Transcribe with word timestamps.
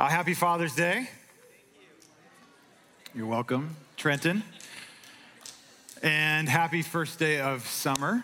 Uh, 0.00 0.06
happy 0.06 0.32
Father's 0.32 0.76
Day. 0.76 1.08
You're 3.16 3.26
welcome, 3.26 3.74
Trenton. 3.96 4.44
And 6.04 6.48
happy 6.48 6.82
first 6.82 7.18
day 7.18 7.40
of 7.40 7.66
summer. 7.66 8.22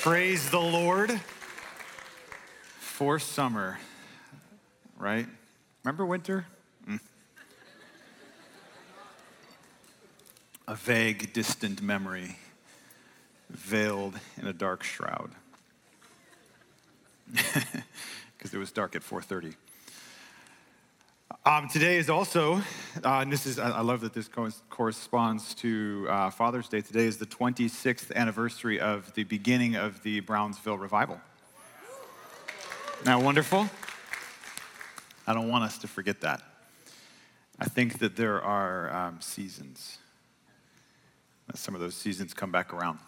Praise 0.00 0.48
the 0.48 0.60
Lord 0.60 1.10
for 2.78 3.18
summer, 3.18 3.80
right? 4.96 5.26
Remember 5.82 6.06
winter? 6.06 6.46
Mm. 6.88 7.00
A 10.68 10.76
vague, 10.76 11.32
distant 11.32 11.82
memory 11.82 12.38
veiled 13.50 14.20
in 14.36 14.46
a 14.46 14.52
dark 14.52 14.84
shroud. 14.84 15.32
because 18.44 18.54
it 18.54 18.58
was 18.58 18.72
dark 18.72 18.94
at 18.94 19.00
4.30 19.00 19.54
um, 21.46 21.66
today 21.66 21.96
is 21.96 22.10
also 22.10 22.56
uh, 23.02 23.20
and 23.20 23.32
this 23.32 23.46
is 23.46 23.58
i 23.58 23.80
love 23.80 24.02
that 24.02 24.12
this 24.12 24.28
corresponds 24.68 25.54
to 25.54 26.06
uh, 26.10 26.28
father's 26.28 26.68
day. 26.68 26.82
Today 26.82 27.06
is 27.06 27.16
the 27.16 27.24
26th 27.24 28.14
anniversary 28.14 28.78
of 28.78 29.10
the 29.14 29.24
beginning 29.24 29.76
of 29.76 30.02
the 30.02 30.20
brownsville 30.20 30.76
revival. 30.76 31.18
Now 33.06 33.18
wonderful? 33.18 33.70
I 35.26 35.32
don't 35.32 35.48
want 35.48 35.64
us 35.64 35.78
to 35.78 35.88
forget 35.88 36.20
that. 36.20 36.42
I 37.58 37.64
think 37.64 37.98
that 38.00 38.14
there 38.14 38.42
are 38.42 38.94
um, 38.94 39.22
seasons. 39.22 39.96
Some 41.54 41.74
of 41.74 41.80
those 41.80 41.94
seasons 41.94 42.34
come 42.34 42.52
back 42.52 42.74
around. 42.74 42.98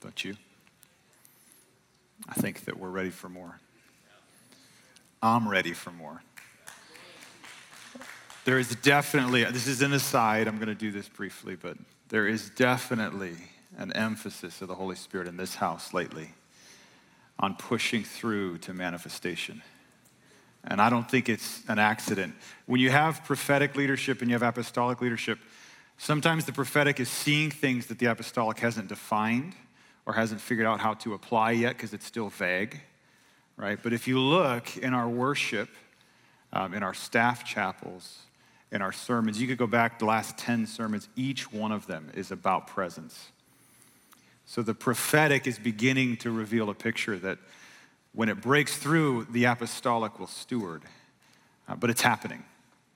Don't 0.00 0.24
you? 0.24 0.36
I 2.28 2.34
think 2.34 2.66
that 2.66 2.78
we're 2.78 2.90
ready 2.90 3.10
for 3.10 3.28
more. 3.28 3.58
I'm 5.22 5.48
ready 5.48 5.72
for 5.72 5.90
more. 5.90 6.22
There 8.44 8.58
is 8.58 8.76
definitely, 8.76 9.44
this 9.44 9.66
is 9.66 9.82
an 9.82 9.92
aside, 9.92 10.46
I'm 10.46 10.56
going 10.56 10.68
to 10.68 10.74
do 10.74 10.92
this 10.92 11.08
briefly, 11.08 11.56
but 11.56 11.76
there 12.08 12.28
is 12.28 12.50
definitely 12.50 13.34
an 13.76 13.92
emphasis 13.92 14.62
of 14.62 14.68
the 14.68 14.74
Holy 14.74 14.94
Spirit 14.94 15.26
in 15.26 15.36
this 15.36 15.56
house 15.56 15.92
lately 15.92 16.30
on 17.38 17.56
pushing 17.56 18.04
through 18.04 18.58
to 18.58 18.72
manifestation. 18.72 19.62
And 20.64 20.80
I 20.80 20.90
don't 20.90 21.08
think 21.10 21.28
it's 21.28 21.62
an 21.68 21.78
accident. 21.78 22.34
When 22.66 22.80
you 22.80 22.90
have 22.90 23.24
prophetic 23.24 23.76
leadership 23.76 24.20
and 24.20 24.30
you 24.30 24.34
have 24.34 24.42
apostolic 24.42 25.00
leadership, 25.00 25.38
sometimes 25.98 26.44
the 26.44 26.52
prophetic 26.52 26.98
is 27.00 27.08
seeing 27.08 27.50
things 27.50 27.86
that 27.86 27.98
the 27.98 28.06
apostolic 28.06 28.58
hasn't 28.58 28.88
defined 28.88 29.54
or 30.06 30.14
hasn't 30.14 30.40
figured 30.40 30.66
out 30.66 30.80
how 30.80 30.94
to 30.94 31.14
apply 31.14 31.52
yet 31.52 31.76
because 31.76 31.92
it's 31.92 32.06
still 32.06 32.28
vague, 32.28 32.80
right? 33.56 33.78
But 33.82 33.92
if 33.92 34.06
you 34.06 34.18
look 34.18 34.76
in 34.76 34.94
our 34.94 35.08
worship, 35.08 35.68
um, 36.52 36.74
in 36.74 36.82
our 36.82 36.94
staff 36.94 37.44
chapels, 37.44 38.18
in 38.72 38.82
our 38.82 38.92
sermons, 38.92 39.40
you 39.40 39.46
could 39.46 39.58
go 39.58 39.66
back 39.66 39.98
the 39.98 40.04
last 40.04 40.36
10 40.38 40.66
sermons, 40.66 41.08
each 41.16 41.52
one 41.52 41.72
of 41.72 41.86
them 41.86 42.10
is 42.14 42.30
about 42.30 42.66
presence. 42.66 43.30
So 44.44 44.62
the 44.62 44.74
prophetic 44.74 45.46
is 45.46 45.58
beginning 45.58 46.18
to 46.18 46.30
reveal 46.30 46.70
a 46.70 46.74
picture 46.74 47.18
that 47.18 47.38
when 48.12 48.28
it 48.28 48.40
breaks 48.40 48.76
through, 48.76 49.26
the 49.30 49.44
apostolic 49.44 50.18
will 50.18 50.26
steward. 50.26 50.82
Uh, 51.68 51.74
but 51.74 51.90
it's 51.90 52.02
happening. 52.02 52.44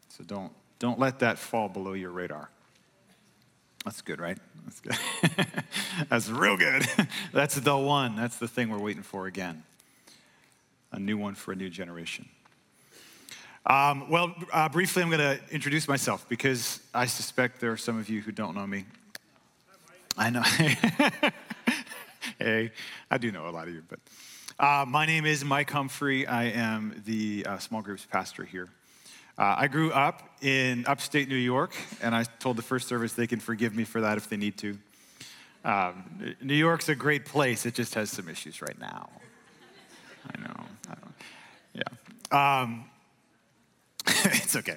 So 0.09 0.25
don't, 0.25 0.53
don't 0.79 0.99
let 0.99 1.19
that 1.19 1.39
fall 1.39 1.69
below 1.69 1.93
your 1.93 2.11
radar. 2.11 2.51
That's 3.85 4.03
good, 4.03 4.21
right? 4.21 4.39
That's 4.65 4.81
good. 4.81 5.47
That's 6.11 6.29
real 6.29 6.57
good. 6.57 6.87
That's 7.33 7.55
the 7.55 7.77
one. 7.77 8.15
That's 8.15 8.37
the 8.37 8.49
thing 8.49 8.69
we're 8.69 8.79
waiting 8.79 9.03
for 9.03 9.27
again. 9.27 9.63
A 10.93 10.99
new 10.99 11.17
one 11.17 11.35
for 11.35 11.53
a 11.53 11.57
new 11.57 11.71
generation. 11.71 12.29
Um, 13.67 14.09
well, 14.09 14.35
uh, 14.53 14.69
briefly, 14.69 15.03
I'm 15.03 15.11
going 15.11 15.21
to 15.21 15.39
introduce 15.53 15.87
myself 15.87 16.27
because 16.29 16.81
I 16.95 17.07
suspect 17.07 17.61
there 17.61 17.73
are 17.73 17.77
some 17.77 17.99
of 17.99 18.09
you 18.09 18.23
who 18.23 18.33
don't 18.33 18.55
know 18.55 18.67
me. 18.67 18.87
I 20.17 20.31
know. 20.31 20.43
hey, 22.39 22.73
I 23.11 23.19
do 23.19 23.31
know 23.31 23.49
a 23.49 23.51
lot 23.51 23.69
of 23.69 23.75
you, 23.75 23.83
but 23.89 24.01
uh, 24.59 24.85
my 24.89 25.07
name 25.07 25.27
is 25.27 25.45
Mike 25.45 25.71
Humphrey. 25.71 26.27
I 26.27 26.45
am 26.45 27.03
the 27.07 27.47
uh, 27.47 27.59
small 27.59 27.83
groups 27.83 28.07
pastor 28.11 28.45
here. 28.45 28.69
Uh, 29.39 29.55
I 29.57 29.69
grew 29.69 29.93
up 29.93 30.23
in 30.43 30.85
upstate 30.87 31.29
New 31.29 31.37
York, 31.37 31.75
and 32.03 32.15
I 32.15 32.25
told 32.25 32.57
the 32.57 32.63
first 32.63 32.89
service 32.89 33.13
they 33.13 33.27
can 33.27 33.41
forgive 33.41 33.75
me 33.75 33.85
for 33.85 34.01
that 34.01 34.19
if 34.19 34.29
they 34.29 34.37
need 34.37 34.59
to. 34.59 34.79
Um, 35.65 36.37
New 36.43 36.55
York's 36.55 36.89
a 36.89 36.95
great 36.95 37.25
place, 37.25 37.67
it 37.67 37.75
just 37.75 37.95
has 37.95 38.11
some 38.11 38.29
issues 38.29 38.61
right 38.61 38.79
now. 38.79 39.09
I 40.27 40.41
know. 40.41 40.67
Yeah. 41.75 42.63
Um, 42.63 42.85
it's 44.07 44.57
okay. 44.57 44.77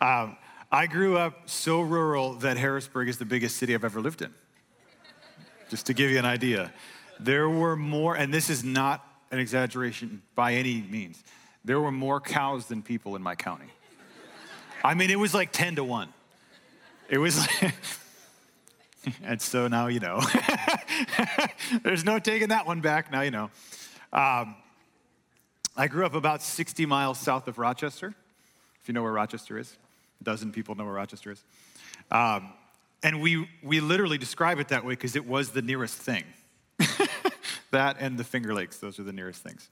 Um, 0.00 0.36
I 0.70 0.86
grew 0.86 1.16
up 1.16 1.48
so 1.48 1.80
rural 1.80 2.34
that 2.34 2.56
Harrisburg 2.58 3.08
is 3.08 3.18
the 3.18 3.24
biggest 3.24 3.56
city 3.56 3.74
I've 3.74 3.84
ever 3.84 4.00
lived 4.00 4.22
in. 4.22 4.32
Just 5.70 5.86
to 5.86 5.94
give 5.94 6.10
you 6.10 6.18
an 6.18 6.24
idea. 6.24 6.72
There 7.20 7.48
were 7.48 7.76
more, 7.76 8.16
and 8.16 8.32
this 8.32 8.50
is 8.50 8.64
not 8.64 9.04
an 9.30 9.38
exaggeration 9.38 10.22
by 10.34 10.54
any 10.54 10.82
means, 10.82 11.22
there 11.64 11.80
were 11.80 11.92
more 11.92 12.20
cows 12.20 12.66
than 12.66 12.82
people 12.82 13.16
in 13.16 13.22
my 13.22 13.34
county. 13.34 13.66
I 14.84 14.94
mean, 14.94 15.10
it 15.10 15.18
was 15.18 15.34
like 15.34 15.52
10 15.52 15.76
to 15.76 15.84
1. 15.84 16.08
It 17.08 17.18
was 17.18 17.38
like, 17.38 17.74
and 19.22 19.40
so 19.40 19.68
now 19.68 19.86
you 19.88 20.00
know. 20.00 20.20
There's 21.82 22.04
no 22.04 22.18
taking 22.18 22.48
that 22.48 22.66
one 22.66 22.80
back. 22.80 23.10
Now 23.10 23.22
you 23.22 23.30
know. 23.30 23.50
Um, 24.12 24.54
I 25.78 25.88
grew 25.88 26.04
up 26.04 26.14
about 26.14 26.42
60 26.42 26.84
miles 26.84 27.18
south 27.18 27.48
of 27.48 27.56
Rochester, 27.56 28.14
if 28.82 28.88
you 28.88 28.92
know 28.92 29.02
where 29.02 29.12
Rochester 29.12 29.58
is. 29.58 29.74
A 30.20 30.24
dozen 30.24 30.52
people 30.52 30.74
know 30.74 30.84
where 30.84 30.92
Rochester 30.92 31.30
is. 31.30 31.42
Um, 32.10 32.52
and 33.02 33.22
we, 33.22 33.48
we 33.62 33.80
literally 33.80 34.18
describe 34.18 34.58
it 34.58 34.68
that 34.68 34.84
way 34.84 34.92
because 34.92 35.16
it 35.16 35.26
was 35.26 35.50
the 35.50 35.62
nearest 35.62 35.96
thing. 35.96 36.24
that 37.70 37.96
and 38.00 38.18
the 38.18 38.24
Finger 38.24 38.52
Lakes, 38.52 38.78
those 38.78 38.98
are 38.98 39.04
the 39.04 39.12
nearest 39.12 39.42
things. 39.42 39.70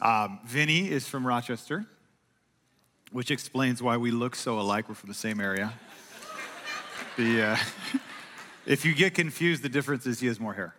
Um, 0.00 0.40
Vinny 0.44 0.90
is 0.90 1.06
from 1.06 1.24
Rochester 1.24 1.86
which 3.12 3.30
explains 3.30 3.82
why 3.82 3.96
we 3.96 4.10
look 4.10 4.36
so 4.36 4.58
alike. 4.60 4.88
We're 4.88 4.94
from 4.94 5.08
the 5.08 5.14
same 5.14 5.40
area. 5.40 5.72
the, 7.16 7.42
uh, 7.42 7.56
if 8.66 8.84
you 8.84 8.94
get 8.94 9.14
confused, 9.14 9.62
the 9.62 9.68
difference 9.68 10.06
is 10.06 10.20
he 10.20 10.26
has 10.26 10.38
more 10.38 10.54
hair. 10.54 10.74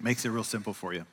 Makes 0.00 0.24
it 0.24 0.30
real 0.30 0.44
simple 0.44 0.72
for 0.72 0.92
you. 0.92 1.06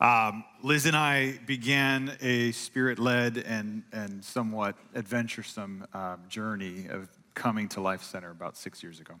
Um, 0.00 0.44
Liz 0.62 0.86
and 0.86 0.94
I 0.94 1.38
began 1.44 2.16
a 2.20 2.52
spirit 2.52 3.00
led 3.00 3.36
and, 3.38 3.82
and 3.92 4.24
somewhat 4.24 4.76
adventuresome 4.94 5.86
um, 5.92 6.20
journey 6.28 6.86
of 6.88 7.08
coming 7.34 7.68
to 7.70 7.80
Life 7.80 8.04
Center 8.04 8.30
about 8.30 8.56
six 8.56 8.80
years 8.80 9.00
ago. 9.00 9.14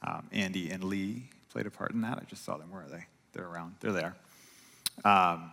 Um, 0.00 0.28
Andy 0.32 0.70
and 0.70 0.82
Lee 0.82 1.28
played 1.50 1.66
a 1.66 1.70
part 1.70 1.92
in 1.92 2.00
that. 2.02 2.16
I 2.16 2.24
just 2.24 2.42
saw 2.42 2.56
them. 2.56 2.70
Where 2.70 2.84
are 2.84 2.88
they? 2.88 3.04
They're 3.34 3.46
around. 3.46 3.74
They're 3.80 3.92
there. 3.92 4.16
Um, 5.04 5.50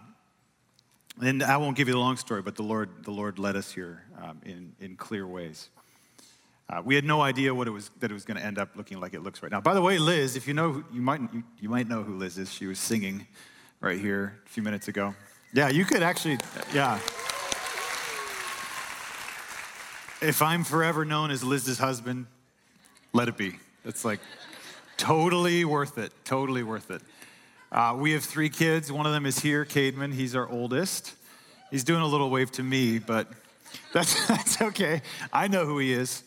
and 1.22 1.44
I 1.44 1.58
won't 1.58 1.76
give 1.76 1.90
you 1.90 1.94
the 1.94 2.00
long 2.00 2.16
story, 2.16 2.42
but 2.42 2.56
the 2.56 2.64
Lord, 2.64 3.04
the 3.04 3.12
Lord 3.12 3.40
led 3.40 3.58
us 3.58 3.74
here 3.74 4.06
um, 4.22 4.40
in, 4.46 4.74
in 4.80 4.96
clear 4.96 5.28
ways. 5.28 5.70
Uh, 6.70 6.82
we 6.84 6.96
had 6.96 7.04
no 7.04 7.22
idea 7.22 7.54
what 7.54 7.68
it 7.68 7.72
was 7.72 7.92
that 8.00 8.10
it 8.10 8.14
was 8.14 8.24
going 8.24 8.38
to 8.38 8.44
end 8.44 8.58
up 8.58 8.70
looking 8.78 9.02
like 9.02 9.14
it 9.14 9.22
looks 9.22 9.44
right 9.44 9.52
now. 9.52 9.60
By 9.60 9.74
the 9.74 9.82
way, 9.82 10.00
Liz, 10.00 10.38
if 10.38 10.48
you 10.48 10.54
know, 10.54 10.82
you 10.94 11.02
might 11.02 11.20
you, 11.34 11.44
you 11.60 11.68
might 11.68 11.90
know 11.90 12.04
who 12.04 12.16
Liz 12.16 12.38
is. 12.38 12.52
She 12.52 12.68
was 12.68 12.80
singing 12.80 13.28
right 13.84 14.00
here 14.00 14.34
a 14.46 14.50
few 14.50 14.64
minutes 14.64 14.88
ago. 14.88 15.14
Yeah, 15.54 15.68
you 15.70 15.84
could 15.84 16.02
actually, 16.02 16.38
yeah. 16.74 16.96
If 20.22 20.42
I'm 20.42 20.64
forever 20.64 21.04
known 21.04 21.30
as 21.32 21.44
Liz's 21.44 21.78
husband, 21.78 22.28
let 23.12 23.28
it 23.28 23.36
be. 23.36 23.58
It's 23.84 24.06
like 24.06 24.22
totally 24.96 25.66
worth 25.66 25.98
it. 25.98 26.14
Totally 26.24 26.64
worth 26.64 26.90
it. 26.92 27.02
Uh, 27.74 27.98
we 28.00 28.14
have 28.14 28.24
three 28.24 28.50
kids. 28.50 28.90
One 28.90 29.06
of 29.06 29.12
them 29.12 29.26
is 29.26 29.40
here, 29.40 29.66
Cademan. 29.66 30.14
He's 30.14 30.34
our 30.34 30.48
oldest. 30.48 31.14
He's 31.70 31.84
doing 31.84 32.02
a 32.02 32.08
little 32.08 32.30
wave 32.30 32.52
to 32.52 32.64
me, 32.64 33.00
but 33.00 33.28
that's, 33.92 34.28
that's 34.28 34.62
okay. 34.62 35.02
I 35.34 35.50
know 35.50 35.66
who 35.66 35.78
he 35.80 35.92
is. 35.92 36.24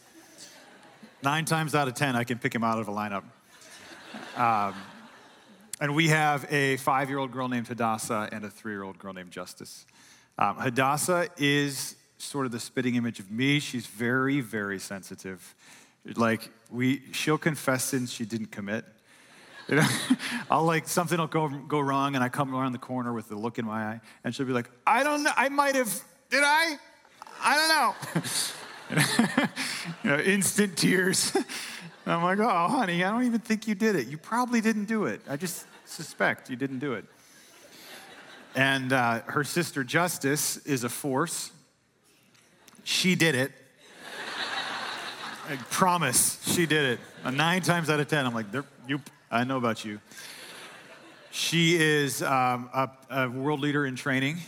Nine 1.22 1.46
times 1.46 1.74
out 1.74 1.88
of 1.88 1.94
10, 1.94 2.16
I 2.16 2.24
can 2.24 2.38
pick 2.38 2.54
him 2.54 2.62
out 2.62 2.78
of 2.78 2.88
a 2.88 2.92
lineup. 2.92 3.24
Um, 4.36 4.74
and 5.80 5.94
we 5.94 6.08
have 6.08 6.50
a 6.52 6.76
five 6.78 7.08
year 7.08 7.18
old 7.18 7.32
girl 7.32 7.48
named 7.48 7.68
Hadassah 7.68 8.28
and 8.32 8.44
a 8.44 8.50
three 8.50 8.72
year 8.72 8.82
old 8.82 8.98
girl 8.98 9.12
named 9.12 9.30
Justice. 9.30 9.86
Um, 10.38 10.56
Hadassah 10.56 11.28
is 11.36 11.96
sort 12.18 12.46
of 12.46 12.52
the 12.52 12.60
spitting 12.60 12.94
image 12.94 13.20
of 13.20 13.30
me. 13.30 13.58
She's 13.60 13.86
very, 13.86 14.40
very 14.40 14.78
sensitive. 14.78 15.54
Like, 16.14 16.50
we, 16.70 17.02
she'll 17.12 17.38
confess 17.38 17.84
sins 17.84 18.12
she 18.12 18.24
didn't 18.24 18.52
commit. 18.52 18.84
You 19.68 19.76
know, 19.76 19.88
I'll 20.50 20.64
like 20.64 20.86
something 20.86 21.18
will 21.18 21.26
go 21.26 21.48
go 21.48 21.80
wrong, 21.80 22.14
and 22.14 22.22
I 22.22 22.28
come 22.28 22.54
around 22.54 22.72
the 22.72 22.78
corner 22.78 23.12
with 23.12 23.28
the 23.28 23.36
look 23.36 23.58
in 23.58 23.66
my 23.66 23.84
eye, 23.84 24.00
and 24.22 24.32
she'll 24.32 24.46
be 24.46 24.52
like, 24.52 24.70
"I 24.86 25.02
don't 25.02 25.24
know. 25.24 25.32
I 25.36 25.48
might 25.48 25.74
have. 25.74 25.92
Did 26.30 26.44
I? 26.44 26.76
I 27.42 27.56
don't 27.56 27.68
know." 27.68 28.22
you 30.04 30.10
know, 30.10 30.18
instant 30.20 30.76
tears. 30.76 31.36
I'm 32.06 32.22
like, 32.22 32.38
"Oh, 32.38 32.68
honey, 32.68 33.02
I 33.02 33.10
don't 33.10 33.24
even 33.24 33.40
think 33.40 33.66
you 33.66 33.74
did 33.74 33.96
it. 33.96 34.06
You 34.06 34.16
probably 34.16 34.60
didn't 34.60 34.84
do 34.84 35.06
it. 35.06 35.20
I 35.28 35.36
just 35.36 35.66
suspect 35.84 36.48
you 36.48 36.56
didn't 36.56 36.78
do 36.78 36.94
it." 36.94 37.04
And 38.54 38.92
uh, 38.92 39.20
her 39.26 39.44
sister 39.44 39.84
Justice 39.84 40.56
is 40.58 40.84
a 40.84 40.88
force. 40.88 41.50
She 42.84 43.14
did 43.14 43.34
it. 43.34 43.52
I 45.48 45.56
promise, 45.70 46.42
she 46.44 46.66
did 46.66 46.98
it. 46.98 47.32
Nine 47.32 47.62
times 47.62 47.88
out 47.88 48.00
of 48.00 48.08
ten, 48.08 48.26
I'm 48.26 48.34
like, 48.34 48.46
you, 48.88 49.00
I 49.30 49.44
know 49.44 49.58
about 49.58 49.84
you. 49.84 50.00
She 51.30 51.76
is 51.76 52.20
um, 52.20 52.68
a, 52.74 52.90
a, 53.10 53.28
world 53.28 53.60
leader 53.60 53.86
in 53.86 53.94
training. 53.94 54.38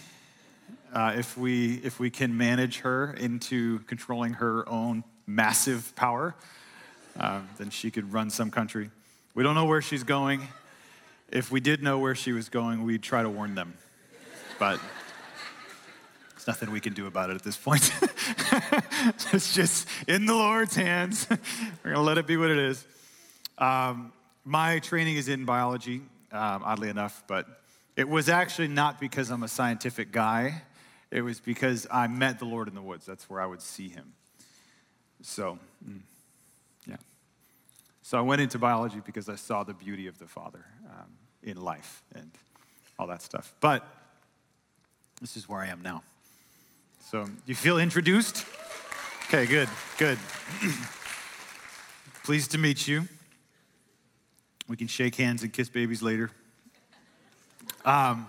Uh, 0.93 1.15
if, 1.17 1.37
we, 1.39 1.75
if 1.85 2.01
we 2.01 2.11
can 2.11 2.37
manage 2.37 2.79
her 2.79 3.13
into 3.13 3.79
controlling 3.81 4.33
her 4.35 4.69
own 4.69 5.05
massive 5.25 5.95
power, 5.95 6.35
uh, 7.19 7.41
then 7.59 7.71
she 7.71 7.91
could 7.91 8.13
run 8.13 8.31
some 8.31 8.51
country. 8.51 8.91
We 9.35 9.43
don't 9.43 9.55
know 9.55 9.65
where 9.65 9.83
she's 9.83 10.05
going. 10.05 10.43
If 11.31 11.51
we 11.51 11.61
did 11.61 11.83
know 11.83 11.99
where 11.99 12.15
she 12.15 12.33
was 12.33 12.49
going, 12.49 12.85
we'd 12.85 13.03
try 13.03 13.23
to 13.23 13.29
warn 13.29 13.55
them. 13.55 13.75
But 14.59 14.81
there's 16.33 16.47
nothing 16.47 16.71
we 16.71 16.81
can 16.81 16.95
do 16.95 17.07
about 17.07 17.31
it 17.31 17.35
at 17.35 17.43
this 17.43 17.57
point. 17.57 17.93
it's 19.33 19.55
just 19.55 19.89
in 20.07 20.27
the 20.27 20.35
Lord's 20.35 20.75
hands. 20.75 21.27
We're 21.31 21.93
going 21.93 21.97
to 21.97 22.01
let 22.01 22.19
it 22.19 22.27
be 22.27 22.37
what 22.37 22.51
it 22.51 22.59
is. 22.59 22.85
Um, 23.59 24.13
my 24.45 24.79
training 24.79 25.17
is 25.17 25.29
in 25.29 25.45
biology, 25.45 26.01
um, 26.33 26.63
oddly 26.65 26.89
enough, 26.89 27.23
but 27.27 27.47
it 27.97 28.09
was 28.09 28.29
actually 28.29 28.69
not 28.69 29.01
because 29.01 29.31
I'm 29.31 29.43
a 29.43 29.49
scientific 29.49 30.13
guy. 30.13 30.63
It 31.11 31.23
was 31.23 31.41
because 31.41 31.87
I 31.91 32.07
met 32.07 32.39
the 32.39 32.45
Lord 32.45 32.69
in 32.69 32.75
the 32.75 32.83
woods. 32.83 33.05
That's 33.05 33.29
where 33.29 33.41
I 33.41 33.47
would 33.47 33.63
see 33.63 33.89
him. 33.89 34.15
So, 35.23 35.59
mm. 35.87 36.01
So 38.09 38.17
I 38.17 38.23
went 38.23 38.41
into 38.41 38.59
biology 38.59 39.03
because 39.05 39.29
I 39.29 39.35
saw 39.35 39.65
the 39.65 39.75
beauty 39.75 40.07
of 40.07 40.19
the 40.19 40.27
Father 40.27 40.65
um, 40.89 41.11
in 41.43 41.61
life 41.61 42.03
and 42.15 42.31
all 42.99 43.07
that 43.07 43.21
stuff. 43.21 43.53
But 43.61 43.87
this 45.21 45.37
is 45.37 45.47
where 45.47 45.61
I 45.61 45.67
am 45.67 45.83
now. 45.83 46.03
So, 47.11 47.27
you 47.45 47.55
feel 47.55 47.79
introduced? 47.79 48.47
Okay, 49.27 49.45
good, 49.45 49.69
good. 49.99 50.17
Pleased 52.25 52.53
to 52.53 52.59
meet 52.59 52.89
you. 52.89 53.07
We 54.69 54.79
can 54.79 54.87
shake 54.87 55.17
hands 55.17 55.43
and 55.43 55.53
kiss 55.53 55.69
babies 55.69 56.01
later. 56.01 56.31
Um, 57.85 58.27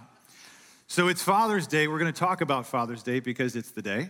so, 0.89 1.07
it's 1.07 1.23
Father's 1.23 1.67
Day. 1.67 1.87
We're 1.87 1.99
going 1.99 2.11
to 2.11 2.19
talk 2.19 2.41
about 2.41 2.65
Father's 2.67 3.01
Day 3.01 3.21
because 3.21 3.55
it's 3.55 3.71
the 3.71 3.81
day. 3.81 4.09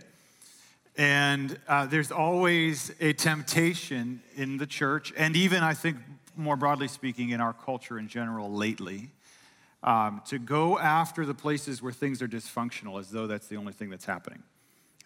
And 1.00 1.58
uh, 1.66 1.86
there's 1.86 2.12
always 2.12 2.92
a 3.00 3.14
temptation 3.14 4.20
in 4.36 4.58
the 4.58 4.66
church, 4.66 5.14
and 5.16 5.34
even 5.34 5.62
I 5.62 5.72
think 5.72 5.96
more 6.36 6.56
broadly 6.56 6.88
speaking 6.88 7.30
in 7.30 7.40
our 7.40 7.54
culture 7.54 7.98
in 7.98 8.06
general 8.06 8.52
lately, 8.52 9.08
um, 9.82 10.20
to 10.26 10.38
go 10.38 10.78
after 10.78 11.24
the 11.24 11.32
places 11.32 11.80
where 11.80 11.90
things 11.90 12.20
are 12.20 12.28
dysfunctional 12.28 13.00
as 13.00 13.08
though 13.08 13.26
that's 13.26 13.46
the 13.46 13.56
only 13.56 13.72
thing 13.72 13.88
that's 13.88 14.04
happening. 14.04 14.42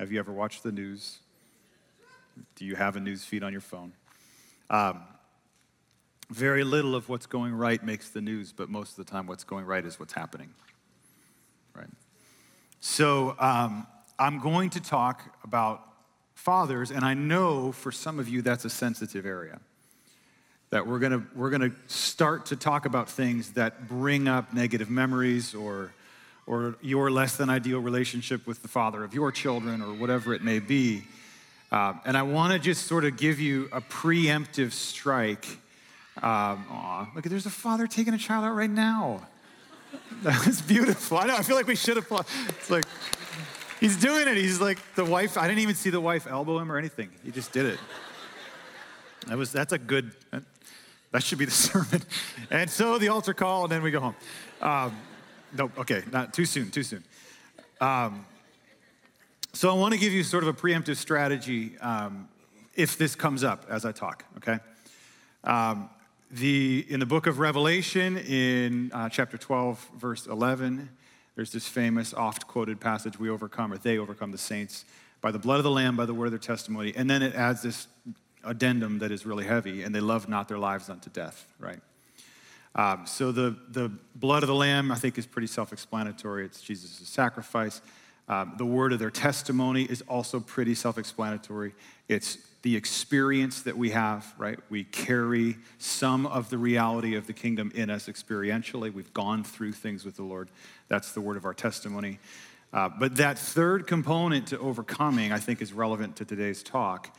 Have 0.00 0.10
you 0.10 0.18
ever 0.18 0.32
watched 0.32 0.64
the 0.64 0.72
news? 0.72 1.20
Do 2.56 2.64
you 2.64 2.74
have 2.74 2.96
a 2.96 3.00
news 3.00 3.24
feed 3.24 3.44
on 3.44 3.52
your 3.52 3.60
phone? 3.60 3.92
Um, 4.70 5.00
very 6.28 6.64
little 6.64 6.96
of 6.96 7.08
what's 7.08 7.26
going 7.26 7.54
right 7.54 7.80
makes 7.84 8.10
the 8.10 8.20
news, 8.20 8.52
but 8.52 8.68
most 8.68 8.98
of 8.98 9.06
the 9.06 9.12
time, 9.12 9.28
what's 9.28 9.44
going 9.44 9.64
right 9.64 9.84
is 9.84 10.00
what's 10.00 10.14
happening. 10.14 10.50
Right? 11.72 11.86
So, 12.80 13.36
um, 13.38 13.86
I'm 14.18 14.38
going 14.38 14.70
to 14.70 14.80
talk 14.80 15.22
about 15.42 15.82
fathers, 16.34 16.90
and 16.90 17.04
I 17.04 17.14
know 17.14 17.72
for 17.72 17.90
some 17.90 18.18
of 18.18 18.28
you 18.28 18.42
that's 18.42 18.64
a 18.64 18.70
sensitive 18.70 19.26
area. 19.26 19.60
That 20.70 20.86
we're 20.86 20.98
gonna, 20.98 21.24
we're 21.34 21.50
gonna 21.50 21.72
start 21.86 22.46
to 22.46 22.56
talk 22.56 22.86
about 22.86 23.08
things 23.08 23.52
that 23.52 23.88
bring 23.88 24.28
up 24.28 24.52
negative 24.52 24.90
memories 24.90 25.54
or, 25.54 25.92
or 26.46 26.76
your 26.80 27.10
less 27.10 27.36
than 27.36 27.48
ideal 27.48 27.80
relationship 27.80 28.46
with 28.46 28.62
the 28.62 28.68
father 28.68 29.04
of 29.04 29.14
your 29.14 29.30
children 29.32 29.82
or 29.82 29.94
whatever 29.94 30.34
it 30.34 30.42
may 30.42 30.58
be. 30.58 31.04
Uh, 31.70 31.94
and 32.04 32.16
I 32.16 32.22
wanna 32.22 32.58
just 32.58 32.86
sort 32.86 33.04
of 33.04 33.16
give 33.16 33.40
you 33.40 33.68
a 33.72 33.80
preemptive 33.80 34.72
strike. 34.72 35.46
Um, 36.16 36.64
aw, 36.70 37.10
look, 37.14 37.24
there's 37.24 37.46
a 37.46 37.50
father 37.50 37.86
taking 37.86 38.14
a 38.14 38.18
child 38.18 38.44
out 38.44 38.54
right 38.54 38.70
now. 38.70 39.26
That's 40.22 40.60
beautiful. 40.60 41.18
I 41.18 41.26
know, 41.26 41.36
I 41.36 41.42
feel 41.42 41.56
like 41.56 41.66
we 41.66 41.76
should 41.76 41.96
have. 41.96 42.06
It's 42.48 42.70
like, 42.70 42.84
He's 43.80 43.96
doing 43.96 44.28
it. 44.28 44.36
He's 44.36 44.60
like 44.60 44.78
the 44.94 45.04
wife. 45.04 45.36
I 45.36 45.46
didn't 45.46 45.60
even 45.60 45.74
see 45.74 45.90
the 45.90 46.00
wife 46.00 46.26
elbow 46.26 46.58
him 46.58 46.70
or 46.70 46.78
anything. 46.78 47.10
He 47.24 47.30
just 47.30 47.52
did 47.52 47.66
it. 47.66 47.78
That 49.26 49.38
was 49.38 49.52
that's 49.52 49.72
a 49.72 49.78
good. 49.78 50.12
That 51.12 51.22
should 51.22 51.38
be 51.38 51.44
the 51.44 51.50
sermon. 51.50 52.02
And 52.50 52.68
so 52.68 52.98
the 52.98 53.08
altar 53.08 53.34
call, 53.34 53.64
and 53.64 53.72
then 53.72 53.82
we 53.82 53.90
go 53.90 54.00
home. 54.00 54.16
Um, 54.60 54.96
no, 55.56 55.70
okay, 55.78 56.02
not 56.12 56.34
too 56.34 56.44
soon. 56.44 56.70
Too 56.70 56.82
soon. 56.82 57.04
Um, 57.80 58.26
so 59.52 59.70
I 59.70 59.74
want 59.74 59.94
to 59.94 60.00
give 60.00 60.12
you 60.12 60.24
sort 60.24 60.42
of 60.42 60.48
a 60.48 60.52
preemptive 60.52 60.96
strategy 60.96 61.78
um, 61.78 62.28
if 62.74 62.98
this 62.98 63.14
comes 63.14 63.44
up 63.44 63.66
as 63.68 63.84
I 63.84 63.92
talk. 63.92 64.24
Okay. 64.38 64.58
Um, 65.44 65.90
the 66.30 66.84
in 66.88 66.98
the 66.98 67.06
book 67.06 67.26
of 67.26 67.38
Revelation, 67.38 68.16
in 68.18 68.90
uh, 68.92 69.08
chapter 69.08 69.38
12, 69.38 69.90
verse 69.96 70.26
11. 70.26 70.88
There's 71.36 71.52
this 71.52 71.66
famous, 71.66 72.14
oft 72.14 72.46
quoted 72.46 72.80
passage 72.80 73.18
we 73.18 73.28
overcome, 73.28 73.72
or 73.72 73.78
they 73.78 73.98
overcome 73.98 74.30
the 74.30 74.38
saints 74.38 74.84
by 75.20 75.30
the 75.30 75.38
blood 75.38 75.58
of 75.58 75.64
the 75.64 75.70
Lamb, 75.70 75.96
by 75.96 76.06
the 76.06 76.14
word 76.14 76.26
of 76.26 76.32
their 76.32 76.38
testimony. 76.38 76.92
And 76.94 77.08
then 77.08 77.22
it 77.22 77.34
adds 77.34 77.62
this 77.62 77.88
addendum 78.44 78.98
that 78.98 79.10
is 79.10 79.26
really 79.26 79.44
heavy, 79.44 79.82
and 79.82 79.94
they 79.94 80.00
love 80.00 80.28
not 80.28 80.48
their 80.48 80.58
lives 80.58 80.88
unto 80.88 81.10
death, 81.10 81.46
right? 81.58 81.80
Um, 82.76 83.06
so 83.06 83.32
the, 83.32 83.56
the 83.70 83.90
blood 84.14 84.42
of 84.42 84.48
the 84.48 84.54
Lamb, 84.54 84.90
I 84.90 84.96
think, 84.96 85.16
is 85.18 85.26
pretty 85.26 85.46
self 85.46 85.72
explanatory. 85.72 86.44
It's 86.44 86.60
Jesus' 86.60 87.08
sacrifice. 87.08 87.80
Um, 88.28 88.54
the 88.56 88.66
word 88.66 88.92
of 88.92 88.98
their 88.98 89.10
testimony 89.10 89.84
is 89.84 90.02
also 90.02 90.40
pretty 90.40 90.74
self 90.74 90.98
explanatory. 90.98 91.74
It's 92.08 92.38
the 92.64 92.76
experience 92.76 93.60
that 93.60 93.76
we 93.76 93.90
have, 93.90 94.34
right? 94.38 94.58
We 94.70 94.84
carry 94.84 95.58
some 95.76 96.24
of 96.26 96.48
the 96.48 96.56
reality 96.56 97.14
of 97.14 97.26
the 97.26 97.34
kingdom 97.34 97.70
in 97.74 97.90
us 97.90 98.06
experientially. 98.08 98.90
We've 98.90 99.12
gone 99.12 99.44
through 99.44 99.72
things 99.72 100.02
with 100.02 100.16
the 100.16 100.22
Lord. 100.22 100.48
That's 100.88 101.12
the 101.12 101.20
word 101.20 101.36
of 101.36 101.44
our 101.44 101.52
testimony. 101.52 102.20
Uh, 102.72 102.88
but 102.88 103.16
that 103.16 103.38
third 103.38 103.86
component 103.86 104.46
to 104.46 104.58
overcoming, 104.58 105.30
I 105.30 105.40
think, 105.40 105.60
is 105.60 105.74
relevant 105.74 106.16
to 106.16 106.24
today's 106.24 106.62
talk. 106.62 107.14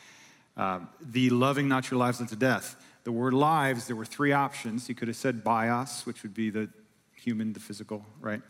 Uh, 0.57 0.79
the 0.99 1.29
loving 1.29 1.67
not 1.67 1.91
your 1.91 1.99
lives 1.99 2.19
unto 2.19 2.35
death. 2.35 2.75
The 3.03 3.11
word 3.11 3.35
lives, 3.35 3.85
there 3.85 3.95
were 3.95 4.03
three 4.03 4.31
options. 4.31 4.87
He 4.87 4.95
could 4.95 5.09
have 5.09 5.17
said 5.17 5.43
bios, 5.43 6.07
which 6.07 6.23
would 6.23 6.33
be 6.33 6.49
the 6.49 6.69
human, 7.13 7.53
the 7.53 7.59
physical, 7.59 8.03
right? 8.19 8.41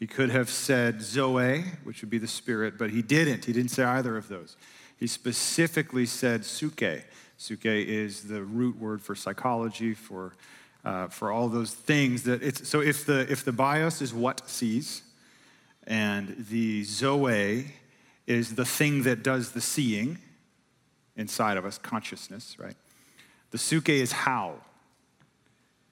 He 0.00 0.08
could 0.08 0.30
have 0.30 0.50
said 0.50 1.00
zoe, 1.00 1.62
which 1.84 2.00
would 2.00 2.10
be 2.10 2.18
the 2.18 2.26
spirit, 2.26 2.76
but 2.76 2.90
he 2.90 3.02
didn't. 3.02 3.44
He 3.44 3.52
didn't 3.52 3.70
say 3.70 3.84
either 3.84 4.16
of 4.16 4.26
those. 4.26 4.56
He 5.04 5.08
specifically 5.08 6.06
said 6.06 6.46
suke. 6.46 7.04
Suke 7.36 7.66
is 7.66 8.22
the 8.22 8.42
root 8.42 8.78
word 8.78 9.02
for 9.02 9.14
psychology, 9.14 9.92
for, 9.92 10.32
uh, 10.82 11.08
for 11.08 11.30
all 11.30 11.50
those 11.50 11.74
things 11.74 12.22
that 12.22 12.42
it's, 12.42 12.66
so 12.66 12.80
if 12.80 13.04
the, 13.04 13.30
if 13.30 13.44
the 13.44 13.52
bios 13.52 14.00
is 14.00 14.14
what 14.14 14.48
sees, 14.48 15.02
and 15.86 16.46
the 16.48 16.84
zoe 16.84 17.66
is 18.26 18.54
the 18.54 18.64
thing 18.64 19.02
that 19.02 19.22
does 19.22 19.52
the 19.52 19.60
seeing 19.60 20.16
inside 21.16 21.58
of 21.58 21.66
us, 21.66 21.76
consciousness, 21.76 22.56
right? 22.58 22.76
The 23.50 23.58
suke 23.58 23.90
is 23.90 24.10
how. 24.10 24.54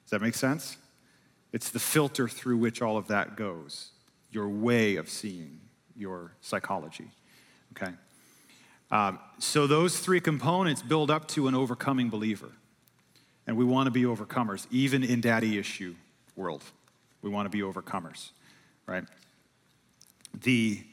Does 0.05 0.09
that 0.09 0.21
make 0.23 0.33
sense? 0.33 0.77
It's 1.51 1.69
the 1.69 1.77
filter 1.77 2.27
through 2.27 2.57
which 2.57 2.81
all 2.81 2.97
of 2.97 3.09
that 3.09 3.35
goes, 3.35 3.91
your 4.31 4.49
way 4.49 4.95
of 4.95 5.07
seeing, 5.07 5.59
your 5.95 6.31
psychology, 6.41 7.11
okay? 7.77 7.93
Um, 8.93 9.17
so 9.39 9.65
those 9.65 9.97
three 9.97 10.21
components 10.21 10.83
build 10.83 11.09
up 11.09 11.27
to 11.29 11.47
an 11.47 11.55
overcoming 11.55 12.11
believer. 12.11 12.51
And 13.47 13.57
we 13.57 13.65
want 13.65 13.87
to 13.87 13.91
be 13.91 14.03
overcomers, 14.03 14.67
even 14.69 15.03
in 15.03 15.19
daddy 15.19 15.57
issue 15.57 15.95
world. 16.35 16.63
We 17.23 17.31
want 17.31 17.47
to 17.47 17.49
be 17.49 17.61
overcomers, 17.63 18.29
right? 18.85 19.03
The 20.43 20.83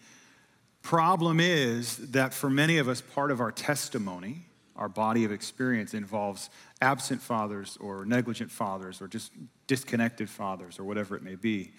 problem 0.80 1.40
is 1.40 1.98
that 2.12 2.32
for 2.32 2.48
many 2.48 2.78
of 2.78 2.88
us, 2.88 3.02
part 3.02 3.30
of 3.30 3.38
our 3.38 3.52
testimony, 3.52 4.46
our 4.76 4.88
body 4.88 5.26
of 5.26 5.30
experience, 5.30 5.92
involves 5.92 6.48
absent 6.80 7.20
fathers 7.20 7.76
or 7.82 8.06
negligent 8.06 8.50
fathers 8.50 9.02
or 9.02 9.08
just 9.08 9.30
disconnected 9.66 10.30
fathers 10.30 10.78
or 10.78 10.84
whatever 10.84 11.16
it 11.16 11.22
may 11.22 11.34
be. 11.34 11.72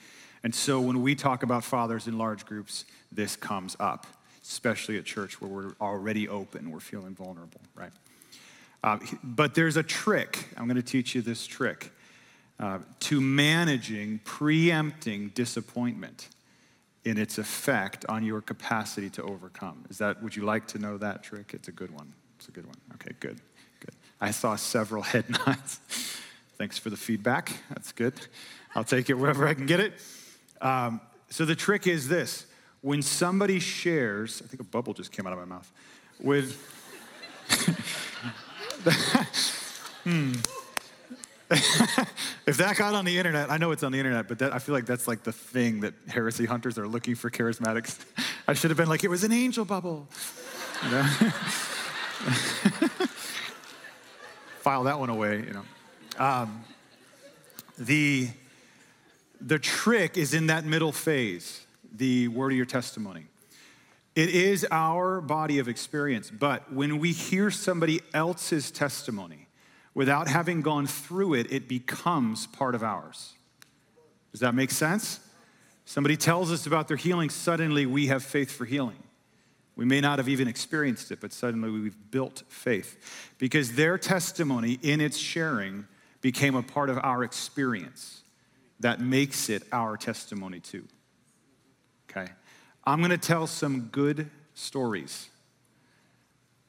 And 0.44 0.54
so 0.54 0.82
when 0.82 1.02
we 1.02 1.16
talk 1.16 1.42
about 1.42 1.64
fathers 1.64 2.08
in 2.08 2.20
large 2.20 2.46
groups, 2.46 2.86
this 3.12 3.36
comes 3.36 3.76
up 3.80 4.06
especially 4.52 4.98
at 4.98 5.06
church 5.06 5.40
where 5.40 5.50
we're 5.50 5.74
already 5.80 6.28
open, 6.28 6.72
we're 6.72 6.80
feeling 6.80 7.16
vulnerable, 7.16 7.62
right? 7.74 7.92
Uh, 8.84 8.98
but 9.24 9.56
there's 9.56 9.78
a 9.78 9.84
trick. 9.84 10.50
I'm 10.58 10.66
going 10.66 10.76
to 10.76 10.84
teach 10.84 11.16
you 11.16 11.22
this 11.22 11.48
trick 11.48 11.92
uh, 12.60 12.80
to 13.02 13.22
managing, 13.22 14.20
preempting 14.26 15.30
disappointment 15.30 16.30
in 17.06 17.18
its 17.18 17.38
effect 17.38 18.06
on 18.10 18.24
your 18.24 18.42
capacity 18.42 19.10
to 19.12 19.24
overcome. 19.24 19.86
Is 19.90 19.98
that, 20.00 20.22
would 20.22 20.36
you 20.36 20.44
like 20.44 20.68
to 20.68 20.80
know 20.80 20.98
that 20.98 21.24
trick? 21.24 21.52
It's 21.54 21.68
a 21.68 21.72
good 21.72 21.92
one. 21.92 22.14
It's 22.38 22.48
a 22.48 22.52
good 22.52 22.66
one. 22.66 22.76
Okay, 22.96 23.12
good, 23.20 23.40
good. 23.80 23.96
I 24.20 24.32
saw 24.32 24.56
several 24.56 25.02
head 25.14 25.30
nods. 25.30 25.80
Thanks 26.58 26.78
for 26.78 26.90
the 26.90 26.98
feedback. 26.98 27.54
That's 27.70 27.92
good. 27.92 28.14
I'll 28.76 28.84
take 28.84 29.10
it 29.10 29.16
wherever 29.16 29.48
I 29.48 29.54
can 29.54 29.66
get 29.66 29.80
it. 29.80 29.94
Um, 30.60 31.02
so 31.30 31.46
the 31.46 31.56
trick 31.56 31.88
is 31.88 32.08
this 32.08 32.46
when 32.82 33.02
somebody 33.02 33.60
shares, 33.60 34.42
I 34.44 34.48
think 34.48 34.62
a 34.62 34.66
bubble 34.66 34.94
just 34.94 35.12
came 35.12 35.28
out 35.28 35.34
of 35.34 35.40
my 35.40 35.46
mouth, 35.46 35.72
with. 36.20 36.56
hmm. 40.04 40.34
if 41.52 42.58
that 42.58 42.78
got 42.78 42.96
on 42.96 43.04
the 43.04 43.18
internet, 43.18 43.52
I 43.52 43.58
know 43.58 43.72
it's 43.72 43.84
on 43.84 43.92
the 43.92 43.98
internet, 43.98 44.30
but 44.30 44.40
that, 44.40 44.54
I 44.54 44.60
feel 44.60 44.74
like 44.74 44.86
that's 44.86 45.06
like 45.06 45.24
the 45.24 45.34
thing 45.34 45.82
that 45.82 45.94
heresy 46.08 46.46
hunters 46.46 46.78
are 46.78 46.88
looking 46.88 47.14
for 47.14 47.30
charismatics. 47.30 48.00
I 48.48 48.54
should 48.54 48.72
have 48.72 48.78
been 48.78 48.88
like, 48.88 49.04
it 49.04 49.10
was 49.10 49.26
an 49.26 49.34
angel 49.34 49.66
bubble. 49.66 50.08
You 50.86 50.92
know? 50.92 51.04
File 54.62 54.86
that 54.86 54.98
one 54.98 55.10
away, 55.10 55.40
you 55.40 55.54
know. 55.54 55.64
Um, 56.18 56.64
the, 57.78 58.30
the 59.42 59.60
trick 59.60 60.18
is 60.18 60.34
in 60.34 60.48
that 60.48 60.64
middle 60.64 60.94
phase, 60.94 61.66
the 61.92 62.28
word 62.30 62.52
of 62.52 62.58
your 62.58 62.66
testimony. 62.66 63.26
It 64.16 64.30
is 64.30 64.68
our 64.72 65.22
body 65.22 65.60
of 65.60 65.68
experience, 65.68 66.30
but 66.30 66.72
when 66.74 67.00
we 67.00 67.14
hear 67.14 67.50
somebody 67.50 68.02
else's 68.14 68.70
testimony 68.70 69.48
without 69.94 70.28
having 70.28 70.62
gone 70.62 70.88
through 70.88 71.36
it, 71.36 71.52
it 71.52 71.68
becomes 71.68 72.48
part 72.48 72.76
of 72.76 72.84
ours. 72.84 73.34
Does 74.32 74.42
that 74.42 74.54
make 74.54 74.72
sense? 74.72 75.20
Somebody 75.86 76.18
tells 76.18 76.52
us 76.52 76.66
about 76.66 76.88
their 76.88 76.98
healing, 76.98 77.30
suddenly 77.30 77.86
we 77.86 78.08
have 78.08 78.24
faith 78.24 78.52
for 78.52 78.66
healing. 78.66 79.02
We 79.76 79.86
may 79.86 80.02
not 80.02 80.20
have 80.20 80.30
even 80.30 80.48
experienced 80.48 81.12
it, 81.12 81.22
but 81.22 81.34
suddenly 81.34 81.70
we've 81.70 82.12
built 82.12 82.44
faith 82.50 83.34
because 83.38 83.74
their 83.74 83.98
testimony 83.98 84.78
in 84.82 85.02
its 85.02 85.18
sharing 85.18 85.88
became 86.20 86.56
a 86.56 86.64
part 86.64 86.90
of 86.90 87.00
our 87.02 87.24
experience 87.24 88.22
that 88.80 89.00
makes 89.00 89.50
it 89.50 89.64
our 89.72 89.98
testimony 89.98 90.60
too. 90.60 90.84
Okay? 92.12 92.32
I'm 92.84 93.00
going 93.00 93.12
to 93.12 93.18
tell 93.18 93.48
some 93.48 93.90
good 93.92 94.30
stories 94.54 95.30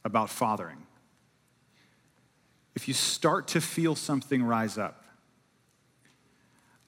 about 0.05 0.31
fathering. 0.31 0.79
If 2.75 2.89
you 2.89 2.95
start 2.95 3.49
to 3.49 3.61
feel 3.61 3.95
something 3.95 4.43
rise 4.43 4.79
up, 4.79 5.05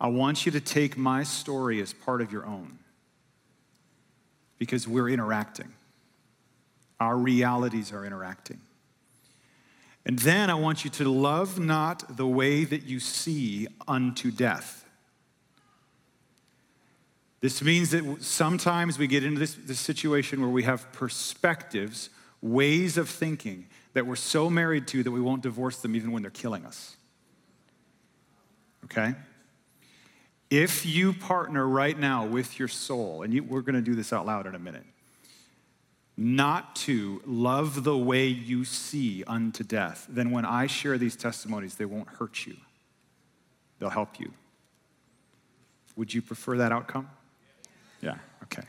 I 0.01 0.09
want 0.09 0.45
you 0.45 0.53
to 0.53 0.61
take 0.61 0.97
my 0.97 1.23
story 1.23 1.81
as 1.81 1.93
part 1.93 2.21
of 2.21 2.33
your 2.33 2.45
own 2.47 2.79
because 4.59 4.89
we're 4.89 5.09
interacting. 5.09 5.73
Our 7.01 7.17
realities 7.17 7.93
are 7.93 8.05
interacting. 8.05 8.61
And 10.07 10.19
then 10.19 10.51
I 10.51 10.55
want 10.55 10.85
you 10.85 10.91
to 10.93 11.11
love 11.11 11.59
not 11.59 12.17
the 12.17 12.27
way 12.27 12.65
that 12.65 12.85
you 12.85 13.01
see 13.01 13.67
unto 13.89 14.31
death. 14.31 14.84
This 17.45 17.61
means 17.61 17.91
that 17.91 18.23
sometimes 18.23 18.99
we 18.99 19.07
get 19.07 19.23
into 19.23 19.39
this, 19.39 19.53
this 19.53 19.79
situation 19.79 20.41
where 20.41 20.49
we 20.49 20.63
have 20.63 20.91
perspectives, 20.93 22.09
ways 22.41 22.97
of 22.97 23.07
thinking 23.07 23.67
that 23.93 24.07
we're 24.07 24.17
so 24.17 24.49
married 24.49 24.89
to 24.89 25.03
that 25.03 25.11
we 25.11 25.21
won't 25.21 25.43
divorce 25.43 25.77
them 25.83 25.95
even 25.95 26.11
when 26.11 26.23
they're 26.23 26.31
killing 26.31 26.65
us. 26.65 26.97
Okay? 28.87 29.15
If 30.49 30.87
you 30.87 31.13
partner 31.13 31.69
right 31.69 31.99
now 31.99 32.25
with 32.25 32.59
your 32.59 32.67
soul, 32.67 33.21
and 33.21 33.35
you, 33.35 33.43
we're 33.43 33.61
going 33.61 33.75
to 33.75 33.83
do 33.83 33.95
this 33.95 34.11
out 34.11 34.25
loud 34.25 34.47
in 34.47 34.55
a 34.55 34.59
minute, 34.59 34.87
not 36.17 36.75
to 36.77 37.21
love 37.27 37.85
the 37.85 37.99
way 37.99 38.27
you 38.27 38.65
see 38.65 39.23
unto 39.27 39.63
death, 39.63 40.07
then 40.09 40.31
when 40.31 40.47
I 40.47 40.67
share 40.67 40.97
these 40.97 41.15
testimonies, 41.15 41.75
they 41.75 41.85
won't 41.85 42.09
hurt 42.09 42.47
you. 42.47 42.57
They'll 43.79 43.91
help 43.91 44.19
you. 44.19 44.33
Would 45.95 46.15
you 46.15 46.23
prefer 46.23 46.57
that 46.57 46.73
outcome? 46.73 47.11
Yeah, 48.05 48.17
okay. 48.45 48.63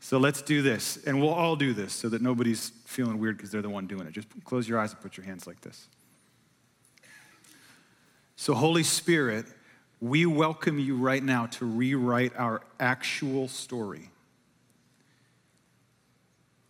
So 0.00 0.18
let's 0.18 0.42
do 0.42 0.62
this, 0.62 0.98
and 1.06 1.20
we'll 1.20 1.34
all 1.34 1.56
do 1.56 1.74
this 1.74 1.92
so 1.92 2.08
that 2.08 2.22
nobody's 2.22 2.72
feeling 2.86 3.18
weird 3.18 3.36
because 3.36 3.50
they're 3.50 3.62
the 3.62 3.68
one 3.68 3.86
doing 3.86 4.06
it. 4.06 4.12
Just 4.12 4.28
close 4.44 4.68
your 4.68 4.78
eyes 4.78 4.92
and 4.92 5.00
put 5.00 5.16
your 5.16 5.26
hands 5.26 5.46
like 5.46 5.60
this. 5.60 5.88
So, 8.36 8.54
Holy 8.54 8.84
Spirit, 8.84 9.46
we 10.00 10.24
welcome 10.24 10.78
you 10.78 10.96
right 10.96 11.22
now 11.22 11.46
to 11.46 11.66
rewrite 11.66 12.32
our 12.36 12.62
actual 12.78 13.48
story. 13.48 14.10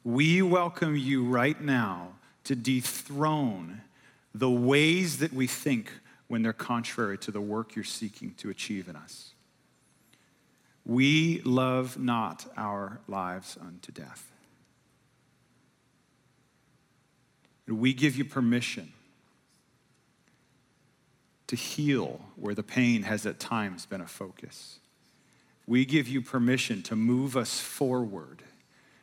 We 0.03 0.41
welcome 0.41 0.97
you 0.97 1.25
right 1.25 1.61
now 1.61 2.13
to 2.45 2.57
dethrone 2.57 3.83
the 4.35 4.51
ways 4.51 5.19
that 5.19 5.33
we 5.33 5.47
think 5.47 5.93
when 6.29 6.43
they're 6.43 6.53
contrary 6.53 7.19
to 7.19 7.31
the 7.31 7.41
work 7.41 7.75
you're 7.75 7.85
seeking 7.85 8.33
to 8.39 8.49
achieve 8.49 8.89
in 8.89 8.97
us. 8.97 9.35
We 10.89 11.43
love 11.43 11.99
not 11.99 12.51
our 12.57 12.99
lives 13.07 13.59
unto 13.61 13.93
death. 13.93 14.33
We 17.69 17.93
give 17.93 18.17
you 18.17 18.25
permission 18.25 18.95
to 21.47 21.57
heal 21.57 22.21
where 22.37 22.55
the 22.55 22.63
pain 22.63 23.03
has 23.03 23.27
at 23.27 23.39
times 23.39 23.85
been 23.85 24.01
a 24.01 24.07
focus. 24.07 24.79
We 25.67 25.85
give 25.85 26.09
you 26.09 26.23
permission 26.23 26.83
to 26.85 26.97
move 26.97 27.37
us 27.37 27.61
forward 27.61 28.43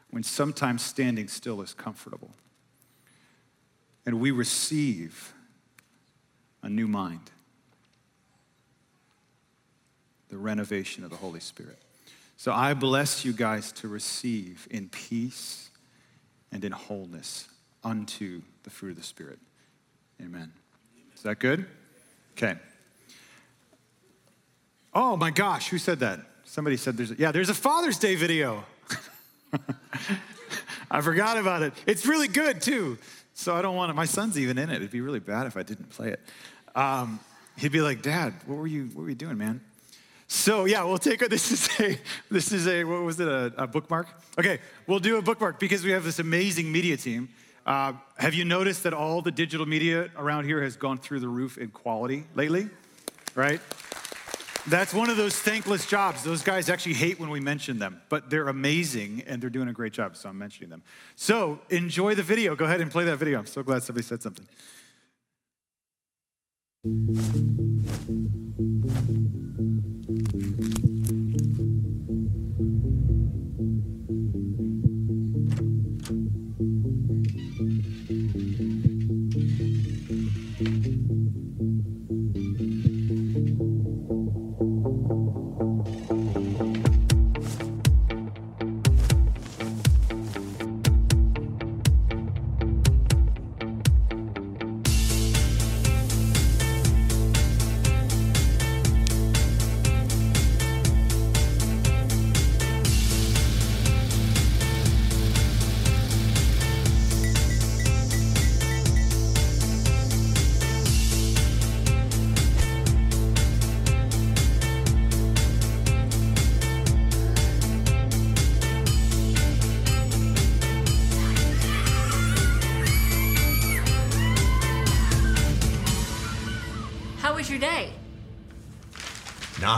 when 0.09 0.23
sometimes 0.23 0.81
standing 0.81 1.27
still 1.27 1.61
is 1.61 1.75
comfortable. 1.75 2.31
And 4.07 4.19
we 4.19 4.31
receive 4.31 5.33
a 6.63 6.69
new 6.69 6.87
mind, 6.87 7.29
the 10.29 10.37
renovation 10.37 11.03
of 11.03 11.09
the 11.09 11.15
Holy 11.15 11.39
Spirit. 11.39 11.77
So 12.37 12.51
I 12.51 12.73
bless 12.73 13.23
you 13.23 13.33
guys 13.33 13.71
to 13.73 13.87
receive 13.87 14.67
in 14.69 14.89
peace 14.89 15.69
and 16.51 16.63
in 16.65 16.71
wholeness 16.71 17.47
unto 17.83 18.41
the 18.63 18.69
fruit 18.69 18.91
of 18.91 18.97
the 18.97 19.03
Spirit. 19.03 19.39
Amen. 20.21 20.51
Is 21.15 21.23
that 21.23 21.39
good? 21.39 21.65
Okay. 22.37 22.55
Oh 24.93 25.15
my 25.17 25.29
gosh, 25.29 25.69
who 25.69 25.77
said 25.77 25.99
that? 25.99 26.19
Somebody 26.45 26.77
said 26.77 26.97
there's 26.97 27.11
a, 27.11 27.15
yeah, 27.15 27.31
there's 27.31 27.49
a 27.49 27.53
Father's 27.53 27.97
Day 27.97 28.15
video. 28.15 28.63
I 30.91 31.01
forgot 31.01 31.37
about 31.37 31.63
it. 31.63 31.73
It's 31.85 32.05
really 32.05 32.27
good 32.27 32.61
too. 32.61 32.97
So 33.33 33.53
I 33.55 33.61
don't 33.61 33.75
want 33.75 33.91
it. 33.91 33.95
My 33.95 34.05
son's 34.05 34.39
even 34.39 34.57
in 34.57 34.69
it. 34.69 34.75
It'd 34.75 34.91
be 34.91 35.01
really 35.01 35.19
bad 35.19 35.47
if 35.47 35.57
I 35.57 35.63
didn't 35.63 35.89
play 35.89 36.09
it. 36.09 36.21
Um, 36.75 37.19
he'd 37.57 37.71
be 37.71 37.81
like, 37.81 38.01
"Dad, 38.01 38.33
what 38.45 38.57
were 38.57 38.67
you? 38.67 38.85
What 38.93 39.03
were 39.03 39.09
you 39.09 39.15
doing, 39.15 39.37
man?" 39.37 39.61
So 40.27 40.65
yeah, 40.65 40.83
we'll 40.83 40.97
take 40.97 41.21
a, 41.21 41.27
this 41.29 41.51
is 41.51 41.69
a 41.79 41.99
this 42.29 42.51
is 42.51 42.67
a 42.67 42.83
what 42.83 43.03
was 43.03 43.19
it 43.19 43.27
a, 43.27 43.53
a 43.57 43.67
bookmark? 43.67 44.07
Okay, 44.39 44.59
we'll 44.87 44.99
do 44.99 45.17
a 45.17 45.21
bookmark 45.21 45.59
because 45.59 45.83
we 45.83 45.91
have 45.91 46.03
this 46.03 46.19
amazing 46.19 46.71
media 46.71 46.97
team. 46.97 47.29
Uh, 47.65 47.93
have 48.17 48.35
you 48.35 48.45
noticed 48.45 48.83
that 48.83 48.93
all 48.93 49.21
the 49.21 49.31
digital 49.31 49.65
media 49.65 50.09
around 50.17 50.45
here 50.45 50.61
has 50.61 50.75
gone 50.75 50.99
through 50.99 51.19
the 51.19 51.27
roof 51.27 51.57
in 51.57 51.69
quality 51.69 52.23
lately? 52.35 52.69
Right? 53.33 53.59
That's 54.67 54.93
one 54.95 55.11
of 55.11 55.17
those 55.17 55.35
thankless 55.35 55.85
jobs. 55.85 56.23
Those 56.23 56.41
guys 56.41 56.69
actually 56.69 56.95
hate 56.95 57.19
when 57.19 57.29
we 57.29 57.39
mention 57.39 57.77
them, 57.77 58.01
but 58.09 58.31
they're 58.31 58.47
amazing 58.47 59.23
and 59.27 59.41
they're 59.41 59.49
doing 59.51 59.67
a 59.67 59.73
great 59.73 59.93
job, 59.93 60.15
so 60.15 60.29
I'm 60.29 60.39
mentioning 60.39 60.71
them. 60.71 60.81
So 61.15 61.59
enjoy 61.69 62.15
the 62.15 62.23
video. 62.23 62.55
Go 62.55 62.65
ahead 62.65 62.81
and 62.81 62.89
play 62.89 63.05
that 63.05 63.17
video. 63.17 63.37
I'm 63.37 63.45
so 63.45 63.61
glad 63.61 63.83
somebody 63.83 64.05
said 64.05 64.23
something. 64.23 64.47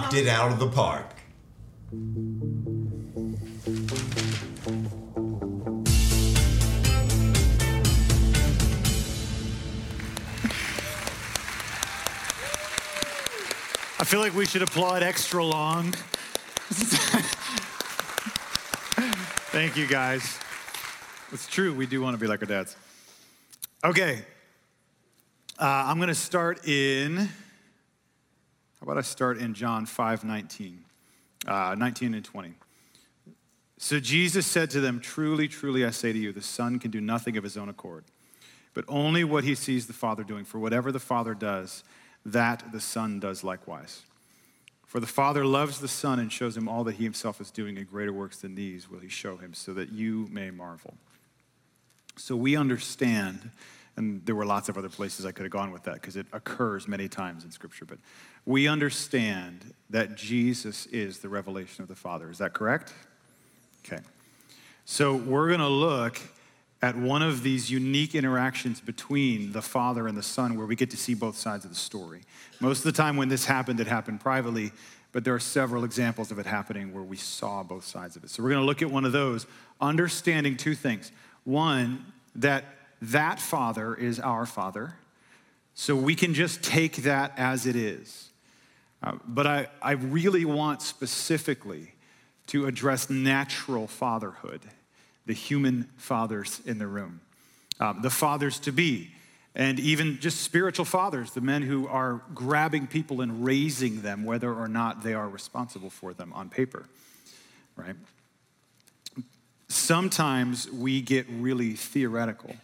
knocked 0.08 0.20
it 0.20 0.28
out 0.28 0.54
of 0.54 0.60
the 0.60 0.70
park. 0.70 1.06
I 14.00 14.04
feel 14.06 14.22
like 14.22 14.34
we 14.34 14.46
should 14.46 14.62
applaud 14.62 15.04
extra 15.04 15.44
long. 15.44 15.92
Thank 19.52 19.76
you 19.76 19.88
guys. 19.88 20.40
It's 21.34 21.48
true, 21.48 21.74
we 21.74 21.86
do 21.86 22.02
want 22.02 22.14
to 22.14 22.18
be 22.18 22.28
like 22.28 22.40
our 22.42 22.48
dads. 22.48 22.78
Okay, 23.84 24.24
uh, 25.60 25.66
I'm 25.66 25.98
going 25.98 26.08
to 26.08 26.16
start 26.16 26.66
in 26.66 27.28
about 28.88 28.98
I 28.98 29.01
start 29.01 29.38
in 29.38 29.53
John 29.53 29.86
5 29.86 30.24
19, 30.24 30.79
uh, 31.46 31.75
19 31.77 32.13
and 32.13 32.24
20. 32.24 32.53
So 33.77 34.00
Jesus 34.00 34.48
said 34.48 34.70
to 34.70 34.79
them, 34.79 35.01
Truly, 35.01 35.50
truly, 35.50 35.84
I 35.84 35.89
say 35.89 36.13
to 36.13 36.17
you, 36.17 36.32
the 36.32 36.41
Son 36.41 36.79
can 36.79 36.89
do 36.89 37.01
nothing 37.01 37.36
of 37.36 37.44
his 37.44 37.58
own 37.58 37.67
accord, 37.67 38.06
but 38.74 38.86
only 38.88 39.25
what 39.25 39.44
he 39.44 39.56
sees 39.56 39.88
the 39.88 39.94
Father 39.94 40.24
doing. 40.24 40.46
For 40.46 40.58
whatever 40.58 40.94
the 40.94 41.01
Father 41.01 41.34
does, 41.34 41.84
that 42.25 42.72
the 42.72 42.79
Son 42.79 43.20
does 43.20 43.44
likewise. 43.44 44.03
For 44.86 45.01
the 45.01 45.06
Father 45.06 45.46
loves 45.46 45.82
the 45.82 45.89
Son 45.89 46.17
and 46.17 46.32
shows 46.32 46.56
him 46.56 46.70
all 46.70 46.86
that 46.86 46.96
he 46.96 47.03
himself 47.03 47.41
is 47.41 47.51
doing, 47.51 47.77
and 47.77 47.89
greater 47.89 48.13
works 48.13 48.38
than 48.38 48.56
these 48.56 48.89
will 48.89 49.00
he 49.00 49.10
show 49.10 49.36
him, 49.36 49.53
so 49.53 49.74
that 49.74 49.91
you 49.91 50.29
may 50.32 50.50
marvel. 50.50 50.94
So 52.15 52.38
we 52.38 52.56
understand, 52.56 53.51
and 53.98 54.24
there 54.25 54.36
were 54.36 54.46
lots 54.46 54.70
of 54.70 54.77
other 54.77 54.89
places 54.89 55.25
I 55.25 55.32
could 55.32 55.44
have 55.44 55.51
gone 55.51 55.72
with 55.72 55.84
that 55.84 55.96
because 55.96 56.16
it 56.16 56.27
occurs 56.32 56.88
many 56.88 57.08
times 57.08 57.44
in 57.44 57.51
Scripture, 57.51 57.84
but 57.84 57.98
we 58.46 58.68
understand 58.68 59.74
that 59.89 60.16
Jesus 60.16 60.86
is 60.88 61.20
the 61.20 61.30
revelation 61.30 61.82
of 61.82 61.89
the 61.89 61.96
Father. 61.96 62.30
Is 62.30 62.38
that 62.38 62.54
correct? 62.54 62.94
Okay. 63.86 64.01
So 64.86 65.16
we're 65.16 65.48
going 65.48 65.60
to 65.60 65.68
look 65.68 66.20
at 66.82 66.96
one 66.96 67.24
of 67.24 67.42
these 67.42 67.72
unique 67.72 68.13
interactions 68.13 68.80
between 68.80 69.51
the 69.51 69.63
Father 69.63 70.08
and 70.08 70.16
the 70.16 70.24
Son 70.24 70.56
where 70.56 70.68
we 70.68 70.75
get 70.75 70.92
to 70.92 70.98
see 70.98 71.16
both 71.16 71.36
sides 71.36 71.66
of 71.66 71.72
the 71.72 71.75
story. 71.75 72.22
Most 72.60 72.80
of 72.80 72.84
the 72.86 72.92
time 72.92 73.18
when 73.18 73.30
this 73.30 73.46
happened, 73.46 73.80
it 73.80 73.88
happened 73.88 74.22
privately, 74.22 74.72
but 75.12 75.24
there 75.24 75.34
are 75.34 75.39
several 75.39 75.84
examples 75.84 76.30
of 76.30 76.38
it 76.38 76.46
happening 76.46 76.94
where 76.94 77.04
we 77.04 77.18
saw 77.18 77.63
both 77.63 77.84
sides 77.84 78.16
of 78.16 78.24
it. 78.24 78.30
So 78.30 78.44
we're 78.44 78.50
going 78.50 78.62
to 78.62 78.66
look 78.66 78.84
at 78.84 78.92
one 78.92 79.06
of 79.06 79.12
those, 79.12 79.48
understanding 79.82 80.56
two 80.56 80.75
things. 80.75 81.12
One, 81.44 82.06
that 82.36 82.76
that 83.01 83.39
Father 83.39 83.96
is 83.96 84.20
our 84.20 84.46
Father, 84.46 84.96
so 85.74 85.96
we 85.96 86.16
can 86.16 86.34
just 86.34 86.63
take 86.63 86.98
that 86.98 87.34
as 87.38 87.66
it 87.66 87.75
is. 87.75 88.30
Uh, 89.04 89.13
but 89.27 89.46
I, 89.46 89.68
I 89.82 89.92
really 89.92 90.46
want 90.46 90.82
specifically 90.82 91.94
to 92.48 92.66
address 92.66 93.10
natural 93.10 93.88
fatherhood, 93.88 94.62
the 95.25 95.34
human 95.34 95.89
fathers 95.98 96.62
in 96.66 96.80
the 96.80 96.88
room, 96.88 97.22
um, 97.80 98.01
the 98.01 98.10
fathers 98.10 98.60
to 98.62 98.72
be, 98.72 99.12
and 99.54 99.80
even 99.80 100.20
just 100.20 100.42
spiritual 100.42 100.86
fathers, 100.86 101.32
the 101.32 101.42
men 101.42 101.62
who 101.62 101.88
are 101.88 102.22
grabbing 102.34 102.88
people 102.88 103.22
and 103.22 103.44
raising 103.44 104.01
them, 104.01 104.24
whether 104.24 104.51
or 104.51 104.68
not 104.68 105.04
they 105.04 105.13
are 105.13 105.27
responsible 105.27 105.89
for 105.89 106.13
them 106.13 106.32
on 106.34 106.50
paper, 106.50 106.86
right? 107.75 107.96
Sometimes 109.68 110.72
we 110.72 111.01
get 111.01 111.27
really 111.30 111.74
theoretical 111.74 112.56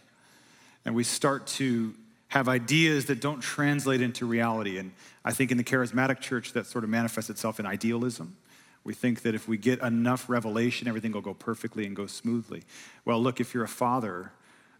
and 0.84 0.94
we 0.94 1.04
start 1.04 1.46
to 1.46 1.94
have 2.28 2.48
ideas 2.48 3.06
that 3.06 3.20
don't 3.20 3.40
translate 3.40 4.00
into 4.00 4.26
reality. 4.26 4.78
And 4.78 4.92
I 5.24 5.32
think 5.32 5.50
in 5.50 5.56
the 5.56 5.64
charismatic 5.64 6.20
church, 6.20 6.52
that 6.52 6.66
sort 6.66 6.84
of 6.84 6.90
manifests 6.90 7.30
itself 7.30 7.60
in 7.60 7.66
idealism. 7.66 8.36
We 8.82 8.92
think 8.92 9.22
that 9.22 9.34
if 9.34 9.48
we 9.48 9.56
get 9.56 9.80
enough 9.80 10.28
revelation, 10.28 10.88
everything 10.88 11.12
will 11.12 11.22
go 11.22 11.32
perfectly 11.32 11.86
and 11.86 11.96
go 11.96 12.06
smoothly. 12.06 12.64
Well, 13.04 13.22
look, 13.22 13.40
if 13.40 13.54
you're 13.54 13.64
a 13.64 13.68
father, 13.68 14.32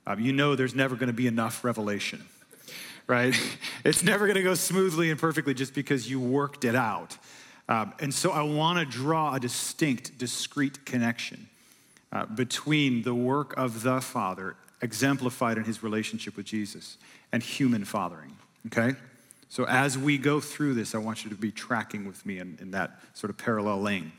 um, 0.07 0.20
you 0.20 0.33
know 0.33 0.55
there's 0.55 0.74
never 0.74 0.96
going 0.96 1.07
to 1.07 1.14
be 1.14 1.26
enough 1.26 1.64
revelation, 1.64 2.24
right? 3.07 3.35
it's 3.85 4.02
never 4.02 4.26
going 4.26 4.37
to 4.37 4.42
go 4.42 4.55
smoothly 4.55 5.11
and 5.11 5.18
perfectly 5.18 5.55
just 5.55 5.74
because 5.74 6.11
you 6.11 6.20
worked 6.20 6.64
it 6.64 6.74
out. 6.74 7.16
Um, 7.68 7.94
and 8.00 8.12
so 8.12 8.31
I 8.31 8.42
want 8.42 8.78
to 8.78 8.85
draw 8.85 9.35
a 9.35 9.40
distinct, 9.40 10.18
discrete 10.18 10.85
connection 10.85 11.48
uh, 12.12 12.26
between 12.26 13.02
the 13.02 13.14
work 13.14 13.57
of 13.57 13.83
the 13.83 14.02
Father, 14.02 14.57
exemplified 14.85 15.57
in 15.57 15.64
his 15.64 15.83
relationship 15.83 16.37
with 16.37 16.44
Jesus, 16.44 16.99
and 17.33 17.42
human 17.42 17.85
fathering, 17.85 18.37
okay? 18.66 18.94
So 19.49 19.64
as 19.64 19.97
we 19.97 20.18
go 20.18 20.40
through 20.40 20.75
this, 20.75 20.94
I 20.94 20.99
want 20.99 21.25
you 21.25 21.31
to 21.31 21.37
be 21.37 21.51
tracking 21.51 22.07
with 22.07 22.25
me 22.27 22.38
in, 22.38 22.59
in 22.61 22.70
that 22.73 23.01
sort 23.14 23.31
of 23.31 23.38
parallel 23.38 23.81
lane. 23.81 24.12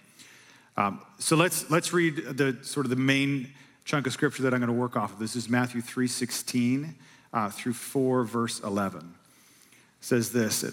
Um, 0.75 1.01
so 1.19 1.35
let's 1.35 1.69
let's 1.69 1.93
read 1.93 2.15
the 2.15 2.57
sort 2.63 2.85
of 2.85 2.89
the 2.89 2.97
main 2.97 3.53
chunk 3.85 4.07
of 4.07 4.13
scripture 4.13 4.43
that 4.43 4.53
I'm 4.53 4.59
going 4.59 4.67
to 4.67 4.73
work 4.73 4.97
off 4.97 5.13
of. 5.13 5.19
This 5.19 5.35
is 5.35 5.47
Matthew 5.47 5.81
3:16 5.81 6.95
uh, 7.31 7.49
through 7.49 7.73
4 7.73 8.23
verse 8.23 8.59
11. 8.59 8.99
It 9.01 9.05
says 10.01 10.31
this. 10.31 10.65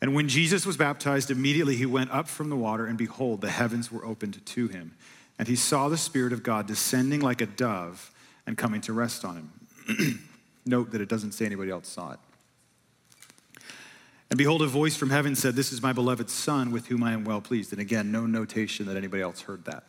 And 0.00 0.14
when 0.14 0.28
Jesus 0.28 0.66
was 0.66 0.76
baptized, 0.76 1.30
immediately 1.30 1.76
he 1.76 1.86
went 1.86 2.10
up 2.10 2.28
from 2.28 2.50
the 2.50 2.56
water, 2.56 2.86
and 2.86 2.98
behold, 2.98 3.40
the 3.40 3.50
heavens 3.50 3.92
were 3.92 4.04
opened 4.04 4.44
to 4.44 4.68
him. 4.68 4.96
And 5.38 5.46
he 5.46 5.56
saw 5.56 5.88
the 5.88 5.96
Spirit 5.96 6.32
of 6.32 6.42
God 6.42 6.66
descending 6.66 7.20
like 7.20 7.40
a 7.40 7.46
dove 7.46 8.10
and 8.46 8.56
coming 8.56 8.80
to 8.82 8.92
rest 8.92 9.24
on 9.24 9.50
him. 9.86 10.20
Note 10.66 10.92
that 10.92 11.00
it 11.00 11.08
doesn't 11.08 11.32
say 11.32 11.46
anybody 11.46 11.70
else 11.70 11.88
saw 11.88 12.12
it. 12.12 12.18
And 14.30 14.38
behold, 14.38 14.62
a 14.62 14.66
voice 14.66 14.96
from 14.96 15.10
heaven 15.10 15.34
said, 15.34 15.54
This 15.54 15.72
is 15.72 15.82
my 15.82 15.92
beloved 15.92 16.30
Son 16.30 16.70
with 16.72 16.86
whom 16.86 17.02
I 17.02 17.12
am 17.12 17.24
well 17.24 17.40
pleased. 17.40 17.72
And 17.72 17.80
again, 17.80 18.10
no 18.10 18.26
notation 18.26 18.86
that 18.86 18.96
anybody 18.96 19.22
else 19.22 19.42
heard 19.42 19.64
that. 19.66 19.84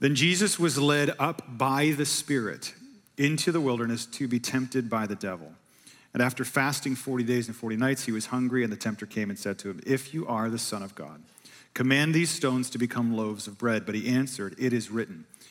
Then 0.00 0.14
Jesus 0.14 0.58
was 0.58 0.78
led 0.78 1.14
up 1.18 1.58
by 1.58 1.90
the 1.90 2.06
Spirit 2.06 2.74
into 3.16 3.52
the 3.52 3.60
wilderness 3.60 4.06
to 4.06 4.26
be 4.26 4.40
tempted 4.40 4.90
by 4.90 5.06
the 5.06 5.14
devil. 5.14 5.52
And 6.12 6.22
after 6.22 6.44
fasting 6.44 6.96
40 6.96 7.22
days 7.22 7.46
and 7.46 7.56
40 7.56 7.76
nights, 7.76 8.04
he 8.04 8.12
was 8.12 8.26
hungry, 8.26 8.64
and 8.64 8.72
the 8.72 8.76
tempter 8.76 9.06
came 9.06 9.30
and 9.30 9.38
said 9.38 9.58
to 9.60 9.70
him, 9.70 9.80
If 9.86 10.12
you 10.12 10.26
are 10.26 10.50
the 10.50 10.58
Son 10.58 10.82
of 10.82 10.94
God, 10.94 11.22
command 11.74 12.14
these 12.14 12.30
stones 12.30 12.68
to 12.70 12.78
become 12.78 13.16
loaves 13.16 13.46
of 13.46 13.58
bread. 13.58 13.86
But 13.86 13.94
he 13.94 14.08
answered, 14.08 14.56
It 14.58 14.72
is 14.72 14.90
written, 14.90 15.24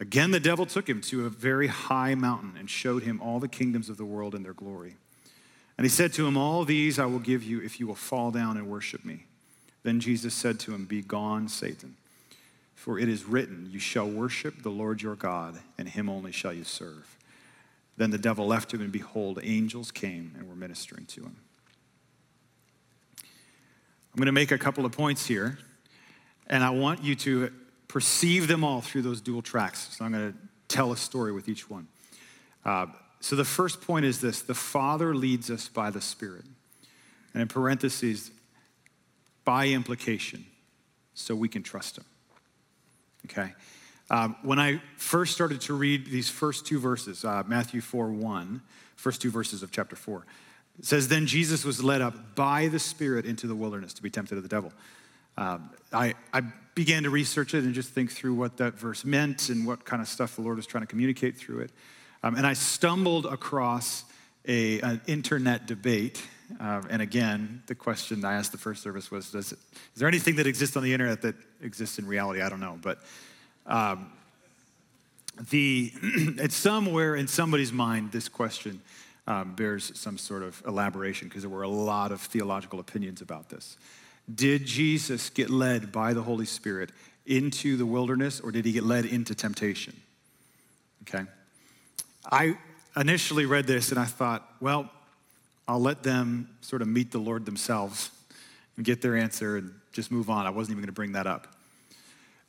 Again, 0.00 0.30
the 0.30 0.40
devil 0.40 0.64
took 0.64 0.88
him 0.88 1.02
to 1.02 1.26
a 1.26 1.28
very 1.28 1.66
high 1.66 2.14
mountain 2.14 2.54
and 2.58 2.70
showed 2.70 3.02
him 3.02 3.20
all 3.20 3.38
the 3.38 3.48
kingdoms 3.48 3.90
of 3.90 3.98
the 3.98 4.04
world 4.04 4.34
and 4.34 4.42
their 4.42 4.54
glory. 4.54 4.96
And 5.76 5.84
he 5.84 5.90
said 5.90 6.14
to 6.14 6.26
him, 6.26 6.38
All 6.38 6.64
these 6.64 6.98
I 6.98 7.04
will 7.04 7.18
give 7.18 7.42
you 7.42 7.60
if 7.60 7.78
you 7.78 7.86
will 7.86 7.94
fall 7.94 8.30
down 8.30 8.56
and 8.56 8.66
worship 8.66 9.04
me. 9.04 9.26
Then 9.82 10.00
Jesus 10.00 10.34
said 10.34 10.58
to 10.60 10.74
him, 10.74 10.86
Be 10.86 11.02
gone, 11.02 11.48
Satan, 11.48 11.96
for 12.74 12.98
it 12.98 13.10
is 13.10 13.24
written, 13.24 13.68
You 13.70 13.78
shall 13.78 14.08
worship 14.08 14.62
the 14.62 14.70
Lord 14.70 15.02
your 15.02 15.16
God, 15.16 15.60
and 15.76 15.86
him 15.86 16.08
only 16.08 16.32
shall 16.32 16.52
you 16.52 16.64
serve. 16.64 17.18
Then 17.98 18.10
the 18.10 18.18
devil 18.18 18.46
left 18.46 18.72
him, 18.72 18.80
and 18.80 18.90
behold, 18.90 19.38
angels 19.42 19.90
came 19.90 20.34
and 20.38 20.48
were 20.48 20.54
ministering 20.54 21.04
to 21.06 21.24
him. 21.24 21.36
I'm 23.22 24.16
going 24.16 24.26
to 24.26 24.32
make 24.32 24.50
a 24.50 24.58
couple 24.58 24.86
of 24.86 24.92
points 24.92 25.26
here, 25.26 25.58
and 26.46 26.64
I 26.64 26.70
want 26.70 27.04
you 27.04 27.14
to 27.16 27.52
perceive 27.90 28.46
them 28.46 28.62
all 28.62 28.80
through 28.80 29.02
those 29.02 29.20
dual 29.20 29.42
tracks. 29.42 29.96
So 29.96 30.04
I'm 30.04 30.12
going 30.12 30.32
to 30.32 30.38
tell 30.68 30.92
a 30.92 30.96
story 30.96 31.32
with 31.32 31.48
each 31.48 31.68
one. 31.68 31.88
Uh, 32.64 32.86
so 33.18 33.34
the 33.34 33.44
first 33.44 33.80
point 33.82 34.04
is 34.04 34.20
this 34.20 34.42
the 34.42 34.54
Father 34.54 35.14
leads 35.14 35.50
us 35.50 35.68
by 35.68 35.90
the 35.90 36.00
Spirit. 36.00 36.44
And 37.34 37.42
in 37.42 37.48
parentheses, 37.48 38.30
by 39.44 39.68
implication, 39.68 40.46
so 41.14 41.34
we 41.34 41.48
can 41.48 41.62
trust 41.62 41.98
Him. 41.98 42.04
Okay? 43.26 43.52
Um, 44.08 44.36
when 44.42 44.58
I 44.58 44.80
first 44.96 45.34
started 45.34 45.60
to 45.62 45.74
read 45.74 46.06
these 46.06 46.28
first 46.28 46.66
two 46.66 46.78
verses, 46.78 47.24
uh, 47.24 47.42
Matthew 47.46 47.80
4 47.80 48.10
1, 48.10 48.62
first 48.96 49.20
two 49.20 49.30
verses 49.30 49.62
of 49.62 49.70
chapter 49.72 49.96
4, 49.96 50.24
it 50.78 50.84
says, 50.84 51.08
Then 51.08 51.26
Jesus 51.26 51.64
was 51.64 51.82
led 51.82 52.00
up 52.00 52.34
by 52.36 52.68
the 52.68 52.78
Spirit 52.78 53.26
into 53.26 53.46
the 53.46 53.54
wilderness 53.54 53.92
to 53.94 54.02
be 54.02 54.10
tempted 54.10 54.36
of 54.36 54.42
the 54.42 54.48
devil. 54.48 54.72
Um, 55.40 55.70
I, 55.90 56.14
I 56.34 56.42
began 56.74 57.04
to 57.04 57.10
research 57.10 57.54
it 57.54 57.64
and 57.64 57.72
just 57.72 57.88
think 57.88 58.12
through 58.12 58.34
what 58.34 58.58
that 58.58 58.74
verse 58.74 59.06
meant 59.06 59.48
and 59.48 59.66
what 59.66 59.86
kind 59.86 60.02
of 60.02 60.06
stuff 60.06 60.36
the 60.36 60.42
Lord 60.42 60.56
was 60.56 60.66
trying 60.66 60.82
to 60.82 60.86
communicate 60.86 61.38
through 61.38 61.60
it. 61.60 61.72
Um, 62.22 62.34
and 62.34 62.46
I 62.46 62.52
stumbled 62.52 63.24
across 63.24 64.04
a, 64.46 64.80
an 64.80 65.00
internet 65.06 65.66
debate. 65.66 66.22
Uh, 66.60 66.82
and 66.90 67.00
again, 67.00 67.62
the 67.68 67.74
question 67.74 68.22
I 68.22 68.34
asked 68.34 68.52
the 68.52 68.58
first 68.58 68.82
service 68.82 69.10
was 69.10 69.30
does 69.30 69.52
it, 69.52 69.58
Is 69.94 70.00
there 70.00 70.08
anything 70.08 70.36
that 70.36 70.46
exists 70.46 70.76
on 70.76 70.82
the 70.82 70.92
internet 70.92 71.22
that 71.22 71.36
exists 71.62 71.98
in 71.98 72.06
reality? 72.06 72.42
I 72.42 72.50
don't 72.50 72.60
know. 72.60 72.78
But 72.80 72.98
um, 73.64 74.12
the, 75.48 75.90
it's 76.02 76.56
somewhere 76.56 77.16
in 77.16 77.26
somebody's 77.26 77.72
mind, 77.72 78.12
this 78.12 78.28
question 78.28 78.82
um, 79.26 79.54
bears 79.54 79.98
some 79.98 80.18
sort 80.18 80.42
of 80.42 80.62
elaboration 80.66 81.28
because 81.28 81.44
there 81.44 81.50
were 81.50 81.62
a 81.62 81.68
lot 81.68 82.12
of 82.12 82.20
theological 82.20 82.78
opinions 82.78 83.22
about 83.22 83.48
this. 83.48 83.78
Did 84.34 84.66
Jesus 84.66 85.30
get 85.30 85.50
led 85.50 85.92
by 85.92 86.12
the 86.12 86.22
Holy 86.22 86.44
Spirit 86.44 86.90
into 87.26 87.76
the 87.76 87.86
wilderness 87.86 88.40
or 88.40 88.52
did 88.52 88.64
he 88.64 88.72
get 88.72 88.84
led 88.84 89.04
into 89.04 89.34
temptation? 89.34 89.94
Okay. 91.02 91.24
I 92.30 92.56
initially 92.96 93.46
read 93.46 93.66
this 93.66 93.90
and 93.90 93.98
I 93.98 94.04
thought, 94.04 94.46
well, 94.60 94.90
I'll 95.66 95.80
let 95.80 96.02
them 96.02 96.48
sort 96.60 96.82
of 96.82 96.88
meet 96.88 97.12
the 97.12 97.18
Lord 97.18 97.46
themselves 97.46 98.10
and 98.76 98.84
get 98.84 99.00
their 99.00 99.16
answer 99.16 99.56
and 99.56 99.72
just 99.92 100.10
move 100.10 100.28
on. 100.28 100.46
I 100.46 100.50
wasn't 100.50 100.72
even 100.72 100.82
going 100.82 100.86
to 100.88 100.92
bring 100.92 101.12
that 101.12 101.26
up. 101.26 101.46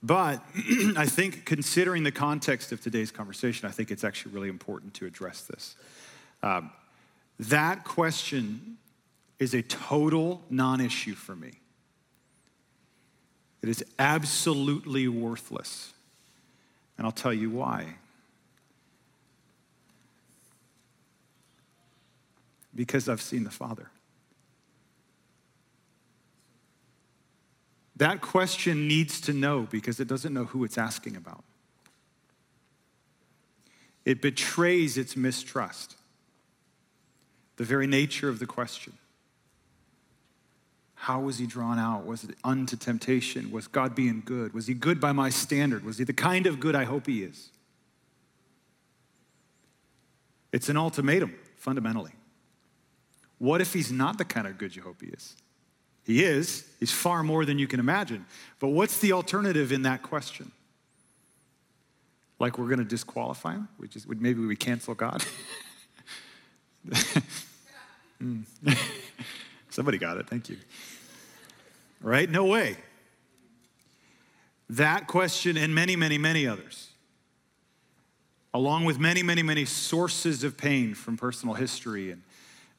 But 0.04 0.44
I 0.98 1.06
think, 1.06 1.46
considering 1.46 2.04
the 2.04 2.12
context 2.12 2.72
of 2.72 2.82
today's 2.82 3.12
conversation, 3.12 3.68
I 3.68 3.72
think 3.72 3.92
it's 3.92 4.04
actually 4.04 4.34
really 4.34 4.50
important 4.50 4.94
to 4.96 5.06
address 5.06 5.42
this. 5.42 5.76
Um, 6.42 6.72
that 7.40 7.84
question 7.84 8.78
is 9.40 9.54
a 9.54 9.62
total 9.62 10.42
non 10.50 10.82
issue 10.82 11.14
for 11.14 11.36
me. 11.36 11.61
It 13.62 13.70
is 13.70 13.84
absolutely 14.00 15.08
worthless. 15.08 15.94
And 16.98 17.06
I'll 17.06 17.12
tell 17.12 17.34
you 17.34 17.50
why. 17.50 17.96
Because 22.74 23.08
I've 23.08 23.22
seen 23.22 23.44
the 23.44 23.52
Father. 23.52 23.90
That 27.98 28.22
question 28.22 28.88
needs 28.88 29.22
to 29.22 29.34
know 29.34 29.68
because 29.70 30.00
it 30.00 30.08
doesn't 30.08 30.34
know 30.34 30.46
who 30.46 30.64
it's 30.64 30.78
asking 30.78 31.16
about. 31.16 31.44
It 34.06 34.24
betrays 34.24 34.98
its 34.98 35.16
mistrust, 35.16 35.96
the 37.58 37.64
very 37.64 37.86
nature 37.86 38.28
of 38.28 38.40
the 38.40 38.48
question. 38.48 38.94
How 41.02 41.20
was 41.20 41.40
he 41.40 41.48
drawn 41.48 41.80
out? 41.80 42.06
Was 42.06 42.24
it 42.24 42.36
unto 42.44 42.78
temptation? 42.78 43.50
Was 43.50 43.68
God 43.68 43.96
being 43.96 44.22
good? 44.24 44.54
Was 44.54 44.68
he 44.68 44.76
good 44.76 45.02
by 45.02 45.12
my 45.12 45.32
standard? 45.32 45.84
Was 45.84 45.98
he 45.98 46.04
the 46.04 46.14
kind 46.14 46.46
of 46.46 46.60
good 46.60 46.76
I 46.76 46.84
hope 46.84 47.08
he 47.08 47.24
is? 47.24 47.50
It's 50.52 50.70
an 50.70 50.78
ultimatum, 50.78 51.34
fundamentally. 51.58 52.12
What 53.40 53.62
if 53.62 53.74
he's 53.74 53.92
not 53.92 54.20
the 54.20 54.26
kind 54.26 54.46
of 54.46 54.60
good 54.60 54.76
you 54.76 54.84
hope 54.84 55.02
he 55.02 55.08
is? 55.08 55.36
He 56.06 56.24
is. 56.24 56.70
He's 56.80 56.92
far 56.92 57.24
more 57.24 57.46
than 57.46 57.58
you 57.58 57.66
can 57.66 57.80
imagine. 57.80 58.24
But 58.60 58.68
what's 58.68 59.00
the 59.00 59.14
alternative 59.14 59.72
in 59.72 59.82
that 59.82 60.04
question? 60.04 60.52
Like 62.38 62.60
we're 62.60 62.68
going 62.68 62.78
to 62.78 62.86
disqualify 62.86 63.54
him? 63.54 63.70
Maybe 64.08 64.46
we 64.46 64.56
cancel 64.56 64.94
God? 64.94 65.26
mm. 68.22 68.44
Somebody 69.72 69.98
got 69.98 70.18
it. 70.18 70.28
Thank 70.28 70.50
you. 70.50 70.58
Right? 72.02 72.30
No 72.30 72.46
way. 72.46 72.78
That 74.70 75.08
question 75.08 75.58
and 75.58 75.76
many, 75.76 75.96
many, 75.96 76.18
many 76.18 76.48
others, 76.48 76.90
along 78.54 78.86
with 78.86 79.00
many, 79.00 79.22
many, 79.22 79.44
many 79.44 79.66
sources 79.66 80.44
of 80.44 80.58
pain 80.58 80.94
from 80.94 81.18
personal 81.18 81.56
history 81.56 82.12
and, 82.12 82.24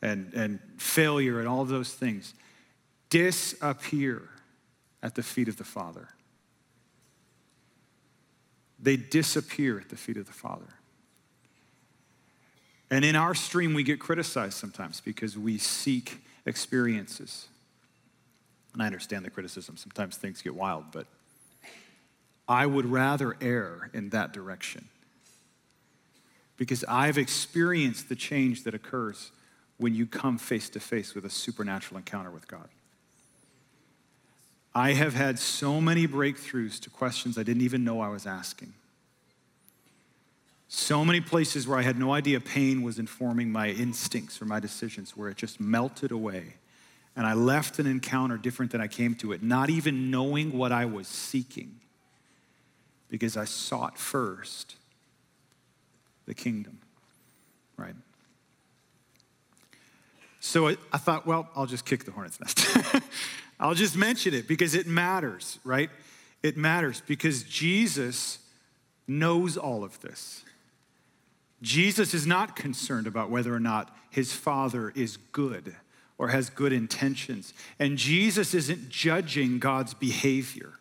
and, 0.00 0.32
and 0.35 0.61
failure 0.78 1.38
and 1.38 1.48
all 1.48 1.64
those 1.64 1.92
things, 1.92 2.35
disappear 3.11 4.22
at 5.02 5.14
the 5.14 5.22
feet 5.22 5.48
of 5.48 5.58
the 5.58 5.64
Father. 5.64 6.08
They 8.80 8.96
disappear 8.96 9.78
at 9.78 9.90
the 9.90 9.96
feet 9.96 10.16
of 10.16 10.26
the 10.26 10.32
Father. 10.32 10.74
And 12.90 13.04
in 13.04 13.16
our 13.16 13.35
stream, 13.35 13.74
we 13.74 13.85
get 13.85 14.00
criticized 14.00 14.54
sometimes 14.54 15.00
because 15.00 15.38
we 15.38 15.56
seek 15.58 16.22
experiences. 16.46 17.48
And 18.72 18.82
I 18.82 18.87
understand 18.87 19.24
the 19.24 19.30
criticism. 19.30 19.76
Sometimes 19.76 20.16
things 20.16 20.42
get 20.42 20.54
wild, 20.54 20.87
but 20.92 21.06
I 22.48 22.66
would 22.66 22.87
rather 22.87 23.37
err 23.40 23.90
in 23.92 24.11
that 24.11 24.32
direction 24.32 24.88
because 26.56 26.85
I've 26.85 27.18
experienced 27.18 28.08
the 28.08 28.16
change 28.16 28.64
that 28.64 28.74
occurs 28.74 29.32
when 29.78 29.94
you 29.94 30.06
come 30.06 30.38
face 30.38 30.68
to 30.70 30.80
face 30.80 31.14
with 31.14 31.24
a 31.24 31.30
supernatural 31.30 31.98
encounter 31.98 32.30
with 32.30 32.46
God. 32.46 32.68
I 34.74 34.92
have 34.92 35.14
had 35.14 35.38
so 35.38 35.80
many 35.80 36.06
breakthroughs 36.06 36.80
to 36.80 36.90
questions 36.90 37.37
I 37.37 37.42
didn't 37.42 37.62
even 37.62 37.85
know 37.85 38.00
I 38.00 38.08
was 38.08 38.26
asking. 38.26 38.72
So 40.68 41.04
many 41.04 41.20
places 41.20 41.66
where 41.66 41.78
I 41.78 41.82
had 41.82 41.98
no 41.98 42.14
idea 42.14 42.40
pain 42.40 42.82
was 42.82 42.98
informing 42.98 43.52
my 43.52 43.68
instincts 43.68 44.40
or 44.40 44.46
my 44.46 44.61
decisions, 44.61 45.16
where 45.16 45.28
it 45.28 45.37
just 45.37 45.61
melted 45.61 46.11
away. 46.11 46.54
And 47.14 47.27
I 47.27 47.35
left 47.35 47.79
an 47.79 47.87
encounter 47.87 48.38
different 48.38 48.72
than 48.72 48.81
I 48.81 48.87
came 48.87 49.14
to 49.16 49.33
it, 49.33 49.42
not 49.42 49.68
even 49.68 50.11
knowing 50.11 50.57
what 50.57 50.72
I 50.72 50.87
was 50.87 51.07
seeking, 51.07 51.81
because 53.11 53.37
I 53.37 53.44
sought 53.44 53.98
first 53.98 54.77
the 56.27 56.35
kingdom, 56.35 56.79
right? 57.77 57.94
So 60.40 60.68
I, 60.68 60.77
I 60.92 60.98
thought, 60.98 61.27
well, 61.27 61.48
I'll 61.55 61.66
just 61.66 61.85
kick 61.85 62.05
the 62.05 62.12
hornet's 62.12 62.40
nest. 62.40 62.66
I'll 63.61 63.75
just 63.75 63.96
mention 63.96 64.35
it 64.35 64.48
because 64.48 64.75
it 64.75 64.87
matters, 64.87 65.59
right? 65.64 65.90
It 66.42 66.57
matters 66.57 67.03
because 67.07 67.44
Jesus 67.44 68.38
knows 69.07 69.57
all 69.57 69.85
of 69.85 70.01
this. 70.01 70.42
Jesus 71.61 72.12
is 72.12 72.27
not 72.27 72.57
concerned 72.57 73.07
about 73.07 73.31
whether 73.31 73.55
or 73.55 73.61
not 73.61 73.96
his 74.11 74.33
father 74.33 74.90
is 74.96 75.16
good 75.16 75.77
or 76.18 76.29
has 76.29 76.51
good 76.51 76.72
intentions. 76.72 77.53
And 77.79 77.96
Jesus 77.98 78.55
isn't 78.55 78.88
judging 78.88 79.59
God's 79.59 79.94
behavior. 79.94 80.75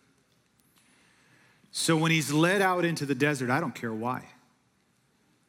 So 1.71 1.95
when 1.95 2.11
he's 2.11 2.31
led 2.31 2.61
out 2.61 2.85
into 2.85 3.05
the 3.05 3.15
desert, 3.15 3.49
I 3.49 3.59
don't 3.59 3.73
care 3.73 3.93
why. 3.93 4.25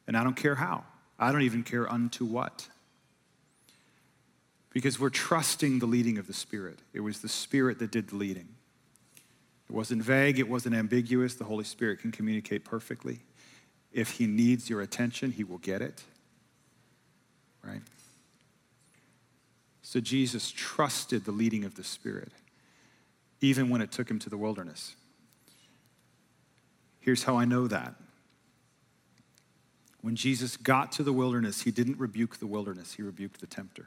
And 0.07 0.17
I 0.17 0.23
don't 0.23 0.35
care 0.35 0.55
how. 0.55 0.85
I 1.19 1.31
don't 1.31 1.43
even 1.43 1.63
care 1.63 1.91
unto 1.91 2.25
what. 2.25 2.67
Because 4.71 4.99
we're 4.99 5.09
trusting 5.09 5.79
the 5.79 5.85
leading 5.85 6.17
of 6.17 6.27
the 6.27 6.33
Spirit. 6.33 6.79
It 6.93 7.01
was 7.01 7.19
the 7.19 7.29
Spirit 7.29 7.79
that 7.79 7.91
did 7.91 8.07
the 8.07 8.15
leading. 8.15 8.47
It 9.69 9.73
wasn't 9.73 10.01
vague, 10.01 10.39
it 10.39 10.49
wasn't 10.49 10.75
ambiguous. 10.75 11.35
The 11.35 11.45
Holy 11.45 11.63
Spirit 11.63 11.99
can 11.99 12.11
communicate 12.11 12.65
perfectly. 12.65 13.19
If 13.91 14.11
he 14.11 14.25
needs 14.25 14.69
your 14.69 14.81
attention, 14.81 15.31
he 15.31 15.43
will 15.43 15.59
get 15.59 15.81
it. 15.81 16.03
Right? 17.63 17.81
So 19.93 19.99
Jesus 19.99 20.49
trusted 20.49 21.23
the 21.23 21.31
leading 21.31 21.65
of 21.65 21.75
the 21.75 21.83
Spirit, 21.83 22.31
even 23.41 23.69
when 23.69 23.79
it 23.79 23.91
took 23.91 24.09
him 24.09 24.17
to 24.17 24.27
the 24.27 24.37
wilderness. 24.37 24.95
Here's 26.99 27.25
how 27.25 27.37
I 27.37 27.45
know 27.45 27.67
that. 27.67 27.93
When 30.01 30.15
Jesus 30.15 30.57
got 30.57 30.91
to 30.93 31.03
the 31.03 31.13
wilderness, 31.13 31.61
he 31.61 31.69
didn't 31.69 31.99
rebuke 31.99 32.37
the 32.37 32.47
wilderness, 32.47 32.93
he 32.93 33.03
rebuked 33.03 33.39
the 33.39 33.45
tempter. 33.45 33.85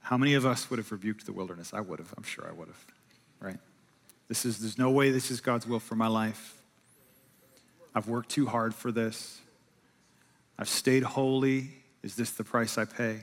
How 0.00 0.16
many 0.16 0.34
of 0.34 0.44
us 0.44 0.68
would 0.70 0.80
have 0.80 0.90
rebuked 0.90 1.24
the 1.24 1.32
wilderness? 1.32 1.72
I 1.72 1.82
would 1.82 2.00
have. 2.00 2.12
I'm 2.16 2.24
sure 2.24 2.48
I 2.48 2.52
would 2.52 2.66
have. 2.66 2.84
Right? 3.38 3.60
This 4.26 4.44
is, 4.44 4.58
there's 4.58 4.76
no 4.76 4.90
way 4.90 5.12
this 5.12 5.30
is 5.30 5.40
God's 5.40 5.68
will 5.68 5.78
for 5.78 5.94
my 5.94 6.08
life. 6.08 6.60
I've 7.94 8.08
worked 8.08 8.30
too 8.30 8.46
hard 8.46 8.74
for 8.74 8.90
this. 8.90 9.40
I've 10.58 10.68
stayed 10.68 11.02
holy. 11.02 11.70
Is 12.02 12.16
this 12.16 12.30
the 12.30 12.44
price 12.44 12.78
I 12.78 12.84
pay? 12.84 13.20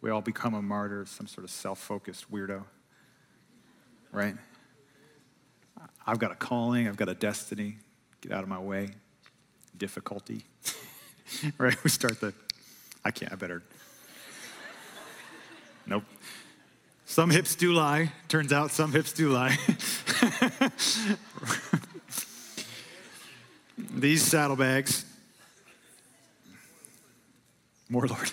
We 0.00 0.10
all 0.10 0.20
become 0.20 0.54
a 0.54 0.62
martyr, 0.62 1.04
some 1.06 1.26
sort 1.26 1.44
of 1.44 1.50
self 1.50 1.78
focused 1.78 2.30
weirdo, 2.30 2.62
right? 4.12 4.36
I've 6.06 6.18
got 6.18 6.30
a 6.30 6.36
calling, 6.36 6.86
I've 6.86 6.96
got 6.96 7.08
a 7.08 7.14
destiny. 7.14 7.78
Get 8.20 8.32
out 8.32 8.42
of 8.42 8.48
my 8.48 8.58
way. 8.58 8.90
Difficulty, 9.76 10.44
right? 11.58 11.76
We 11.82 11.90
start 11.90 12.20
the, 12.20 12.32
I 13.04 13.10
can't, 13.10 13.32
I 13.32 13.34
better. 13.34 13.62
Nope. 15.86 16.04
Some 17.06 17.30
hips 17.30 17.54
do 17.54 17.72
lie. 17.72 18.12
Turns 18.28 18.52
out 18.52 18.70
some 18.70 18.92
hips 18.92 19.12
do 19.12 19.30
lie. 19.30 19.56
These 23.94 24.22
saddlebags. 24.22 25.05
More 27.88 28.06
Lord. 28.06 28.32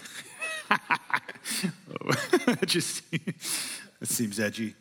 just 2.66 3.04
it 3.12 3.36
seems 4.04 4.40
edgy. 4.40 4.76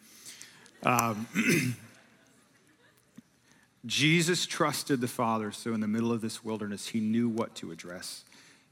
Um, 0.83 1.27
Jesus 3.87 4.47
trusted 4.47 5.01
the 5.01 5.09
Father, 5.09 5.51
so 5.53 5.75
in 5.75 5.81
the 5.81 5.89
middle 5.89 6.13
of 6.13 6.21
this 6.21 6.45
wilderness, 6.45 6.89
he 6.89 7.01
knew 7.01 7.29
what 7.29 7.55
to 7.57 7.73
address. 7.73 8.25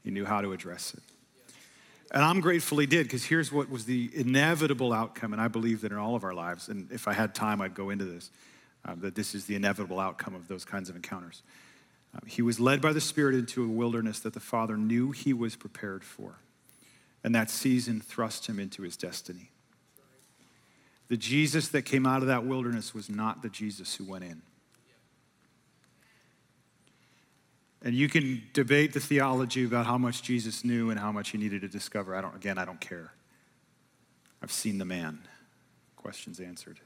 He 0.03 0.11
knew 0.11 0.25
how 0.25 0.41
to 0.41 0.53
address 0.53 0.93
it. 0.93 1.03
And 2.13 2.23
I'm 2.23 2.41
grateful 2.41 2.77
he 2.77 2.85
did 2.85 3.03
because 3.03 3.23
here's 3.23 3.51
what 3.51 3.69
was 3.69 3.85
the 3.85 4.09
inevitable 4.13 4.91
outcome. 4.91 5.31
And 5.33 5.41
I 5.41 5.47
believe 5.47 5.81
that 5.81 5.91
in 5.91 5.97
all 5.97 6.15
of 6.15 6.23
our 6.23 6.33
lives, 6.33 6.67
and 6.67 6.91
if 6.91 7.07
I 7.07 7.13
had 7.13 7.33
time, 7.33 7.61
I'd 7.61 7.75
go 7.75 7.89
into 7.89 8.05
this, 8.05 8.31
uh, 8.83 8.95
that 8.97 9.15
this 9.15 9.33
is 9.33 9.45
the 9.45 9.55
inevitable 9.55 9.99
outcome 9.99 10.35
of 10.35 10.47
those 10.47 10.65
kinds 10.65 10.89
of 10.89 10.95
encounters. 10.95 11.41
Uh, 12.13 12.19
he 12.25 12.41
was 12.41 12.59
led 12.59 12.81
by 12.81 12.93
the 12.93 13.01
Spirit 13.01 13.35
into 13.35 13.63
a 13.63 13.67
wilderness 13.67 14.19
that 14.19 14.33
the 14.33 14.39
Father 14.39 14.77
knew 14.77 15.11
he 15.11 15.33
was 15.33 15.55
prepared 15.55 16.03
for. 16.03 16.35
And 17.23 17.33
that 17.35 17.49
season 17.49 18.01
thrust 18.01 18.47
him 18.47 18.59
into 18.59 18.81
his 18.81 18.97
destiny. 18.97 19.51
The 21.07 21.17
Jesus 21.17 21.67
that 21.69 21.83
came 21.83 22.05
out 22.05 22.21
of 22.21 22.27
that 22.27 22.45
wilderness 22.45 22.93
was 22.93 23.09
not 23.09 23.41
the 23.41 23.49
Jesus 23.49 23.95
who 23.95 24.05
went 24.05 24.23
in. 24.23 24.41
And 27.83 27.95
you 27.95 28.07
can 28.07 28.43
debate 28.53 28.93
the 28.93 28.99
theology 28.99 29.65
about 29.65 29.85
how 29.85 29.97
much 29.97 30.21
Jesus 30.21 30.63
knew 30.63 30.89
and 30.89 30.99
how 30.99 31.11
much 31.11 31.29
he 31.29 31.37
needed 31.37 31.61
to 31.61 31.67
discover. 31.67 32.15
I 32.15 32.21
don't, 32.21 32.35
again, 32.35 32.57
I 32.57 32.65
don't 32.65 32.79
care. 32.79 33.11
I've 34.41 34.51
seen 34.51 34.77
the 34.77 34.85
man. 34.85 35.19
Questions 35.95 36.39
answered. 36.39 36.79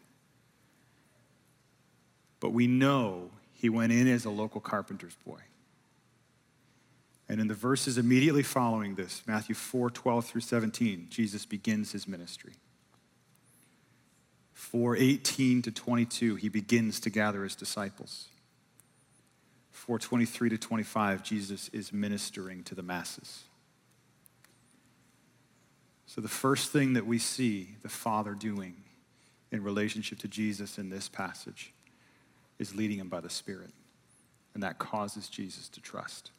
But 2.39 2.51
we 2.51 2.67
know 2.67 3.31
he 3.65 3.69
went 3.69 3.91
in 3.91 4.07
as 4.07 4.25
a 4.25 4.29
local 4.29 4.61
carpenter's 4.61 5.15
boy. 5.25 5.39
And 7.27 7.41
in 7.41 7.47
the 7.47 7.55
verses 7.55 7.97
immediately 7.97 8.43
following 8.43 8.93
this, 8.93 9.23
Matthew 9.25 9.55
4 9.55 9.89
12 9.89 10.23
through 10.23 10.41
17, 10.41 11.07
Jesus 11.09 11.47
begins 11.47 11.91
his 11.91 12.07
ministry. 12.07 12.53
4 14.53 14.97
18 14.97 15.63
to 15.63 15.71
22, 15.71 16.35
he 16.35 16.47
begins 16.47 16.99
to 16.99 17.09
gather 17.09 17.43
his 17.43 17.55
disciples. 17.55 18.27
4 19.71 19.97
23 19.97 20.49
to 20.49 20.57
25, 20.59 21.23
Jesus 21.23 21.67
is 21.69 21.91
ministering 21.91 22.63
to 22.65 22.75
the 22.75 22.83
masses. 22.83 23.45
So, 26.05 26.21
the 26.21 26.27
first 26.27 26.71
thing 26.71 26.93
that 26.93 27.07
we 27.07 27.17
see 27.17 27.69
the 27.81 27.89
Father 27.89 28.35
doing 28.35 28.75
in 29.51 29.63
relationship 29.63 30.19
to 30.19 30.27
Jesus 30.27 30.77
in 30.77 30.91
this 30.91 31.09
passage 31.09 31.73
is 32.59 32.75
leading 32.75 32.99
him 32.99 33.09
by 33.09 33.19
the 33.19 33.29
Spirit. 33.29 33.71
And 34.53 34.63
that 34.63 34.79
causes 34.79 35.27
Jesus 35.27 35.67
to 35.69 35.81
trust. 35.81 36.31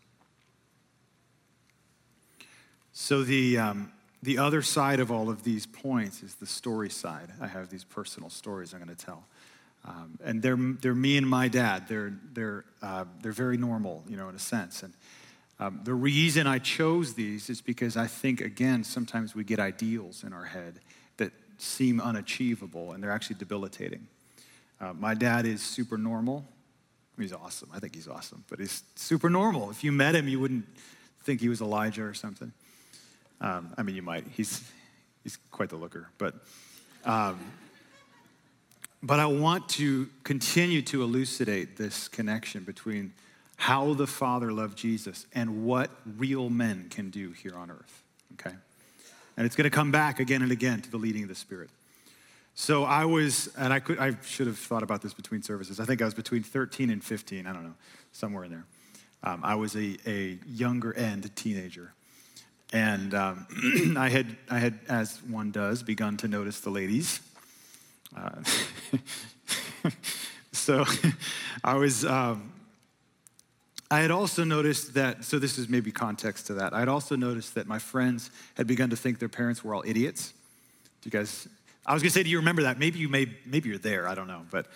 So, 2.92 3.22
the, 3.22 3.58
um, 3.58 3.92
the 4.22 4.38
other 4.38 4.62
side 4.62 5.00
of 5.00 5.12
all 5.12 5.28
of 5.28 5.44
these 5.44 5.66
points 5.66 6.22
is 6.22 6.34
the 6.36 6.46
story 6.46 6.88
side. 6.88 7.30
I 7.40 7.46
have 7.46 7.68
these 7.68 7.84
personal 7.84 8.30
stories 8.30 8.72
I'm 8.72 8.82
going 8.82 8.94
to 8.94 9.04
tell. 9.04 9.24
Um, 9.84 10.18
and 10.24 10.42
they're, 10.42 10.56
they're 10.56 10.94
me 10.94 11.16
and 11.16 11.28
my 11.28 11.48
dad. 11.48 11.86
They're, 11.88 12.14
they're, 12.32 12.64
uh, 12.82 13.04
they're 13.22 13.32
very 13.32 13.56
normal, 13.56 14.02
you 14.08 14.16
know, 14.16 14.28
in 14.28 14.34
a 14.34 14.40
sense. 14.40 14.82
And 14.82 14.94
um, 15.60 15.80
the 15.84 15.94
reason 15.94 16.46
I 16.46 16.58
chose 16.58 17.14
these 17.14 17.48
is 17.48 17.60
because 17.60 17.96
I 17.96 18.06
think, 18.06 18.40
again, 18.40 18.82
sometimes 18.82 19.34
we 19.34 19.44
get 19.44 19.60
ideals 19.60 20.24
in 20.24 20.32
our 20.32 20.44
head 20.44 20.80
that 21.18 21.32
seem 21.58 22.00
unachievable 22.00 22.92
and 22.92 23.02
they're 23.02 23.12
actually 23.12 23.36
debilitating. 23.36 24.08
Uh, 24.80 24.92
my 24.92 25.14
dad 25.14 25.46
is 25.46 25.62
super 25.62 25.96
normal. 25.96 26.44
He's 27.18 27.32
awesome. 27.32 27.70
I 27.72 27.78
think 27.78 27.94
he's 27.94 28.08
awesome, 28.08 28.44
but 28.48 28.58
he's 28.58 28.82
super 28.94 29.30
normal. 29.30 29.70
If 29.70 29.82
you 29.82 29.90
met 29.90 30.14
him, 30.14 30.28
you 30.28 30.38
wouldn't 30.38 30.66
think 31.22 31.40
he 31.40 31.48
was 31.48 31.60
Elijah 31.60 32.04
or 32.04 32.14
something. 32.14 32.52
Um, 33.40 33.72
I 33.78 33.82
mean, 33.82 33.96
you 33.96 34.02
might. 34.02 34.24
He's, 34.32 34.70
he's 35.22 35.38
quite 35.50 35.70
the 35.70 35.76
looker, 35.76 36.10
but. 36.18 36.34
Um, 37.04 37.38
but 39.02 39.20
I 39.20 39.26
want 39.26 39.68
to 39.70 40.08
continue 40.24 40.82
to 40.82 41.02
elucidate 41.02 41.76
this 41.76 42.08
connection 42.08 42.64
between 42.64 43.12
how 43.56 43.94
the 43.94 44.06
Father 44.06 44.52
loved 44.52 44.76
Jesus 44.76 45.26
and 45.34 45.64
what 45.64 45.90
real 46.16 46.50
men 46.50 46.88
can 46.90 47.10
do 47.10 47.30
here 47.30 47.54
on 47.56 47.70
earth, 47.70 48.02
okay? 48.32 48.54
And 49.36 49.46
it's 49.46 49.54
going 49.54 49.64
to 49.64 49.74
come 49.74 49.92
back 49.92 50.18
again 50.18 50.42
and 50.42 50.50
again 50.50 50.80
to 50.82 50.90
the 50.90 50.96
leading 50.96 51.22
of 51.22 51.28
the 51.28 51.34
Spirit. 51.34 51.70
So 52.58 52.84
I 52.84 53.04
was, 53.04 53.50
and 53.58 53.70
I, 53.70 53.80
could, 53.80 53.98
I 53.98 54.16
should 54.24 54.46
have 54.46 54.58
thought 54.58 54.82
about 54.82 55.02
this 55.02 55.12
between 55.12 55.42
services. 55.42 55.78
I 55.78 55.84
think 55.84 56.00
I 56.00 56.06
was 56.06 56.14
between 56.14 56.42
13 56.42 56.88
and 56.88 57.04
15, 57.04 57.46
I 57.46 57.52
don't 57.52 57.64
know, 57.64 57.74
somewhere 58.12 58.44
in 58.44 58.50
there. 58.50 58.64
Um, 59.22 59.42
I 59.44 59.54
was 59.56 59.76
a, 59.76 59.98
a 60.06 60.38
younger 60.46 60.94
end 60.94 61.30
teenager. 61.36 61.92
And 62.72 63.12
um, 63.12 63.46
I, 63.98 64.08
had, 64.08 64.38
I 64.50 64.58
had, 64.58 64.78
as 64.88 65.18
one 65.28 65.50
does, 65.50 65.82
begun 65.82 66.16
to 66.16 66.28
notice 66.28 66.60
the 66.60 66.70
ladies. 66.70 67.20
Uh, 68.16 68.42
so 70.52 70.86
I 71.62 71.74
was, 71.74 72.06
um, 72.06 72.54
I 73.90 74.00
had 74.00 74.10
also 74.10 74.44
noticed 74.44 74.94
that, 74.94 75.26
so 75.26 75.38
this 75.38 75.58
is 75.58 75.68
maybe 75.68 75.92
context 75.92 76.46
to 76.46 76.54
that. 76.54 76.72
I 76.72 76.78
had 76.78 76.88
also 76.88 77.16
noticed 77.16 77.54
that 77.56 77.66
my 77.66 77.78
friends 77.78 78.30
had 78.54 78.66
begun 78.66 78.88
to 78.88 78.96
think 78.96 79.18
their 79.18 79.28
parents 79.28 79.62
were 79.62 79.74
all 79.74 79.84
idiots. 79.84 80.32
Do 81.02 81.08
you 81.08 81.10
guys 81.10 81.48
I 81.86 81.94
was 81.94 82.02
going 82.02 82.10
to 82.10 82.14
say, 82.14 82.22
do 82.24 82.30
you 82.30 82.38
remember 82.38 82.62
that? 82.62 82.78
Maybe 82.78 82.98
you 82.98 83.08
may, 83.08 83.26
maybe 83.46 83.68
you're 83.68 83.78
there. 83.78 84.08
I 84.08 84.14
don't 84.14 84.26
know, 84.26 84.42
but 84.50 84.66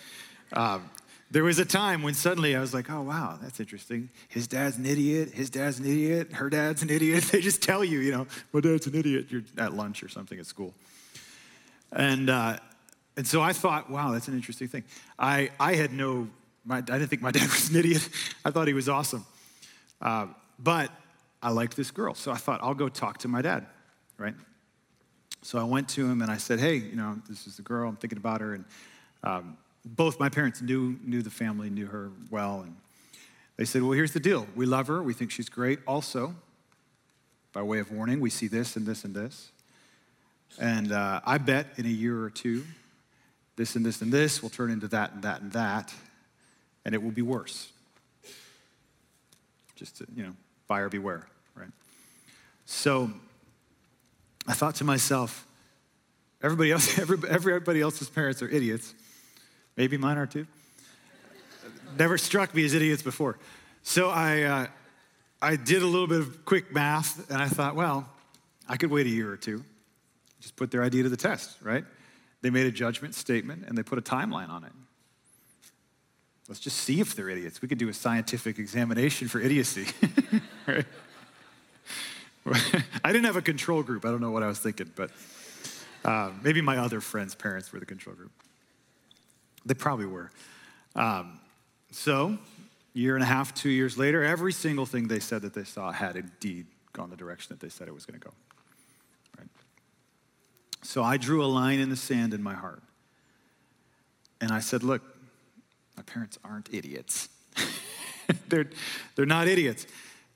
um, 0.53 0.89
there 1.31 1.43
was 1.43 1.59
a 1.59 1.65
time 1.65 2.03
when 2.03 2.13
suddenly 2.13 2.55
I 2.55 2.59
was 2.59 2.73
like, 2.73 2.89
oh 2.89 3.01
wow, 3.01 3.39
that's 3.41 3.59
interesting. 3.59 4.09
His 4.27 4.47
dad's 4.47 4.77
an 4.77 4.85
idiot. 4.85 5.31
His 5.31 5.49
dad's 5.49 5.79
an 5.79 5.85
idiot. 5.85 6.33
Her 6.33 6.49
dad's 6.49 6.83
an 6.83 6.89
idiot. 6.89 7.23
They 7.31 7.39
just 7.39 7.61
tell 7.61 7.83
you, 7.85 7.99
you 7.99 8.11
know, 8.11 8.27
my 8.51 8.59
dad's 8.59 8.85
an 8.87 8.95
idiot. 8.95 9.27
You're 9.29 9.43
at 9.57 9.73
lunch 9.73 10.03
or 10.03 10.09
something 10.09 10.37
at 10.37 10.45
school, 10.45 10.73
and 11.93 12.29
uh, 12.29 12.57
and 13.15 13.25
so 13.25 13.41
I 13.41 13.53
thought, 13.53 13.89
wow, 13.89 14.11
that's 14.11 14.27
an 14.27 14.33
interesting 14.33 14.67
thing. 14.67 14.83
I 15.17 15.51
I 15.57 15.75
had 15.75 15.93
no, 15.93 16.27
my, 16.65 16.77
I 16.77 16.81
didn't 16.81 17.07
think 17.07 17.21
my 17.21 17.31
dad 17.37 17.49
was 17.49 17.69
an 17.69 17.77
idiot. 17.77 18.07
I 18.43 18.51
thought 18.51 18.67
he 18.67 18.73
was 18.73 18.89
awesome, 18.89 19.25
uh, 20.01 20.27
but 20.59 20.91
I 21.41 21.51
liked 21.51 21.77
this 21.77 21.91
girl, 21.91 22.13
so 22.13 22.31
I 22.31 22.37
thought 22.37 22.59
I'll 22.61 22.73
go 22.73 22.89
talk 22.89 23.19
to 23.19 23.29
my 23.29 23.41
dad, 23.41 23.67
right? 24.17 24.35
So 25.41 25.59
I 25.59 25.63
went 25.63 25.89
to 25.89 26.05
him 26.05 26.21
and 26.21 26.31
I 26.31 26.37
said, 26.37 26.59
hey, 26.59 26.75
you 26.75 26.95
know, 26.95 27.19
this 27.27 27.47
is 27.47 27.57
the 27.57 27.63
girl, 27.63 27.89
I'm 27.89 27.95
thinking 27.95 28.17
about 28.17 28.41
her. 28.41 28.53
And 28.53 28.65
um, 29.23 29.57
both 29.83 30.19
my 30.19 30.29
parents 30.29 30.61
knew, 30.61 30.97
knew 31.03 31.21
the 31.21 31.31
family, 31.31 31.69
knew 31.69 31.87
her 31.87 32.11
well. 32.29 32.61
And 32.61 32.75
they 33.57 33.65
said, 33.65 33.81
well, 33.81 33.91
here's 33.91 34.13
the 34.13 34.19
deal. 34.19 34.47
We 34.55 34.65
love 34.65 34.87
her, 34.87 35.01
we 35.01 35.13
think 35.13 35.31
she's 35.31 35.49
great. 35.49 35.79
Also, 35.87 36.35
by 37.53 37.61
way 37.63 37.79
of 37.79 37.91
warning, 37.91 38.19
we 38.19 38.29
see 38.29 38.47
this 38.47 38.75
and 38.75 38.85
this 38.85 39.03
and 39.03 39.15
this. 39.15 39.51
And 40.59 40.91
uh, 40.91 41.21
I 41.25 41.37
bet 41.37 41.67
in 41.77 41.85
a 41.85 41.89
year 41.89 42.21
or 42.23 42.29
two, 42.29 42.65
this 43.55 43.75
and 43.75 43.85
this 43.85 44.01
and 44.01 44.11
this 44.11 44.41
will 44.41 44.49
turn 44.49 44.69
into 44.69 44.87
that 44.89 45.13
and 45.13 45.23
that 45.23 45.41
and 45.41 45.51
that, 45.53 45.93
and 46.85 46.95
it 46.95 47.01
will 47.01 47.11
be 47.11 47.21
worse. 47.21 47.69
Just 49.75 49.97
to, 49.97 50.07
you 50.15 50.23
know, 50.23 50.33
buyer 50.67 50.89
beware, 50.89 51.27
right? 51.55 51.71
So 52.65 53.11
I 54.47 54.53
thought 54.53 54.75
to 54.75 54.83
myself, 54.83 55.47
everybody 56.41 56.71
else, 56.71 56.97
everybody 57.29 57.81
else's 57.81 58.09
parents 58.09 58.41
are 58.41 58.49
idiots. 58.49 58.93
Maybe 59.77 59.97
mine 59.97 60.17
are 60.17 60.27
too. 60.27 60.47
Never 61.97 62.17
struck 62.17 62.53
me 62.55 62.65
as 62.65 62.73
idiots 62.73 63.03
before. 63.03 63.37
So 63.83 64.09
I, 64.09 64.41
uh, 64.43 64.67
I 65.41 65.55
did 65.55 65.81
a 65.81 65.87
little 65.87 66.07
bit 66.07 66.19
of 66.19 66.45
quick 66.45 66.73
math 66.73 67.29
and 67.29 67.41
I 67.41 67.47
thought, 67.47 67.75
well, 67.75 68.07
I 68.67 68.77
could 68.77 68.91
wait 68.91 69.05
a 69.07 69.09
year 69.09 69.31
or 69.31 69.37
two, 69.37 69.63
just 70.39 70.55
put 70.55 70.71
their 70.71 70.83
idea 70.83 71.03
to 71.03 71.09
the 71.09 71.17
test, 71.17 71.57
right? 71.61 71.83
They 72.41 72.49
made 72.49 72.65
a 72.65 72.71
judgment 72.71 73.15
statement 73.15 73.65
and 73.67 73.77
they 73.77 73.83
put 73.83 73.97
a 73.97 74.01
timeline 74.01 74.49
on 74.49 74.63
it. 74.63 74.71
Let's 76.47 76.59
just 76.59 76.77
see 76.77 76.99
if 76.99 77.15
they're 77.15 77.29
idiots. 77.29 77.61
We 77.61 77.67
could 77.67 77.77
do 77.77 77.89
a 77.89 77.93
scientific 77.93 78.59
examination 78.59 79.27
for 79.27 79.39
idiocy, 79.39 79.87
right? 80.67 80.85
I 83.03 83.11
didn't 83.11 83.25
have 83.25 83.35
a 83.35 83.41
control 83.41 83.83
group. 83.83 84.05
I 84.05 84.09
don't 84.09 84.21
know 84.21 84.31
what 84.31 84.43
I 84.43 84.47
was 84.47 84.59
thinking, 84.59 84.91
but 84.95 85.11
uh, 86.03 86.31
maybe 86.43 86.61
my 86.61 86.77
other 86.77 87.01
friends' 87.01 87.35
parents 87.35 87.71
were 87.71 87.79
the 87.79 87.85
control 87.85 88.15
group. 88.15 88.31
They 89.65 89.73
probably 89.73 90.07
were. 90.07 90.31
Um, 90.95 91.39
so, 91.91 92.37
year 92.93 93.15
and 93.15 93.23
a 93.23 93.27
half, 93.27 93.53
two 93.53 93.69
years 93.69 93.97
later, 93.97 94.23
every 94.23 94.53
single 94.53 94.85
thing 94.85 95.07
they 95.07 95.19
said 95.19 95.43
that 95.43 95.53
they 95.53 95.63
saw 95.63 95.91
had 95.91 96.15
indeed 96.15 96.65
gone 96.93 97.09
the 97.09 97.15
direction 97.15 97.49
that 97.49 97.59
they 97.59 97.69
said 97.69 97.87
it 97.87 97.93
was 97.93 98.05
going 98.05 98.19
to 98.19 98.25
go. 98.25 98.33
Right? 99.37 99.47
So 100.81 101.03
I 101.03 101.17
drew 101.17 101.43
a 101.43 101.47
line 101.47 101.79
in 101.79 101.89
the 101.89 101.95
sand 101.95 102.33
in 102.33 102.41
my 102.41 102.53
heart. 102.53 102.81
And 104.39 104.51
I 104.51 104.59
said, 104.59 104.81
look, 104.81 105.03
my 105.95 106.03
parents 106.03 106.39
aren't 106.43 106.73
idiots. 106.73 107.29
they're, 108.49 108.69
they're 109.15 109.27
not 109.27 109.47
idiots. 109.47 109.85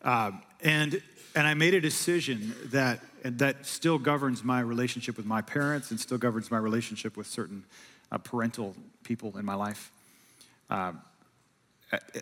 Um, 0.03 0.43
and 0.61 1.01
and 1.35 1.45
I 1.45 1.53
made 1.53 1.73
a 1.73 1.81
decision 1.81 2.55
that, 2.67 3.01
that 3.23 3.65
still 3.65 3.99
governs 3.99 4.43
my 4.43 4.61
relationship 4.61 5.17
with 5.17 5.25
my 5.25 5.41
parents 5.41 5.91
and 5.91 5.99
still 5.99 6.17
governs 6.17 6.49
my 6.49 6.57
relationship 6.57 7.17
with 7.17 7.27
certain 7.27 7.65
uh, 8.11 8.17
parental 8.17 8.73
people 9.03 9.37
in 9.37 9.43
my 9.43 9.55
life. 9.55 9.91
Uh, 10.69 10.93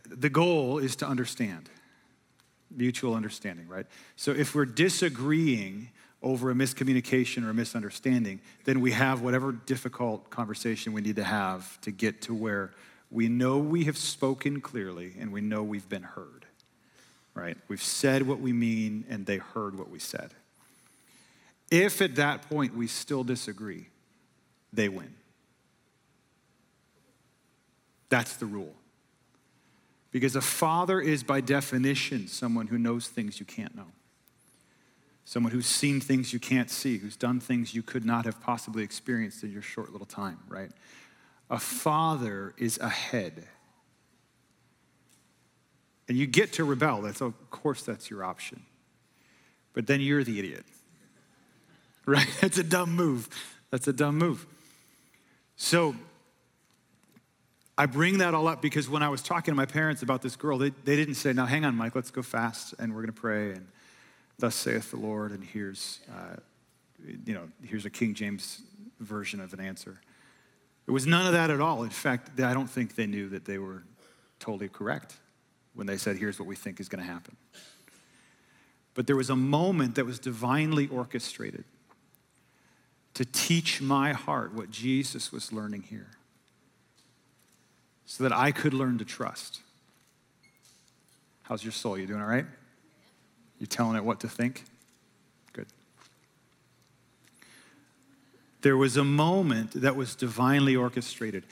the 0.09 0.29
goal 0.29 0.79
is 0.79 0.95
to 0.97 1.07
understand, 1.07 1.69
mutual 2.75 3.13
understanding, 3.13 3.67
right? 3.67 3.85
So 4.15 4.31
if 4.31 4.55
we're 4.55 4.65
disagreeing 4.65 5.89
over 6.23 6.49
a 6.49 6.53
miscommunication 6.53 7.45
or 7.45 7.51
a 7.51 7.53
misunderstanding, 7.53 8.41
then 8.65 8.81
we 8.81 8.91
have 8.91 9.21
whatever 9.21 9.51
difficult 9.51 10.29
conversation 10.29 10.93
we 10.93 11.01
need 11.01 11.17
to 11.17 11.23
have 11.23 11.79
to 11.81 11.91
get 11.91 12.21
to 12.23 12.33
where 12.33 12.71
we 13.11 13.27
know 13.27 13.59
we 13.59 13.83
have 13.83 13.97
spoken 13.97 14.59
clearly 14.59 15.13
and 15.19 15.31
we 15.31 15.41
know 15.41 15.61
we've 15.61 15.87
been 15.87 16.03
heard 16.03 16.42
right? 17.35 17.57
We've 17.67 17.81
said 17.81 18.27
what 18.27 18.39
we 18.39 18.53
mean, 18.53 19.05
and 19.09 19.25
they 19.25 19.37
heard 19.37 19.77
what 19.77 19.89
we 19.89 19.99
said. 19.99 20.33
If 21.71 22.01
at 22.01 22.15
that 22.15 22.49
point 22.49 22.75
we 22.75 22.87
still 22.87 23.23
disagree, 23.23 23.87
they 24.71 24.89
win. 24.89 25.15
That's 28.09 28.35
the 28.35 28.45
rule. 28.45 28.75
Because 30.11 30.35
a 30.35 30.41
father 30.41 31.01
is, 31.01 31.23
by 31.23 31.41
definition, 31.41 32.27
someone 32.27 32.67
who 32.67 32.77
knows 32.77 33.07
things 33.07 33.39
you 33.39 33.45
can't 33.47 33.75
know. 33.75 33.87
someone 35.25 35.51
who's 35.51 35.67
seen 35.67 35.99
things 35.99 36.33
you 36.33 36.39
can't 36.39 36.69
see, 36.69 36.97
who's 36.97 37.15
done 37.15 37.39
things 37.39 37.73
you 37.73 37.81
could 37.81 38.05
not 38.05 38.25
have 38.25 38.41
possibly 38.41 38.83
experienced 38.83 39.43
in 39.43 39.51
your 39.51 39.61
short 39.61 39.91
little 39.91 40.05
time, 40.05 40.39
right? 40.47 40.71
A 41.49 41.59
father 41.59 42.53
is 42.57 42.77
ahead. 42.79 43.47
And 46.07 46.17
you 46.17 46.27
get 46.27 46.53
to 46.53 46.63
rebel. 46.63 47.01
That's 47.01 47.21
of 47.21 47.33
course 47.49 47.83
that's 47.83 48.09
your 48.09 48.23
option. 48.23 48.63
But 49.73 49.87
then 49.87 50.01
you're 50.01 50.23
the 50.23 50.39
idiot. 50.39 50.65
Right? 52.05 52.27
That's 52.41 52.57
a 52.57 52.63
dumb 52.63 52.93
move. 52.97 53.29
That's 53.71 53.87
a 53.87 53.93
dumb 53.93 54.17
move. 54.17 54.45
So 55.55 55.95
I 57.77 57.85
bring 57.85 58.17
that 58.17 58.33
all 58.33 58.49
up 58.49 58.61
because 58.61 58.89
when 58.89 59.01
I 59.01 59.07
was 59.07 59.21
talking 59.21 59.53
to 59.53 59.55
my 59.55 59.65
parents 59.65 60.03
about 60.03 60.21
this 60.21 60.35
girl, 60.35 60.57
they, 60.57 60.71
they 60.83 60.97
didn't 60.97 61.15
say, 61.15 61.31
now 61.31 61.45
hang 61.45 61.63
on, 61.63 61.75
Mike, 61.75 61.95
let's 61.95 62.11
go 62.11 62.21
fast 62.21 62.75
and 62.77 62.93
we're 62.93 63.03
going 63.03 63.13
to 63.13 63.21
pray 63.21 63.51
and 63.51 63.67
thus 64.37 64.53
saith 64.53 64.91
the 64.91 64.97
Lord 64.97 65.31
and 65.31 65.45
here's, 65.45 66.01
uh, 66.13 66.35
you 67.25 67.33
know, 67.33 67.47
here's 67.63 67.85
a 67.85 67.89
King 67.89 68.13
James 68.13 68.63
version 68.99 69.39
of 69.39 69.53
an 69.53 69.61
answer. 69.61 70.01
It 70.85 70.91
was 70.91 71.07
none 71.07 71.25
of 71.25 71.31
that 71.31 71.49
at 71.49 71.61
all. 71.61 71.83
In 71.83 71.89
fact, 71.89 72.37
I 72.41 72.53
don't 72.53 72.69
think 72.69 72.95
they 72.95 73.07
knew 73.07 73.29
that 73.29 73.45
they 73.45 73.59
were 73.59 73.83
totally 74.39 74.67
correct 74.67 75.15
when 75.75 75.87
they 75.87 75.97
said, 75.97 76.17
here's 76.17 76.39
what 76.39 76.47
we 76.47 76.55
think 76.55 76.79
is 76.79 76.89
going 76.89 77.03
to 77.03 77.11
happen. 77.11 77.35
But 78.93 79.07
there 79.07 79.15
was 79.15 79.29
a 79.29 79.35
moment 79.35 79.95
that 79.95 80.05
was 80.05 80.19
divinely 80.19 80.87
orchestrated 80.87 81.63
to 83.15 83.25
teach 83.25 83.81
my 83.81 84.13
heart 84.13 84.53
what 84.53 84.71
Jesus 84.71 85.31
was 85.31 85.51
learning 85.51 85.83
here 85.83 86.07
so 88.05 88.23
that 88.23 88.33
I 88.33 88.51
could 88.51 88.73
learn 88.73 88.97
to 88.99 89.05
trust. 89.05 89.61
How's 91.43 91.63
your 91.63 91.71
soul? 91.71 91.97
You 91.97 92.05
doing 92.05 92.21
all 92.21 92.27
right? 92.27 92.45
You 93.59 93.65
telling 93.67 93.95
it 93.95 94.03
what 94.03 94.19
to 94.21 94.27
think? 94.27 94.63
Good. 95.53 95.67
There 98.61 98.77
was 98.77 98.97
a 98.97 99.03
moment 99.03 99.81
that 99.81 99.95
was 99.95 100.15
divinely 100.15 100.75
orchestrated. 100.75 101.43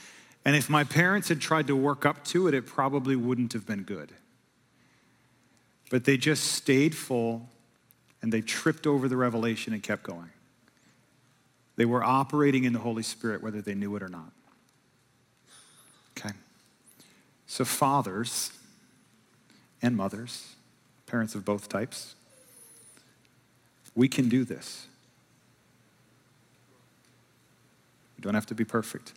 And 0.43 0.55
if 0.55 0.69
my 0.69 0.83
parents 0.83 1.29
had 1.29 1.39
tried 1.39 1.67
to 1.67 1.75
work 1.75 2.05
up 2.05 2.23
to 2.25 2.47
it, 2.47 2.53
it 2.53 2.65
probably 2.65 3.15
wouldn't 3.15 3.53
have 3.53 3.65
been 3.65 3.83
good. 3.83 4.11
But 5.89 6.05
they 6.05 6.17
just 6.17 6.45
stayed 6.45 6.95
full 6.95 7.49
and 8.21 8.31
they 8.31 8.41
tripped 8.41 8.87
over 8.87 9.07
the 9.07 9.17
revelation 9.17 9.73
and 9.73 9.83
kept 9.83 10.03
going. 10.03 10.29
They 11.75 11.85
were 11.85 12.03
operating 12.03 12.63
in 12.63 12.73
the 12.73 12.79
Holy 12.79 13.03
Spirit 13.03 13.41
whether 13.43 13.61
they 13.61 13.75
knew 13.75 13.95
it 13.95 14.03
or 14.03 14.09
not. 14.09 14.31
Okay. 16.17 16.33
So, 17.47 17.65
fathers 17.65 18.51
and 19.81 19.95
mothers, 19.95 20.55
parents 21.07 21.35
of 21.35 21.43
both 21.43 21.69
types, 21.69 22.15
we 23.95 24.07
can 24.07 24.29
do 24.29 24.43
this. 24.43 24.87
We 28.17 28.21
don't 28.21 28.35
have 28.35 28.45
to 28.47 28.55
be 28.55 28.63
perfect. 28.63 29.13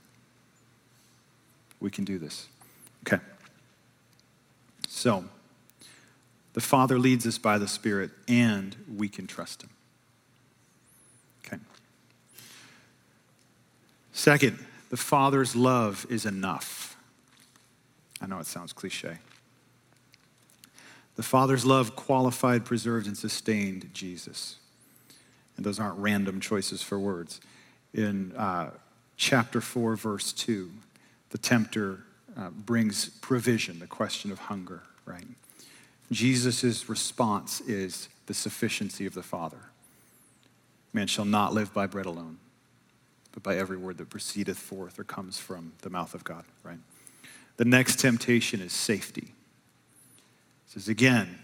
We 1.84 1.90
can 1.90 2.04
do 2.04 2.18
this. 2.18 2.48
Okay. 3.06 3.22
So, 4.88 5.26
the 6.54 6.62
Father 6.62 6.98
leads 6.98 7.26
us 7.26 7.36
by 7.36 7.58
the 7.58 7.68
Spirit, 7.68 8.10
and 8.26 8.74
we 8.96 9.06
can 9.06 9.26
trust 9.26 9.64
Him. 9.64 9.68
Okay. 11.44 11.62
Second, 14.14 14.64
the 14.88 14.96
Father's 14.96 15.54
love 15.54 16.06
is 16.08 16.24
enough. 16.24 16.96
I 18.18 18.28
know 18.28 18.38
it 18.38 18.46
sounds 18.46 18.72
cliche. 18.72 19.18
The 21.16 21.22
Father's 21.22 21.66
love 21.66 21.96
qualified, 21.96 22.64
preserved, 22.64 23.06
and 23.06 23.18
sustained 23.18 23.90
Jesus. 23.92 24.56
And 25.58 25.66
those 25.66 25.78
aren't 25.78 25.98
random 25.98 26.40
choices 26.40 26.82
for 26.82 26.98
words. 26.98 27.42
In 27.92 28.32
uh, 28.36 28.70
chapter 29.18 29.60
4, 29.60 29.96
verse 29.96 30.32
2, 30.32 30.70
the 31.34 31.38
tempter 31.38 31.98
uh, 32.38 32.50
brings 32.50 33.08
provision, 33.08 33.80
the 33.80 33.88
question 33.88 34.30
of 34.30 34.38
hunger, 34.38 34.84
right? 35.04 35.26
Jesus' 36.12 36.88
response 36.88 37.60
is 37.62 38.08
the 38.26 38.34
sufficiency 38.34 39.04
of 39.04 39.14
the 39.14 39.22
Father. 39.22 39.58
Man 40.92 41.08
shall 41.08 41.24
not 41.24 41.52
live 41.52 41.74
by 41.74 41.88
bread 41.88 42.06
alone, 42.06 42.38
but 43.32 43.42
by 43.42 43.56
every 43.56 43.76
word 43.76 43.98
that 43.98 44.10
proceedeth 44.10 44.56
forth 44.56 44.96
or 44.96 45.02
comes 45.02 45.36
from 45.40 45.72
the 45.82 45.90
mouth 45.90 46.14
of 46.14 46.22
God, 46.22 46.44
right? 46.62 46.78
The 47.56 47.64
next 47.64 47.98
temptation 47.98 48.60
is 48.60 48.72
safety. 48.72 49.32
It 49.32 50.72
says, 50.72 50.86
again, 50.86 51.40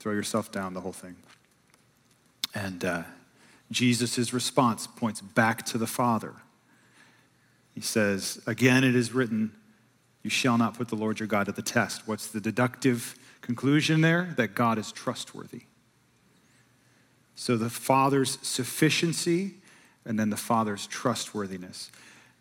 throw 0.00 0.14
yourself 0.14 0.50
down, 0.50 0.74
the 0.74 0.80
whole 0.80 0.90
thing. 0.90 1.14
And 2.56 2.84
uh, 2.84 3.02
Jesus' 3.70 4.32
response 4.32 4.88
points 4.88 5.20
back 5.20 5.64
to 5.66 5.78
the 5.78 5.86
Father. 5.86 6.34
He 7.74 7.80
says, 7.80 8.40
Again, 8.46 8.84
it 8.84 8.94
is 8.94 9.12
written, 9.12 9.52
You 10.22 10.30
shall 10.30 10.58
not 10.58 10.76
put 10.76 10.88
the 10.88 10.96
Lord 10.96 11.20
your 11.20 11.26
God 11.26 11.46
to 11.46 11.52
the 11.52 11.62
test. 11.62 12.06
What's 12.06 12.28
the 12.28 12.40
deductive 12.40 13.14
conclusion 13.40 14.00
there? 14.00 14.34
That 14.36 14.54
God 14.54 14.78
is 14.78 14.92
trustworthy. 14.92 15.62
So 17.34 17.56
the 17.56 17.70
Father's 17.70 18.38
sufficiency 18.42 19.54
and 20.04 20.18
then 20.18 20.30
the 20.30 20.36
Father's 20.36 20.86
trustworthiness. 20.86 21.90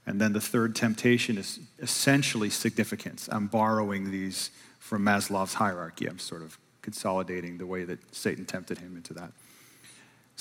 And 0.06 0.20
then 0.20 0.34
the 0.34 0.42
third 0.42 0.76
temptation 0.76 1.38
is 1.38 1.60
essentially 1.80 2.50
significance. 2.50 3.30
I'm 3.32 3.48
borrowing 3.48 4.12
these 4.12 4.50
from 4.80 5.04
Maslow's 5.04 5.54
hierarchy. 5.54 6.08
I'm 6.08 6.20
sort 6.20 6.42
of 6.42 6.58
consolidating 6.82 7.58
the 7.58 7.66
way 7.68 7.84
that 7.84 8.00
Satan 8.16 8.46
tempted 8.46 8.80
him 8.80 8.96
into 8.96 9.14
that. 9.14 9.32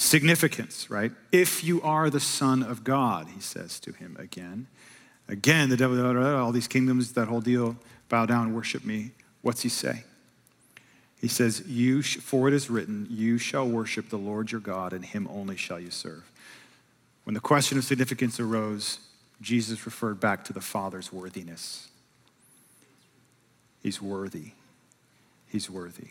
Significance, 0.01 0.89
right? 0.89 1.11
If 1.33 1.65
you 1.65 1.83
are 1.83 2.09
the 2.09 2.21
Son 2.21 2.63
of 2.63 2.85
God, 2.85 3.27
he 3.35 3.41
says 3.41 3.81
to 3.81 3.91
him 3.91 4.17
again. 4.17 4.69
Again, 5.27 5.71
the 5.71 5.77
devil, 5.77 6.17
all 6.37 6.53
these 6.53 6.69
kingdoms, 6.69 7.15
that 7.15 7.27
whole 7.27 7.41
deal, 7.41 7.77
bow 8.09 8.25
down 8.25 8.47
and 8.47 8.55
worship 8.55 8.85
me. 8.85 9.11
What's 9.43 9.63
he 9.63 9.69
say? 9.69 10.05
He 11.21 11.27
says, 11.27 11.67
you 11.67 12.01
sh- 12.03 12.19
For 12.19 12.47
it 12.47 12.55
is 12.55 12.71
written, 12.71 13.09
You 13.11 13.39
shall 13.39 13.67
worship 13.67 14.09
the 14.09 14.19
Lord 14.19 14.53
your 14.53 14.61
God, 14.61 14.93
and 14.93 15.05
him 15.05 15.27
only 15.33 15.57
shall 15.57 15.81
you 15.81 15.91
serve. 15.91 16.31
When 17.25 17.35
the 17.35 17.41
question 17.41 17.77
of 17.77 17.83
significance 17.83 18.39
arose, 18.39 19.01
Jesus 19.41 19.85
referred 19.85 20.21
back 20.21 20.45
to 20.45 20.53
the 20.53 20.61
Father's 20.61 21.13
worthiness. 21.13 21.89
He's 23.83 24.01
worthy. 24.01 24.53
He's 25.49 25.69
worthy. 25.69 26.11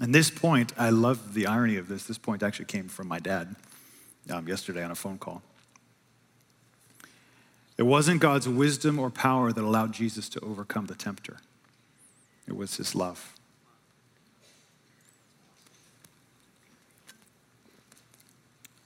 And 0.00 0.14
this 0.14 0.30
point, 0.30 0.72
I 0.78 0.90
love 0.90 1.34
the 1.34 1.46
irony 1.46 1.76
of 1.76 1.88
this. 1.88 2.04
This 2.04 2.18
point 2.18 2.42
actually 2.42 2.66
came 2.66 2.88
from 2.88 3.08
my 3.08 3.18
dad 3.18 3.56
um, 4.30 4.46
yesterday 4.46 4.84
on 4.84 4.90
a 4.90 4.94
phone 4.94 5.18
call. 5.18 5.42
It 7.76 7.82
wasn't 7.84 8.20
God's 8.20 8.48
wisdom 8.48 8.98
or 8.98 9.10
power 9.10 9.52
that 9.52 9.62
allowed 9.62 9.92
Jesus 9.92 10.28
to 10.30 10.40
overcome 10.40 10.86
the 10.86 10.94
tempter, 10.94 11.38
it 12.46 12.56
was 12.56 12.76
his 12.76 12.94
love. 12.94 13.34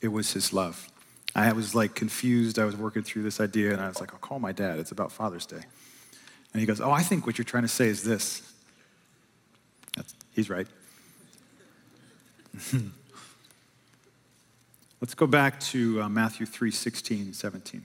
It 0.01 0.09
was 0.09 0.33
his 0.33 0.53
love. 0.53 0.89
I 1.35 1.53
was 1.53 1.77
like 1.77 1.95
confused. 1.95 2.59
I 2.59 2.65
was 2.65 2.77
working 2.77 3.05
through 3.05 3.23
this 3.23 3.41
idea 3.41 3.73
and 3.73 3.81
I 3.81 3.87
was 3.87 4.01
like, 4.01 4.13
I'll 4.13 4.19
call 4.19 4.41
my 4.41 4.51
dad. 4.51 4.81
It's 4.81 4.91
about 4.91 5.13
Father's 5.13 5.47
Day. 5.47 5.63
And 6.53 6.61
he 6.61 6.67
goes, 6.67 6.81
Oh, 6.81 6.91
I 6.91 7.03
think 7.03 7.25
what 7.25 7.39
you're 7.39 7.45
trying 7.45 7.63
to 7.63 7.69
say 7.69 7.87
is 7.87 8.03
this. 8.03 8.43
That's, 9.97 10.13
he's 10.33 10.51
right. 10.51 10.67
Let's 15.01 15.15
go 15.15 15.27
back 15.27 15.59
to 15.61 16.03
uh, 16.03 16.09
Matthew 16.09 16.47
3 16.47 16.71
16, 16.71 17.33
17. 17.33 17.83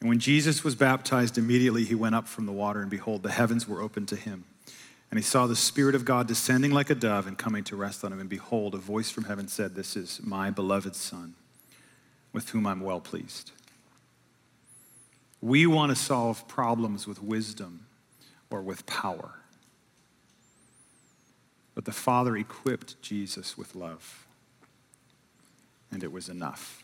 And 0.00 0.08
when 0.08 0.18
Jesus 0.18 0.62
was 0.62 0.74
baptized, 0.74 1.38
immediately 1.38 1.84
he 1.84 1.94
went 1.94 2.14
up 2.14 2.28
from 2.28 2.46
the 2.46 2.52
water, 2.52 2.80
and 2.80 2.90
behold, 2.90 3.22
the 3.22 3.30
heavens 3.30 3.66
were 3.66 3.80
opened 3.80 4.08
to 4.08 4.16
him. 4.16 4.44
And 5.10 5.18
he 5.18 5.22
saw 5.22 5.46
the 5.46 5.56
Spirit 5.56 5.94
of 5.94 6.04
God 6.04 6.26
descending 6.26 6.72
like 6.72 6.90
a 6.90 6.94
dove 6.94 7.26
and 7.26 7.38
coming 7.38 7.64
to 7.64 7.76
rest 7.76 8.04
on 8.04 8.12
him. 8.12 8.20
And 8.20 8.28
behold, 8.28 8.74
a 8.74 8.78
voice 8.78 9.10
from 9.10 9.24
heaven 9.24 9.48
said, 9.48 9.74
This 9.74 9.96
is 9.96 10.20
my 10.22 10.50
beloved 10.50 10.94
Son, 10.94 11.34
with 12.32 12.50
whom 12.50 12.66
I'm 12.66 12.80
well 12.80 13.00
pleased. 13.00 13.52
We 15.40 15.66
want 15.66 15.90
to 15.90 15.96
solve 15.96 16.46
problems 16.48 17.06
with 17.06 17.22
wisdom 17.22 17.86
or 18.50 18.62
with 18.62 18.84
power. 18.86 19.40
But 21.76 21.84
the 21.84 21.92
Father 21.92 22.36
equipped 22.36 23.00
Jesus 23.02 23.56
with 23.56 23.76
love, 23.76 24.26
and 25.92 26.02
it 26.02 26.10
was 26.10 26.28
enough. 26.28 26.82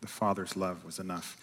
The 0.00 0.08
Father's 0.08 0.56
love 0.56 0.84
was 0.86 0.98
enough. 0.98 1.36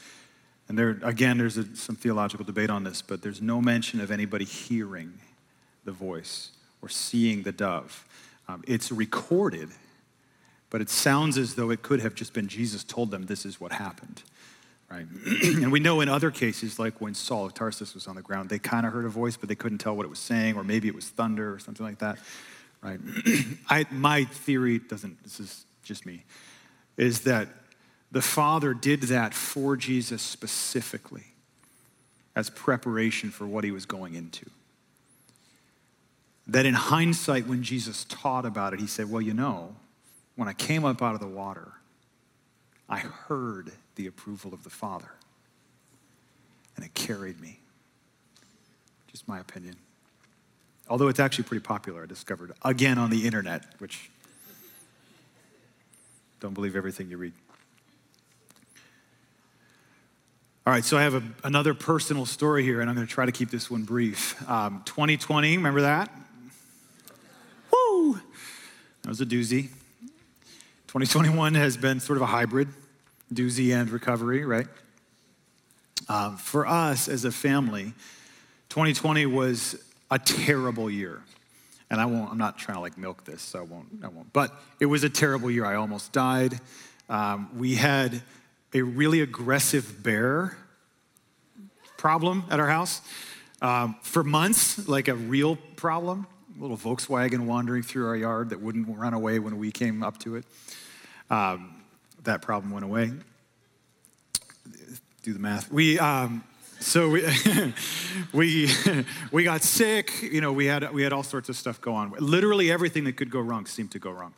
And 0.67 0.77
there, 0.77 0.97
again, 1.03 1.37
there's 1.37 1.57
a, 1.57 1.75
some 1.75 1.95
theological 1.95 2.43
debate 2.43 2.71
on 2.71 2.83
this, 2.83 3.03
but 3.03 3.21
there's 3.21 3.43
no 3.43 3.61
mention 3.61 4.01
of 4.01 4.09
anybody 4.09 4.43
hearing 4.43 5.13
the 5.83 5.91
voice 5.91 6.49
or 6.81 6.89
seeing 6.89 7.43
the 7.43 7.51
dove. 7.51 8.05
Um, 8.47 8.63
it's 8.67 8.91
recorded, 8.91 9.69
but 10.71 10.81
it 10.81 10.89
sounds 10.89 11.37
as 11.37 11.53
though 11.53 11.69
it 11.69 11.83
could 11.83 11.99
have 11.99 12.15
just 12.15 12.33
been 12.33 12.47
Jesus 12.47 12.83
told 12.83 13.11
them 13.11 13.27
this 13.27 13.45
is 13.45 13.61
what 13.61 13.73
happened. 13.73 14.23
Right? 14.89 15.07
and 15.43 15.71
we 15.71 15.79
know 15.79 16.01
in 16.01 16.09
other 16.09 16.31
cases, 16.31 16.77
like 16.77 17.01
when 17.01 17.13
Saul 17.13 17.45
of 17.45 17.53
Tarsus 17.53 17.93
was 17.93 18.07
on 18.07 18.15
the 18.15 18.21
ground, 18.21 18.49
they 18.49 18.59
kind 18.59 18.85
of 18.85 18.93
heard 18.93 19.05
a 19.05 19.09
voice, 19.09 19.35
but 19.35 19.49
they 19.49 19.55
couldn't 19.55 19.79
tell 19.79 19.95
what 19.95 20.05
it 20.05 20.09
was 20.09 20.19
saying, 20.19 20.55
or 20.55 20.63
maybe 20.63 20.87
it 20.87 20.95
was 20.95 21.07
thunder 21.09 21.53
or 21.53 21.59
something 21.59 21.85
like 21.85 21.99
that. 21.99 22.19
right? 22.81 22.99
I, 23.69 23.85
my 23.91 24.25
theory 24.25 24.79
doesn't, 24.79 25.23
this 25.23 25.39
is 25.39 25.65
just 25.83 26.05
me, 26.05 26.23
is 26.97 27.21
that 27.21 27.47
the 28.11 28.21
Father 28.21 28.73
did 28.73 29.01
that 29.03 29.33
for 29.33 29.75
Jesus 29.75 30.21
specifically 30.21 31.25
as 32.35 32.49
preparation 32.49 33.31
for 33.31 33.47
what 33.47 33.63
he 33.63 33.71
was 33.71 33.85
going 33.85 34.13
into. 34.13 34.45
That 36.47 36.65
in 36.65 36.75
hindsight, 36.75 37.47
when 37.47 37.63
Jesus 37.63 38.05
taught 38.05 38.45
about 38.45 38.73
it, 38.73 38.79
he 38.79 38.87
said, 38.87 39.09
Well, 39.09 39.21
you 39.21 39.33
know, 39.33 39.75
when 40.35 40.47
I 40.47 40.53
came 40.53 40.85
up 40.85 41.01
out 41.01 41.15
of 41.15 41.21
the 41.21 41.27
water, 41.27 41.73
I 42.87 42.99
heard 42.99 43.71
the 43.95 44.07
approval 44.07 44.53
of 44.53 44.63
the 44.63 44.69
Father, 44.69 45.11
and 46.75 46.85
it 46.85 46.93
carried 46.93 47.41
me. 47.41 47.59
Just 49.11 49.27
my 49.27 49.39
opinion. 49.39 49.75
Although 50.87 51.07
it's 51.07 51.19
actually 51.19 51.45
pretty 51.45 51.63
popular, 51.63 52.03
I 52.03 52.05
discovered 52.05 52.51
again 52.63 52.97
on 52.97 53.09
the 53.09 53.25
internet, 53.25 53.63
which 53.79 54.09
don't 56.39 56.53
believe 56.53 56.75
everything 56.75 57.09
you 57.09 57.17
read. 57.17 57.33
All 60.67 60.73
right, 60.73 60.83
so 60.83 60.97
I 60.97 61.03
have 61.03 61.13
a, 61.13 61.23
another 61.43 61.73
personal 61.73 62.25
story 62.25 62.63
here, 62.63 62.81
and 62.81 62.89
I'm 62.89 62.95
going 62.95 63.05
to 63.05 63.13
try 63.13 63.25
to 63.25 63.31
keep 63.31 63.51
this 63.51 63.69
one 63.69 63.83
brief. 63.83 64.35
Um, 64.49 64.81
2020, 64.85 65.57
remember 65.57 65.81
that? 65.81 66.11
Woo! 67.71 68.19
That 69.03 69.09
was 69.09 69.21
a 69.21 69.25
doozy. 69.25 69.69
2021 70.95 71.55
has 71.55 71.75
been 71.75 71.99
sort 71.99 72.15
of 72.15 72.21
a 72.21 72.25
hybrid, 72.25 72.69
doozy 73.33 73.75
and 73.75 73.89
recovery, 73.89 74.45
right? 74.45 74.67
Um, 76.07 76.37
for 76.37 76.65
us 76.65 77.09
as 77.09 77.25
a 77.25 77.33
family, 77.33 77.91
2020 78.69 79.25
was 79.25 79.75
a 80.09 80.17
terrible 80.17 80.89
year. 80.89 81.21
And 81.89 81.99
I 81.99 82.05
won't, 82.05 82.31
I'm 82.31 82.37
not 82.37 82.57
trying 82.57 82.77
to 82.77 82.79
like 82.79 82.97
milk 82.97 83.25
this, 83.25 83.41
so 83.41 83.59
I 83.59 83.63
won't, 83.63 83.87
I 84.05 84.07
won't. 84.07 84.31
But 84.31 84.53
it 84.79 84.85
was 84.85 85.03
a 85.03 85.09
terrible 85.09 85.51
year. 85.51 85.65
I 85.65 85.75
almost 85.75 86.13
died. 86.13 86.61
Um, 87.09 87.49
we 87.59 87.75
had 87.75 88.21
a 88.73 88.81
really 88.81 89.19
aggressive 89.19 90.01
bear 90.01 90.55
problem 91.97 92.45
at 92.49 92.61
our 92.61 92.69
house 92.69 93.01
um, 93.61 93.97
for 94.01 94.23
months, 94.23 94.87
like 94.87 95.09
a 95.09 95.15
real 95.15 95.57
problem. 95.75 96.25
A 96.57 96.61
little 96.61 96.77
Volkswagen 96.77 97.47
wandering 97.47 97.83
through 97.83 98.07
our 98.07 98.15
yard 98.15 98.51
that 98.51 98.61
wouldn't 98.61 98.97
run 98.97 99.13
away 99.13 99.39
when 99.39 99.57
we 99.57 99.73
came 99.73 100.01
up 100.01 100.19
to 100.19 100.37
it. 100.37 100.45
Um, 101.29 101.83
that 102.23 102.41
problem 102.41 102.71
went 102.71 102.85
away. 102.85 103.11
Do 105.23 105.33
the 105.33 105.39
math. 105.39 105.71
We, 105.71 105.97
um, 105.99 106.43
so 106.79 107.09
we, 107.09 107.25
we, 108.33 108.69
we 109.31 109.43
got 109.43 109.63
sick. 109.63 110.21
You 110.21 110.41
know, 110.41 110.53
we 110.53 110.65
had, 110.65 110.91
we 110.93 111.03
had 111.03 111.13
all 111.13 111.23
sorts 111.23 111.49
of 111.49 111.55
stuff 111.55 111.81
go 111.81 111.95
on. 111.95 112.13
Literally 112.19 112.71
everything 112.71 113.05
that 113.05 113.13
could 113.13 113.31
go 113.31 113.39
wrong 113.39 113.65
seemed 113.65 113.91
to 113.91 113.99
go 113.99 114.11
wrong. 114.11 114.33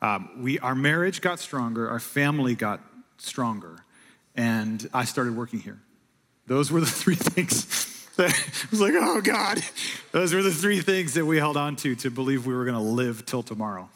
Um, 0.00 0.42
we, 0.42 0.58
our 0.60 0.74
marriage 0.74 1.20
got 1.20 1.40
stronger, 1.40 1.88
our 1.88 1.98
family 1.98 2.54
got 2.54 2.80
stronger, 3.16 3.84
and 4.36 4.88
I 4.94 5.04
started 5.04 5.36
working 5.36 5.60
here. 5.60 5.80
Those 6.46 6.70
were 6.70 6.80
the 6.80 6.86
three 6.86 7.14
things 7.16 8.06
that 8.16 8.30
I 8.30 8.66
was 8.70 8.80
like, 8.80 8.94
oh 8.96 9.20
God. 9.20 9.62
Those 10.12 10.34
were 10.34 10.42
the 10.42 10.52
three 10.52 10.80
things 10.80 11.14
that 11.14 11.24
we 11.24 11.38
held 11.38 11.56
on 11.56 11.76
to 11.76 11.94
to 11.96 12.10
believe 12.10 12.46
we 12.46 12.54
were 12.54 12.64
going 12.64 12.76
to 12.76 12.82
live 12.82 13.26
till 13.26 13.42
tomorrow. 13.42 13.88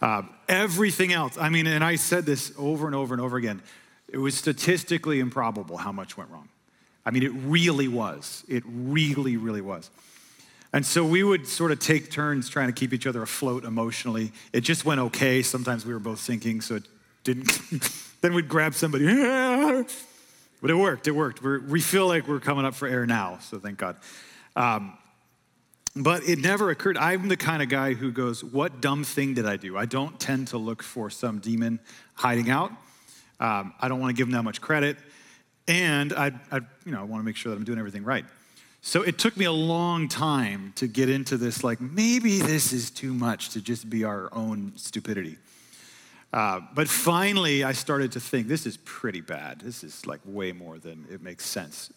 Uh, 0.00 0.22
everything 0.48 1.12
else, 1.12 1.38
I 1.38 1.48
mean, 1.48 1.66
and 1.66 1.82
I 1.82 1.96
said 1.96 2.26
this 2.26 2.52
over 2.58 2.86
and 2.86 2.94
over 2.94 3.14
and 3.14 3.20
over 3.20 3.36
again, 3.36 3.62
it 4.08 4.18
was 4.18 4.36
statistically 4.36 5.20
improbable 5.20 5.78
how 5.78 5.92
much 5.92 6.16
went 6.16 6.30
wrong. 6.30 6.48
I 7.04 7.10
mean, 7.10 7.22
it 7.22 7.32
really 7.32 7.88
was. 7.88 8.44
It 8.48 8.64
really, 8.66 9.36
really 9.36 9.60
was. 9.60 9.90
And 10.72 10.84
so 10.84 11.04
we 11.04 11.22
would 11.22 11.46
sort 11.46 11.72
of 11.72 11.78
take 11.78 12.10
turns 12.10 12.48
trying 12.48 12.66
to 12.66 12.72
keep 12.72 12.92
each 12.92 13.06
other 13.06 13.22
afloat 13.22 13.64
emotionally. 13.64 14.32
It 14.52 14.60
just 14.60 14.84
went 14.84 15.00
okay. 15.00 15.42
Sometimes 15.42 15.86
we 15.86 15.94
were 15.94 16.00
both 16.00 16.18
sinking, 16.18 16.60
so 16.60 16.76
it 16.76 16.82
didn't. 17.24 17.60
then 18.20 18.34
we'd 18.34 18.48
grab 18.48 18.74
somebody. 18.74 19.06
but 20.60 20.70
it 20.70 20.74
worked. 20.74 21.06
It 21.06 21.12
worked. 21.12 21.42
We're, 21.42 21.60
we 21.60 21.80
feel 21.80 22.06
like 22.08 22.28
we're 22.28 22.40
coming 22.40 22.64
up 22.64 22.74
for 22.74 22.88
air 22.88 23.06
now, 23.06 23.38
so 23.40 23.58
thank 23.58 23.78
God. 23.78 23.96
Um, 24.54 24.98
but 25.96 26.28
it 26.28 26.38
never 26.38 26.70
occurred. 26.70 26.98
I'm 26.98 27.28
the 27.28 27.38
kind 27.38 27.62
of 27.62 27.70
guy 27.70 27.94
who 27.94 28.12
goes, 28.12 28.44
What 28.44 28.80
dumb 28.82 29.02
thing 29.02 29.32
did 29.34 29.46
I 29.46 29.56
do? 29.56 29.78
I 29.78 29.86
don't 29.86 30.20
tend 30.20 30.48
to 30.48 30.58
look 30.58 30.82
for 30.82 31.08
some 31.08 31.38
demon 31.38 31.80
hiding 32.14 32.50
out. 32.50 32.70
Um, 33.40 33.72
I 33.80 33.88
don't 33.88 33.98
want 33.98 34.14
to 34.14 34.16
give 34.16 34.28
him 34.28 34.34
that 34.34 34.42
much 34.42 34.60
credit. 34.60 34.98
And 35.66 36.12
I, 36.12 36.32
I 36.52 36.60
you 36.84 36.92
know, 36.92 37.00
I 37.00 37.04
want 37.04 37.22
to 37.22 37.24
make 37.24 37.36
sure 37.36 37.50
that 37.50 37.56
I'm 37.56 37.64
doing 37.64 37.78
everything 37.78 38.04
right. 38.04 38.26
So 38.82 39.02
it 39.02 39.18
took 39.18 39.36
me 39.36 39.46
a 39.46 39.52
long 39.52 40.06
time 40.06 40.72
to 40.76 40.86
get 40.86 41.08
into 41.08 41.36
this, 41.36 41.64
like, 41.64 41.80
maybe 41.80 42.38
this 42.38 42.72
is 42.72 42.90
too 42.90 43.12
much 43.12 43.50
to 43.50 43.60
just 43.60 43.90
be 43.90 44.04
our 44.04 44.32
own 44.32 44.72
stupidity. 44.76 45.38
Uh, 46.32 46.60
but 46.74 46.88
finally, 46.88 47.64
I 47.64 47.72
started 47.72 48.12
to 48.12 48.20
think 48.20 48.46
this 48.46 48.64
is 48.64 48.76
pretty 48.84 49.22
bad. 49.22 49.60
This 49.60 49.82
is 49.82 50.06
like 50.06 50.20
way 50.24 50.52
more 50.52 50.78
than 50.78 51.06
it 51.10 51.22
makes 51.22 51.46
sense 51.46 51.90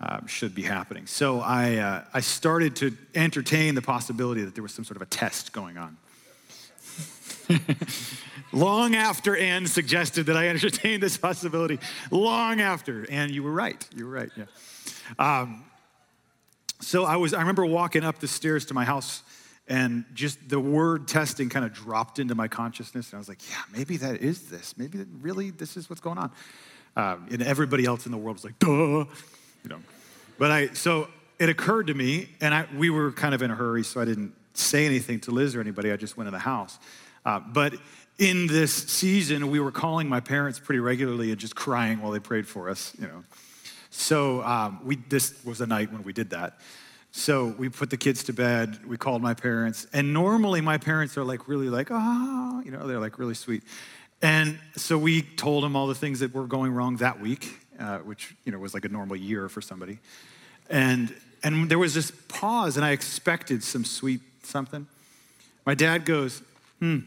um, 0.00 0.26
should 0.26 0.54
be 0.54 0.62
happening. 0.62 1.06
So 1.06 1.40
I, 1.40 1.76
uh, 1.76 2.04
I 2.12 2.20
started 2.20 2.76
to 2.76 2.96
entertain 3.14 3.74
the 3.74 3.82
possibility 3.82 4.42
that 4.44 4.54
there 4.54 4.62
was 4.62 4.72
some 4.72 4.84
sort 4.84 4.96
of 4.96 5.02
a 5.02 5.06
test 5.06 5.52
going 5.52 5.78
on. 5.78 5.96
long 8.52 8.94
after 8.94 9.36
Anne 9.36 9.66
suggested 9.66 10.26
that 10.26 10.36
I 10.36 10.48
entertain 10.48 11.00
this 11.00 11.16
possibility, 11.16 11.78
long 12.10 12.60
after, 12.60 13.06
and 13.10 13.30
you 13.30 13.42
were 13.42 13.52
right. 13.52 13.88
You 13.94 14.06
were 14.06 14.12
right. 14.12 14.30
Yeah. 14.36 14.44
Um, 15.18 15.64
so 16.80 17.04
I 17.04 17.16
was. 17.16 17.32
I 17.32 17.40
remember 17.40 17.64
walking 17.64 18.04
up 18.04 18.18
the 18.18 18.28
stairs 18.28 18.66
to 18.66 18.74
my 18.74 18.84
house, 18.84 19.22
and 19.66 20.04
just 20.12 20.48
the 20.48 20.60
word 20.60 21.08
testing 21.08 21.48
kind 21.48 21.64
of 21.64 21.72
dropped 21.72 22.18
into 22.18 22.34
my 22.34 22.48
consciousness, 22.48 23.10
and 23.10 23.16
I 23.16 23.18
was 23.18 23.28
like, 23.28 23.48
"Yeah, 23.48 23.62
maybe 23.72 23.96
that 23.98 24.20
is 24.20 24.50
this. 24.50 24.74
Maybe 24.76 24.98
that 24.98 25.08
really 25.20 25.50
this 25.50 25.76
is 25.76 25.88
what's 25.88 26.02
going 26.02 26.18
on." 26.18 26.30
Um, 26.96 27.28
and 27.30 27.42
everybody 27.42 27.84
else 27.86 28.06
in 28.06 28.12
the 28.12 28.18
world 28.18 28.36
was 28.36 28.44
like, 28.44 28.58
"Duh," 28.58 29.06
you 29.66 29.74
know. 29.74 29.82
But 30.38 30.50
I 30.50 30.68
so 30.74 31.08
it 31.38 31.48
occurred 31.48 31.88
to 31.88 31.94
me, 31.94 32.28
and 32.40 32.54
I, 32.54 32.66
we 32.76 32.88
were 32.88 33.12
kind 33.12 33.34
of 33.34 33.42
in 33.42 33.50
a 33.50 33.54
hurry, 33.54 33.82
so 33.82 34.00
I 34.00 34.04
didn't 34.04 34.32
say 34.54 34.86
anything 34.86 35.20
to 35.20 35.32
Liz 35.32 35.54
or 35.54 35.60
anybody. 35.60 35.92
I 35.92 35.96
just 35.96 36.16
went 36.16 36.28
to 36.28 36.30
the 36.30 36.38
house. 36.38 36.78
Uh, 37.24 37.40
but 37.40 37.74
in 38.18 38.46
this 38.46 38.72
season, 38.72 39.50
we 39.50 39.60
were 39.60 39.72
calling 39.72 40.08
my 40.08 40.20
parents 40.20 40.58
pretty 40.58 40.78
regularly 40.78 41.30
and 41.30 41.38
just 41.38 41.54
crying 41.54 42.00
while 42.00 42.12
they 42.12 42.20
prayed 42.20 42.46
for 42.46 42.70
us, 42.70 42.94
you 42.98 43.06
know. 43.06 43.24
So 43.90 44.42
um, 44.42 44.80
we, 44.84 44.96
this 44.96 45.34
was 45.44 45.60
a 45.60 45.66
night 45.66 45.92
when 45.92 46.04
we 46.04 46.12
did 46.12 46.30
that. 46.30 46.58
So 47.10 47.54
we 47.58 47.68
put 47.68 47.90
the 47.90 47.96
kids 47.96 48.24
to 48.24 48.32
bed, 48.32 48.78
we 48.86 48.96
called 48.96 49.20
my 49.20 49.34
parents, 49.34 49.86
and 49.92 50.12
normally 50.12 50.60
my 50.60 50.78
parents 50.78 51.16
are 51.18 51.24
like 51.24 51.48
really 51.48 51.68
like, 51.68 51.90
ah, 51.90 51.96
oh, 52.58 52.62
you 52.62 52.70
know, 52.70 52.86
they're 52.86 53.00
like 53.00 53.18
really 53.18 53.34
sweet. 53.34 53.62
And 54.22 54.58
so 54.76 54.96
we 54.96 55.22
told 55.22 55.64
them 55.64 55.76
all 55.76 55.86
the 55.86 55.94
things 55.94 56.20
that 56.20 56.34
were 56.34 56.46
going 56.46 56.72
wrong 56.72 56.96
that 56.96 57.20
week, 57.20 57.58
uh, 57.78 57.98
which, 57.98 58.34
you 58.44 58.52
know, 58.52 58.58
was 58.58 58.74
like 58.74 58.84
a 58.84 58.88
normal 58.88 59.16
year 59.16 59.48
for 59.48 59.60
somebody. 59.60 59.98
And, 60.68 61.14
and 61.42 61.68
there 61.70 61.78
was 61.78 61.94
this 61.94 62.10
pause, 62.28 62.76
and 62.76 62.84
I 62.84 62.90
expected 62.90 63.62
some 63.62 63.84
sweet 63.84 64.20
something. 64.42 64.86
My 65.64 65.74
dad 65.74 66.04
goes, 66.04 66.42
hmm, 66.80 67.00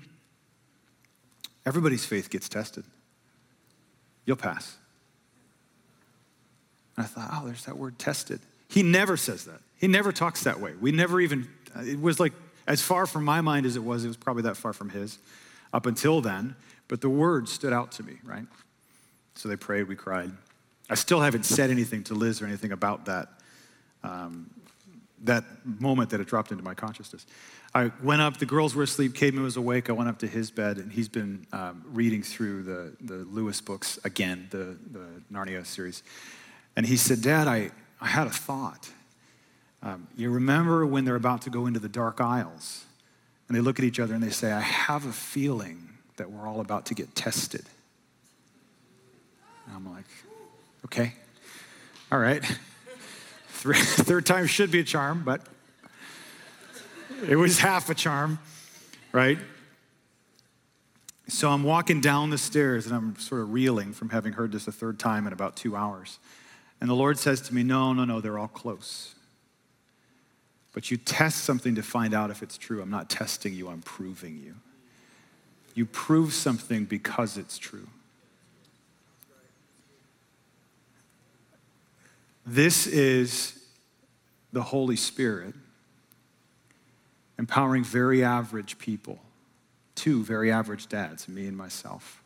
Everybody's 1.69 2.03
faith 2.03 2.31
gets 2.31 2.49
tested. 2.49 2.83
You'll 4.25 4.37
pass. 4.37 4.75
And 6.97 7.05
I 7.05 7.07
thought, 7.07 7.29
oh, 7.31 7.45
there's 7.45 7.65
that 7.65 7.77
word 7.77 7.99
tested. 7.99 8.39
He 8.69 8.81
never 8.81 9.17
says 9.17 9.45
that. 9.45 9.61
He 9.79 9.87
never 9.87 10.11
talks 10.11 10.43
that 10.45 10.59
way. 10.59 10.73
We 10.81 10.91
never 10.91 11.21
even, 11.21 11.47
it 11.85 12.01
was 12.01 12.19
like 12.19 12.33
as 12.65 12.81
far 12.81 13.05
from 13.05 13.23
my 13.23 13.41
mind 13.41 13.67
as 13.67 13.75
it 13.75 13.83
was, 13.83 14.03
it 14.03 14.07
was 14.07 14.17
probably 14.17 14.43
that 14.43 14.57
far 14.57 14.73
from 14.73 14.89
his 14.89 15.19
up 15.71 15.85
until 15.85 16.21
then. 16.21 16.55
But 16.87 17.01
the 17.01 17.09
word 17.09 17.47
stood 17.47 17.71
out 17.71 17.91
to 17.93 18.03
me, 18.03 18.17
right? 18.23 18.45
So 19.35 19.47
they 19.47 19.55
prayed, 19.55 19.87
we 19.87 19.95
cried. 19.95 20.31
I 20.89 20.95
still 20.95 21.21
haven't 21.21 21.45
said 21.45 21.69
anything 21.69 22.03
to 22.05 22.15
Liz 22.15 22.41
or 22.41 22.45
anything 22.45 22.71
about 22.71 23.05
that, 23.05 23.29
um, 24.03 24.49
that 25.23 25.43
moment 25.63 26.09
that 26.09 26.19
it 26.19 26.27
dropped 26.27 26.51
into 26.51 26.63
my 26.63 26.73
consciousness. 26.73 27.25
I 27.75 27.91
went 28.01 28.21
up, 28.21 28.37
the 28.37 28.47
girls 28.47 28.73
were 28.73 28.83
asleep, 28.83 29.13
Caden 29.13 29.43
was 29.43 29.55
awake. 29.55 29.89
I 29.89 29.93
went 29.93 30.09
up 30.09 30.17
to 30.19 30.27
his 30.27 30.49
bed, 30.49 30.77
and 30.77 30.91
he's 30.91 31.07
been 31.07 31.45
um, 31.53 31.83
reading 31.85 32.23
through 32.23 32.63
the, 32.63 32.93
the 33.01 33.17
Lewis 33.25 33.61
books 33.61 33.99
again, 34.03 34.47
the, 34.49 34.75
the 34.91 35.05
Narnia 35.31 35.63
series. 35.65 36.01
And 36.75 36.85
he 36.85 36.97
said, 36.97 37.21
Dad, 37.21 37.47
I, 37.47 37.69
I 38.01 38.07
had 38.07 38.25
a 38.25 38.31
thought. 38.31 38.89
Um, 39.83 40.07
you 40.17 40.31
remember 40.31 40.85
when 40.85 41.05
they're 41.05 41.15
about 41.15 41.43
to 41.43 41.51
go 41.51 41.67
into 41.67 41.79
the 41.79 41.89
dark 41.89 42.19
isles, 42.19 42.85
and 43.47 43.55
they 43.55 43.61
look 43.61 43.77
at 43.77 43.85
each 43.85 43.99
other 43.99 44.13
and 44.13 44.23
they 44.23 44.29
say, 44.29 44.51
I 44.51 44.61
have 44.61 45.05
a 45.05 45.11
feeling 45.11 45.89
that 46.17 46.31
we're 46.31 46.47
all 46.47 46.61
about 46.61 46.87
to 46.87 46.95
get 46.95 47.13
tested. 47.15 47.65
And 49.67 49.75
I'm 49.75 49.91
like, 49.91 50.05
okay, 50.91 51.13
all 52.11 52.17
right. 52.17 52.43
Third 53.47 54.25
time 54.25 54.47
should 54.47 54.71
be 54.71 54.79
a 54.79 54.83
charm, 54.83 55.21
but 55.23 55.41
it 57.27 57.35
was 57.35 57.59
half 57.59 57.91
a 57.91 57.93
charm, 57.93 58.39
right? 59.11 59.37
So 61.27 61.49
I'm 61.51 61.63
walking 61.63 62.01
down 62.01 62.31
the 62.31 62.39
stairs 62.39 62.87
and 62.87 62.95
I'm 62.95 63.19
sort 63.19 63.41
of 63.41 63.53
reeling 63.53 63.93
from 63.93 64.09
having 64.09 64.33
heard 64.33 64.51
this 64.51 64.67
a 64.67 64.71
third 64.71 64.97
time 64.97 65.27
in 65.27 65.33
about 65.33 65.55
two 65.55 65.75
hours. 65.75 66.17
And 66.81 66.89
the 66.89 66.95
Lord 66.95 67.19
says 67.19 67.41
to 67.41 67.53
me, 67.53 67.61
No, 67.61 67.93
no, 67.93 68.03
no, 68.03 68.19
they're 68.19 68.39
all 68.39 68.47
close. 68.47 69.13
But 70.73 70.89
you 70.89 70.97
test 70.97 71.43
something 71.43 71.75
to 71.75 71.83
find 71.83 72.15
out 72.15 72.31
if 72.31 72.41
it's 72.41 72.57
true. 72.57 72.81
I'm 72.81 72.89
not 72.89 73.11
testing 73.11 73.53
you, 73.53 73.67
I'm 73.67 73.81
proving 73.81 74.41
you. 74.43 74.55
You 75.75 75.85
prove 75.85 76.33
something 76.33 76.85
because 76.85 77.37
it's 77.37 77.59
true. 77.59 77.87
This 82.51 82.87
is 82.87 83.53
the 84.51 84.63
Holy 84.63 84.95
Spirit 84.95 85.53
empowering 87.37 87.83
very 87.83 88.23
average 88.23 88.79
people, 88.79 89.19
two 89.93 90.23
very 90.23 90.51
average 90.51 90.87
dads, 90.87 91.29
me 91.29 91.45
and 91.45 91.55
myself. 91.55 92.23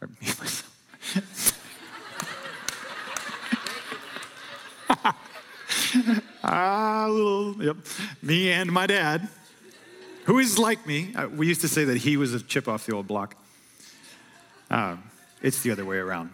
Or 0.00 0.08
me 0.08 0.16
and 0.22 0.38
myself. 0.40 0.66
ah, 6.42 7.06
little, 7.08 7.62
yep. 7.62 7.76
Me 8.20 8.50
and 8.50 8.72
my 8.72 8.88
dad, 8.88 9.28
who 10.24 10.40
is 10.40 10.58
like 10.58 10.84
me. 10.88 11.14
Uh, 11.14 11.28
we 11.28 11.46
used 11.46 11.60
to 11.60 11.68
say 11.68 11.84
that 11.84 11.98
he 11.98 12.16
was 12.16 12.34
a 12.34 12.42
chip 12.42 12.66
off 12.66 12.84
the 12.84 12.96
old 12.96 13.06
block. 13.06 13.36
Uh, 14.68 14.96
it's 15.40 15.62
the 15.62 15.70
other 15.70 15.84
way 15.84 15.98
around. 15.98 16.32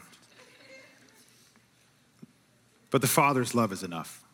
But 2.97 3.03
the 3.03 3.09
Father's 3.09 3.55
love 3.55 3.73
is 3.73 3.83
enough. 3.83 4.25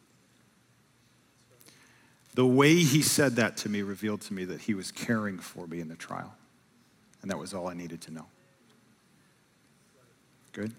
The 2.34 2.46
way 2.46 2.76
he 2.76 3.02
said 3.02 3.34
that 3.34 3.56
to 3.56 3.68
me 3.68 3.82
revealed 3.82 4.20
to 4.20 4.34
me 4.34 4.44
that 4.44 4.60
he 4.60 4.74
was 4.74 4.92
caring 4.92 5.40
for 5.40 5.66
me 5.66 5.80
in 5.80 5.88
the 5.88 5.96
trial. 5.96 6.32
And 7.22 7.30
that 7.32 7.38
was 7.38 7.54
all 7.54 7.66
I 7.66 7.74
needed 7.74 8.00
to 8.02 8.12
know. 8.12 8.26
Good? 10.52 10.72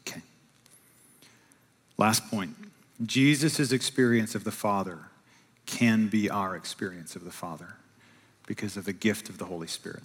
Okay. 0.00 0.22
Last 1.98 2.26
point 2.30 2.56
Jesus' 3.04 3.70
experience 3.70 4.34
of 4.34 4.44
the 4.44 4.50
Father 4.50 5.00
can 5.66 6.08
be 6.08 6.30
our 6.30 6.56
experience 6.56 7.16
of 7.16 7.26
the 7.26 7.30
Father 7.30 7.74
because 8.46 8.78
of 8.78 8.86
the 8.86 8.94
gift 8.94 9.28
of 9.28 9.36
the 9.36 9.44
Holy 9.44 9.68
Spirit. 9.68 10.04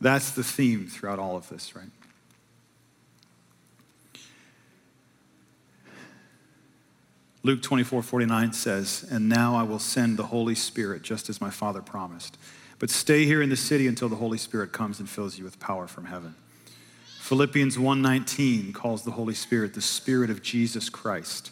That's 0.00 0.30
the 0.30 0.44
theme 0.44 0.86
throughout 0.86 1.18
all 1.18 1.36
of 1.36 1.48
this, 1.48 1.74
right? 1.74 1.90
Luke 7.44 7.60
24, 7.60 8.02
49 8.02 8.52
says, 8.52 9.04
And 9.10 9.28
now 9.28 9.56
I 9.56 9.64
will 9.64 9.80
send 9.80 10.16
the 10.16 10.26
Holy 10.26 10.54
Spirit 10.54 11.02
just 11.02 11.28
as 11.28 11.40
my 11.40 11.50
Father 11.50 11.82
promised. 11.82 12.38
But 12.78 12.90
stay 12.90 13.24
here 13.24 13.42
in 13.42 13.48
the 13.48 13.56
city 13.56 13.86
until 13.86 14.08
the 14.08 14.16
Holy 14.16 14.38
Spirit 14.38 14.72
comes 14.72 15.00
and 15.00 15.08
fills 15.08 15.38
you 15.38 15.44
with 15.44 15.58
power 15.58 15.86
from 15.86 16.06
heaven. 16.06 16.34
Philippians 17.20 17.78
1:19 17.78 18.72
calls 18.72 19.02
the 19.02 19.12
Holy 19.12 19.34
Spirit 19.34 19.74
the 19.74 19.80
Spirit 19.80 20.30
of 20.30 20.42
Jesus 20.42 20.88
Christ. 20.88 21.50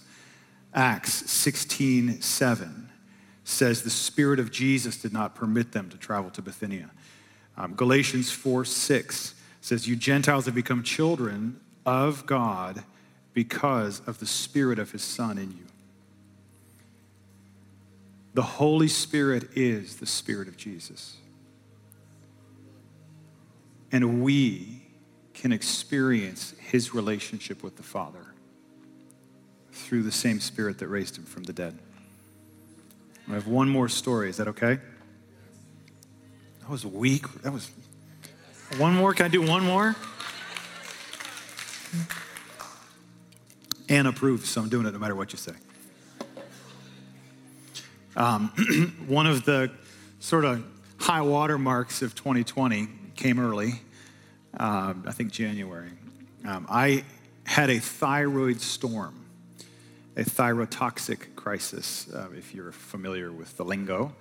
Acts 0.74 1.30
16:7 1.30 2.88
says 3.44 3.82
the 3.82 3.90
Spirit 3.90 4.38
of 4.38 4.50
Jesus 4.50 4.96
did 4.96 5.12
not 5.12 5.34
permit 5.34 5.72
them 5.72 5.88
to 5.90 5.96
travel 5.96 6.30
to 6.30 6.42
Bithynia. 6.42 6.90
Um, 7.56 7.74
Galatians 7.74 8.30
4:6 8.30 9.34
says, 9.60 9.88
You 9.88 9.96
Gentiles 9.96 10.46
have 10.46 10.54
become 10.54 10.82
children 10.82 11.60
of 11.84 12.26
God 12.26 12.84
because 13.34 14.00
of 14.06 14.18
the 14.18 14.26
Spirit 14.26 14.78
of 14.78 14.92
His 14.92 15.02
Son 15.02 15.38
in 15.38 15.50
you. 15.50 15.66
The 18.34 18.42
Holy 18.42 18.88
Spirit 18.88 19.56
is 19.56 19.96
the 19.96 20.06
Spirit 20.06 20.48
of 20.48 20.56
Jesus. 20.56 21.16
And 23.92 24.22
we 24.22 24.82
can 25.34 25.52
experience 25.52 26.54
his 26.60 26.94
relationship 26.94 27.62
with 27.62 27.76
the 27.76 27.82
Father 27.82 28.24
through 29.72 30.02
the 30.02 30.12
same 30.12 30.38
Spirit 30.38 30.78
that 30.78 30.86
raised 30.86 31.18
him 31.18 31.24
from 31.24 31.42
the 31.44 31.52
dead. 31.52 31.78
I 33.28 33.34
have 33.34 33.46
one 33.46 33.68
more 33.68 33.88
story. 33.88 34.28
Is 34.28 34.36
that 34.36 34.48
okay? 34.48 34.78
That 36.60 36.68
was 36.68 36.84
weak. 36.86 37.42
That 37.42 37.52
was 37.52 37.70
one 38.76 38.94
more. 38.94 39.12
Can 39.14 39.26
I 39.26 39.28
do 39.28 39.42
one 39.42 39.64
more? 39.64 39.96
Anna 43.88 44.10
approves, 44.10 44.48
so 44.48 44.60
I'm 44.60 44.68
doing 44.68 44.86
it 44.86 44.92
no 44.92 44.98
matter 44.98 45.16
what 45.16 45.32
you 45.32 45.38
say. 45.38 45.52
Um, 48.16 48.48
one 49.06 49.26
of 49.26 49.44
the 49.44 49.70
sort 50.18 50.44
of 50.44 50.64
high 50.98 51.22
water 51.22 51.58
marks 51.58 52.02
of 52.02 52.14
2020 52.14 52.88
came 53.14 53.38
early, 53.38 53.80
uh, 54.58 54.94
I 55.06 55.12
think 55.12 55.32
January. 55.32 55.90
Um, 56.46 56.66
I 56.68 57.04
had 57.44 57.70
a 57.70 57.78
thyroid 57.78 58.60
storm, 58.60 59.26
a 60.16 60.24
thyrotoxic 60.24 61.34
crisis, 61.36 62.12
uh, 62.12 62.28
if 62.36 62.54
you're 62.54 62.72
familiar 62.72 63.30
with 63.30 63.56
the 63.56 63.64
lingo. 63.64 64.14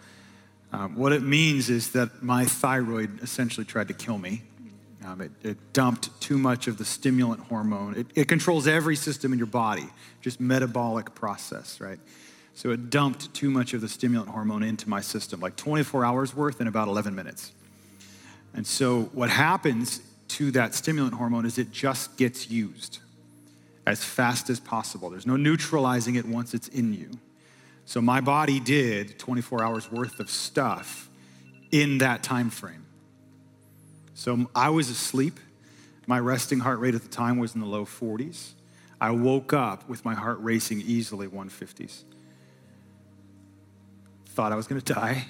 Um, 0.72 0.96
what 0.96 1.12
it 1.12 1.24
means 1.24 1.70
is 1.70 1.92
that 1.92 2.22
my 2.22 2.46
thyroid 2.46 3.24
essentially 3.24 3.66
tried 3.66 3.88
to 3.88 3.94
kill 3.94 4.18
me. 4.18 4.44
Um, 5.06 5.22
it, 5.22 5.32
it, 5.42 5.58
dumped 5.72 6.20
too 6.20 6.38
much 6.38 6.68
of 6.68 6.78
the 6.78 6.84
stimulant 6.84 7.42
hormone. 7.44 7.96
It, 7.96 8.08
it 8.16 8.28
controls 8.28 8.68
every 8.68 8.98
system 8.98 9.32
in 9.32 9.40
your 9.40 9.48
body, 9.48 9.88
just 10.22 10.42
metabolic 10.42 11.16
process, 11.16 11.80
right? 11.80 12.00
So 12.54 12.72
it 12.72 12.90
dumped 12.90 13.34
too 13.34 13.50
much 13.50 13.74
of 13.74 13.82
the 13.82 13.88
stimulant 13.88 14.30
hormone 14.30 14.64
into 14.64 14.90
my 14.90 15.02
system, 15.02 15.40
like 15.40 15.56
24 15.56 16.04
hours 16.04 16.36
worth 16.36 16.60
in 16.60 16.68
about 16.68 16.88
11 16.88 17.16
minutes. 17.16 17.54
And 18.54 18.66
so 18.66 19.04
what 19.14 19.30
happens 19.30 20.02
to 20.30 20.52
that 20.52 20.76
stimulant 20.76 21.14
hormone 21.14 21.46
is 21.46 21.58
it 21.58 21.72
just 21.72 22.18
gets 22.18 22.50
used 22.50 23.00
as 23.86 24.04
fast 24.04 24.50
as 24.50 24.60
possible. 24.60 25.10
There's 25.10 25.26
no 25.26 25.36
neutralizing 25.36 26.16
it 26.16 26.26
once 26.26 26.54
it's 26.54 26.68
in 26.68 26.94
you. 26.94 27.12
So 27.86 28.02
my 28.02 28.22
body 28.22 28.60
did 28.60 29.18
24 29.18 29.64
hours 29.64 29.92
worth 29.92 30.20
of 30.20 30.30
stuff 30.30 31.10
in 31.72 32.00
that 32.00 32.22
time 32.24 32.50
frame. 32.50 32.86
So 34.14 34.50
I 34.54 34.70
was 34.70 34.90
asleep. 34.90 35.40
My 36.06 36.20
resting 36.20 36.60
heart 36.60 36.80
rate 36.80 36.94
at 36.94 37.02
the 37.02 37.08
time 37.08 37.40
was 37.40 37.56
in 37.56 37.62
the 37.62 37.68
low 37.68 37.86
40s. 37.86 38.52
I 39.02 39.12
woke 39.12 39.54
up 39.54 39.88
with 39.88 40.04
my 40.04 40.14
heart 40.14 40.38
racing 40.42 40.82
easily 40.82 41.28
150s 41.28 42.04
thought 44.40 44.54
I 44.54 44.56
was 44.56 44.68
going 44.68 44.80
to 44.80 44.94
die. 44.94 45.26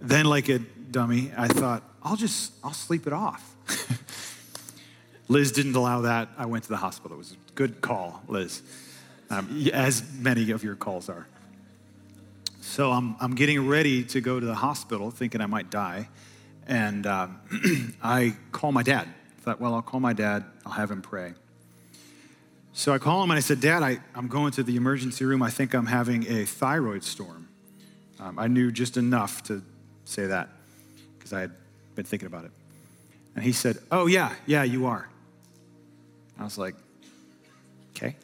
Then, 0.00 0.24
like 0.24 0.48
a 0.48 0.58
dummy, 0.58 1.30
I 1.36 1.46
thought, 1.46 1.82
I'll 2.02 2.16
just, 2.16 2.54
I'll 2.64 2.72
sleep 2.72 3.06
it 3.06 3.12
off. 3.12 3.54
Liz 5.28 5.52
didn't 5.52 5.76
allow 5.76 6.00
that. 6.00 6.30
I 6.38 6.46
went 6.46 6.64
to 6.64 6.70
the 6.70 6.78
hospital. 6.78 7.16
It 7.16 7.18
was 7.18 7.32
a 7.32 7.52
good 7.54 7.82
call, 7.82 8.22
Liz, 8.26 8.62
um, 9.28 9.68
as 9.74 10.10
many 10.14 10.52
of 10.52 10.64
your 10.64 10.74
calls 10.74 11.10
are. 11.10 11.26
So 12.62 12.92
I'm, 12.92 13.14
I'm 13.20 13.34
getting 13.34 13.68
ready 13.68 14.02
to 14.04 14.22
go 14.22 14.40
to 14.40 14.46
the 14.46 14.54
hospital 14.54 15.10
thinking 15.10 15.42
I 15.42 15.46
might 15.46 15.68
die. 15.68 16.08
And 16.66 17.06
um, 17.06 17.94
I 18.02 18.36
call 18.52 18.72
my 18.72 18.82
dad. 18.82 19.06
I 19.06 19.40
thought, 19.42 19.60
well, 19.60 19.74
I'll 19.74 19.82
call 19.82 20.00
my 20.00 20.14
dad, 20.14 20.46
I'll 20.64 20.72
have 20.72 20.90
him 20.90 21.02
pray. 21.02 21.34
So 22.72 22.94
I 22.94 22.96
call 22.96 23.22
him 23.22 23.30
and 23.30 23.36
I 23.36 23.42
said, 23.42 23.60
Dad, 23.60 23.82
I, 23.82 23.98
I'm 24.14 24.28
going 24.28 24.52
to 24.52 24.62
the 24.62 24.76
emergency 24.76 25.26
room. 25.26 25.42
I 25.42 25.50
think 25.50 25.74
I'm 25.74 25.86
having 25.86 26.26
a 26.26 26.46
thyroid 26.46 27.04
storm. 27.04 27.43
Um, 28.24 28.38
I 28.38 28.46
knew 28.46 28.72
just 28.72 28.96
enough 28.96 29.42
to 29.44 29.62
say 30.06 30.26
that 30.26 30.48
because 31.18 31.34
I 31.34 31.42
had 31.42 31.52
been 31.94 32.06
thinking 32.06 32.26
about 32.26 32.46
it. 32.46 32.52
And 33.34 33.44
he 33.44 33.52
said, 33.52 33.76
Oh, 33.90 34.06
yeah, 34.06 34.32
yeah, 34.46 34.62
you 34.62 34.86
are. 34.86 35.08
I 36.40 36.44
was 36.44 36.56
like, 36.56 36.74
Okay. 37.94 38.16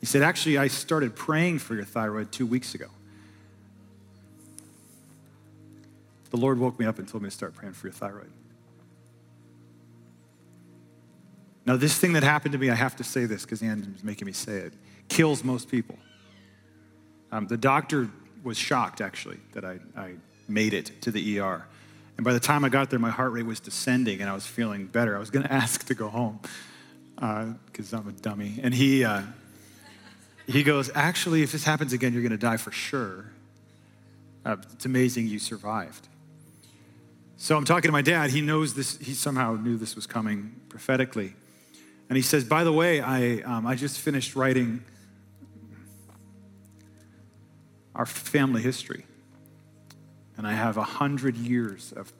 He 0.00 0.06
said, 0.06 0.22
Actually, 0.22 0.56
I 0.56 0.68
started 0.68 1.14
praying 1.14 1.58
for 1.58 1.74
your 1.74 1.84
thyroid 1.84 2.32
two 2.32 2.46
weeks 2.46 2.74
ago. 2.74 2.86
The 6.30 6.38
Lord 6.38 6.58
woke 6.58 6.78
me 6.78 6.86
up 6.86 6.98
and 6.98 7.06
told 7.06 7.22
me 7.22 7.28
to 7.28 7.34
start 7.34 7.54
praying 7.54 7.74
for 7.74 7.86
your 7.86 7.94
thyroid. 7.94 8.30
Now, 11.66 11.76
this 11.76 11.98
thing 11.98 12.14
that 12.14 12.22
happened 12.22 12.52
to 12.52 12.58
me, 12.58 12.70
I 12.70 12.74
have 12.74 12.96
to 12.96 13.04
say 13.04 13.26
this 13.26 13.42
because 13.42 13.62
Ann 13.62 13.92
is 13.94 14.02
making 14.02 14.24
me 14.24 14.32
say 14.32 14.56
it, 14.56 14.72
kills 15.08 15.44
most 15.44 15.70
people. 15.70 15.98
Um, 17.30 17.46
the 17.46 17.58
doctor 17.58 18.08
was 18.48 18.58
shocked, 18.58 19.00
actually, 19.00 19.38
that 19.52 19.64
I, 19.64 19.78
I 19.96 20.14
made 20.48 20.74
it 20.74 21.00
to 21.02 21.10
the 21.10 21.38
ER. 21.38 21.64
And 22.16 22.24
by 22.24 22.32
the 22.32 22.40
time 22.40 22.64
I 22.64 22.68
got 22.68 22.90
there, 22.90 22.98
my 22.98 23.10
heart 23.10 23.32
rate 23.32 23.46
was 23.46 23.60
descending 23.60 24.20
and 24.20 24.28
I 24.28 24.34
was 24.34 24.46
feeling 24.46 24.86
better. 24.86 25.14
I 25.14 25.20
was 25.20 25.30
going 25.30 25.42
to 25.46 25.52
ask 25.52 25.86
to 25.86 25.94
go 25.94 26.08
home 26.08 26.40
because 27.14 27.94
uh, 27.94 27.98
I'm 27.98 28.08
a 28.08 28.12
dummy. 28.12 28.58
And 28.62 28.74
he, 28.74 29.04
uh, 29.04 29.22
he 30.46 30.64
goes, 30.64 30.90
Actually, 30.94 31.42
if 31.42 31.52
this 31.52 31.62
happens 31.62 31.92
again, 31.92 32.12
you're 32.12 32.22
going 32.22 32.32
to 32.32 32.38
die 32.38 32.56
for 32.56 32.72
sure. 32.72 33.26
Uh, 34.44 34.56
it's 34.72 34.86
amazing 34.86 35.28
you 35.28 35.38
survived. 35.38 36.08
So 37.36 37.56
I'm 37.56 37.64
talking 37.64 37.88
to 37.88 37.92
my 37.92 38.02
dad. 38.02 38.30
He 38.30 38.40
knows 38.40 38.74
this, 38.74 38.96
he 38.98 39.14
somehow 39.14 39.54
knew 39.54 39.76
this 39.76 39.94
was 39.94 40.06
coming 40.06 40.60
prophetically. 40.68 41.34
And 42.08 42.16
he 42.16 42.22
says, 42.22 42.44
By 42.44 42.64
the 42.64 42.72
way, 42.72 43.00
I, 43.00 43.40
um, 43.42 43.66
I 43.66 43.74
just 43.74 44.00
finished 44.00 44.34
writing 44.34 44.82
our 47.98 48.06
family 48.06 48.62
history. 48.62 49.04
And 50.38 50.46
I 50.46 50.52
have 50.52 50.76
a 50.76 50.84
hundred 50.84 51.36
years 51.36 51.92
of 51.92 52.12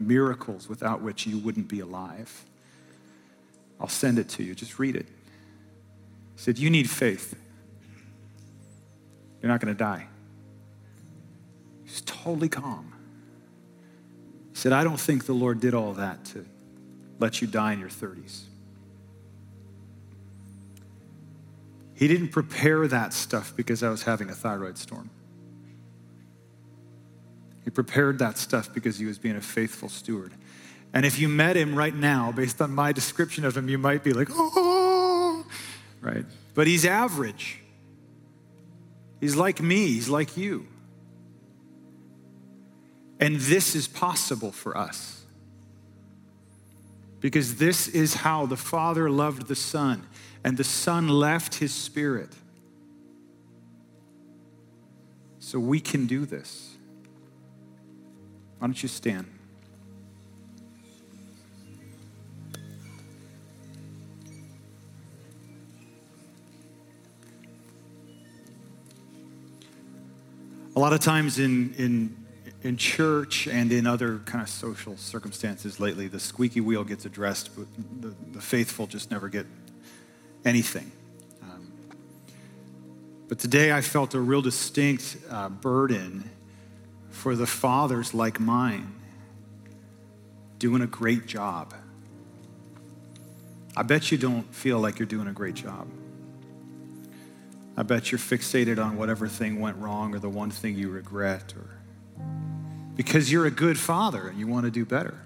miracles 0.00 0.68
without 0.68 1.02
which 1.02 1.26
you 1.26 1.38
wouldn't 1.38 1.68
be 1.68 1.80
alive. 1.80 2.44
I'll 3.78 3.88
send 3.88 4.18
it 4.18 4.30
to 4.30 4.42
you. 4.42 4.54
Just 4.54 4.78
read 4.78 4.96
it. 4.96 5.06
He 5.06 6.42
said, 6.42 6.58
You 6.58 6.70
need 6.70 6.88
faith. 6.88 7.36
You're 9.42 9.52
not 9.52 9.60
going 9.60 9.72
to 9.72 9.78
die. 9.78 10.06
He's 11.84 12.00
totally 12.00 12.48
calm. 12.48 12.94
He 14.52 14.56
said, 14.56 14.72
I 14.72 14.82
don't 14.82 14.98
think 14.98 15.26
the 15.26 15.34
Lord 15.34 15.60
did 15.60 15.74
all 15.74 15.92
that 15.92 16.24
to 16.26 16.46
let 17.18 17.42
you 17.42 17.46
die 17.46 17.74
in 17.74 17.78
your 17.78 17.90
30s. 17.90 18.44
He 21.94 22.08
didn't 22.08 22.28
prepare 22.28 22.88
that 22.88 23.12
stuff 23.12 23.54
because 23.54 23.82
I 23.82 23.90
was 23.90 24.02
having 24.02 24.30
a 24.30 24.34
thyroid 24.34 24.78
storm. 24.78 25.10
He 27.66 27.70
prepared 27.70 28.20
that 28.20 28.38
stuff 28.38 28.72
because 28.72 28.96
he 28.96 29.06
was 29.06 29.18
being 29.18 29.34
a 29.34 29.40
faithful 29.40 29.88
steward. 29.88 30.32
And 30.94 31.04
if 31.04 31.18
you 31.18 31.28
met 31.28 31.56
him 31.56 31.74
right 31.74 31.94
now, 31.94 32.30
based 32.30 32.62
on 32.62 32.70
my 32.70 32.92
description 32.92 33.44
of 33.44 33.56
him, 33.56 33.68
you 33.68 33.76
might 33.76 34.04
be 34.04 34.12
like, 34.12 34.28
oh, 34.30 35.44
right? 36.00 36.24
But 36.54 36.68
he's 36.68 36.86
average. 36.86 37.58
He's 39.20 39.34
like 39.34 39.60
me, 39.60 39.88
he's 39.88 40.08
like 40.08 40.36
you. 40.36 40.68
And 43.18 43.40
this 43.40 43.74
is 43.74 43.88
possible 43.88 44.52
for 44.52 44.78
us. 44.78 45.24
Because 47.18 47.56
this 47.56 47.88
is 47.88 48.14
how 48.14 48.46
the 48.46 48.56
Father 48.56 49.10
loved 49.10 49.48
the 49.48 49.56
Son, 49.56 50.06
and 50.44 50.56
the 50.56 50.62
Son 50.62 51.08
left 51.08 51.56
his 51.56 51.74
Spirit. 51.74 52.32
So 55.40 55.58
we 55.58 55.80
can 55.80 56.06
do 56.06 56.26
this. 56.26 56.75
Why 58.58 58.66
don't 58.66 58.82
you 58.82 58.88
stand? 58.88 59.26
A 70.74 70.78
lot 70.78 70.92
of 70.92 71.00
times 71.00 71.38
in, 71.38 71.74
in, 71.78 72.16
in 72.62 72.76
church 72.76 73.46
and 73.46 73.72
in 73.72 73.86
other 73.86 74.18
kind 74.26 74.42
of 74.42 74.48
social 74.48 74.96
circumstances 74.96 75.80
lately, 75.80 76.06
the 76.06 76.20
squeaky 76.20 76.60
wheel 76.60 76.84
gets 76.84 77.06
addressed, 77.06 77.56
but 77.56 77.66
the, 78.00 78.14
the 78.32 78.40
faithful 78.40 78.86
just 78.86 79.10
never 79.10 79.28
get 79.28 79.46
anything. 80.44 80.92
Um, 81.42 81.72
but 83.28 83.38
today 83.38 83.72
I 83.72 83.80
felt 83.80 84.14
a 84.14 84.20
real 84.20 84.42
distinct 84.42 85.16
uh, 85.30 85.48
burden 85.48 86.30
for 87.16 87.34
the 87.34 87.46
fathers 87.46 88.12
like 88.12 88.38
mine 88.38 88.94
doing 90.58 90.82
a 90.82 90.86
great 90.86 91.26
job. 91.26 91.74
I 93.74 93.82
bet 93.82 94.12
you 94.12 94.18
don't 94.18 94.54
feel 94.54 94.78
like 94.78 94.98
you're 94.98 95.06
doing 95.06 95.26
a 95.26 95.32
great 95.32 95.54
job. 95.54 95.88
I 97.76 97.82
bet 97.82 98.12
you're 98.12 98.18
fixated 98.18 98.82
on 98.82 98.96
whatever 98.96 99.28
thing 99.28 99.60
went 99.60 99.78
wrong 99.78 100.14
or 100.14 100.18
the 100.18 100.28
one 100.28 100.50
thing 100.50 100.76
you 100.76 100.90
regret 100.90 101.54
or 101.56 101.70
because 102.96 103.32
you're 103.32 103.46
a 103.46 103.50
good 103.50 103.78
father 103.78 104.28
and 104.28 104.38
you 104.38 104.46
want 104.46 104.66
to 104.66 104.70
do 104.70 104.84
better. 104.84 105.18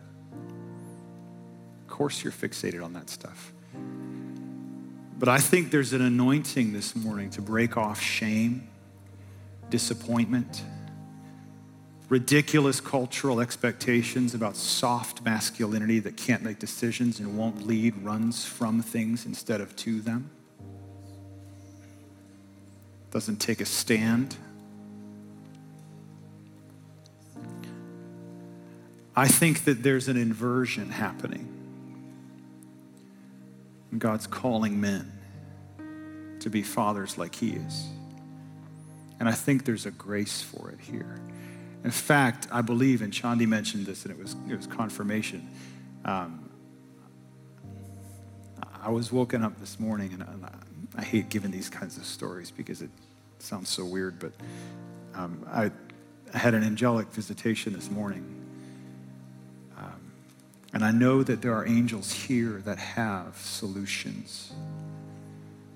Of 1.82 1.88
course 1.88 2.22
you're 2.22 2.32
fixated 2.32 2.84
on 2.84 2.93
that 2.93 3.11
stuff. 3.11 3.53
But 5.18 5.28
I 5.28 5.38
think 5.38 5.70
there's 5.70 5.93
an 5.93 6.03
anointing 6.03 6.72
this 6.72 6.97
morning 6.97 7.30
to 7.30 7.43
break 7.43 7.76
off 7.76 8.01
shame, 8.01 8.68
disappointment, 9.68 10.62
ridiculous 12.11 12.81
cultural 12.81 13.41
expectations 13.41 14.35
about 14.35 14.57
soft 14.57 15.25
masculinity 15.25 16.01
that 16.01 16.17
can't 16.17 16.43
make 16.43 16.59
decisions 16.59 17.21
and 17.21 17.39
won't 17.39 17.67
lead, 17.67 17.97
runs 18.03 18.45
from 18.45 18.83
things 18.83 19.25
instead 19.25 19.61
of 19.61 19.75
to 19.77 20.01
them, 20.01 20.29
doesn't 23.13 23.37
take 23.37 23.61
a 23.61 23.65
stand. 23.65 24.37
I 29.15 29.29
think 29.29 29.65
that 29.65 29.83
there's 29.85 30.09
an 30.09 30.17
inversion 30.17 30.91
happening. 30.91 31.47
And 33.93 34.01
God's 34.01 34.27
calling 34.27 34.81
men 34.81 35.13
to 36.41 36.51
be 36.51 36.63
fathers 36.63 37.19
like 37.19 37.37
He 37.37 37.51
is. 37.51 37.87
And 39.21 39.29
I 39.29 39.33
think 39.33 39.65
there's 39.65 39.87
a 39.87 39.91
grace 39.93 40.43
for 40.43 40.71
it 40.71 40.81
here. 40.81 41.21
In 41.83 41.91
fact, 41.91 42.47
I 42.53 42.61
believe, 42.61 43.01
and 43.01 43.12
Chandi 43.12 43.47
mentioned 43.47 43.87
this, 43.87 44.05
and 44.05 44.12
it 44.12 44.18
was, 44.18 44.37
it 44.49 44.57
was 44.57 44.66
confirmation. 44.66 45.49
Um, 46.05 46.51
I 48.83 48.91
was 48.91 49.12
woken 49.12 49.43
up 49.43 49.59
this 49.61 49.78
morning, 49.78 50.12
and 50.14 50.22
I, 50.22 51.01
I, 51.01 51.05
hate 51.05 51.28
giving 51.28 51.51
these 51.51 51.68
kinds 51.68 51.99
of 51.99 52.05
stories 52.05 52.51
because 52.51 52.81
it 52.81 52.91
sounds 53.39 53.68
so 53.68 53.85
weird, 53.85 54.18
but 54.18 54.33
um, 55.14 55.45
I, 55.51 55.70
I, 56.33 56.39
had 56.39 56.55
an 56.55 56.62
angelic 56.62 57.09
visitation 57.09 57.74
this 57.74 57.91
morning. 57.91 58.24
Um, 59.76 60.12
and 60.72 60.85
I 60.85 60.93
know 60.93 61.22
that 61.22 61.43
there 61.43 61.55
are 61.55 61.66
angels 61.66 62.11
here 62.11 62.62
that 62.64 62.78
have 62.78 63.37
solutions 63.37 64.53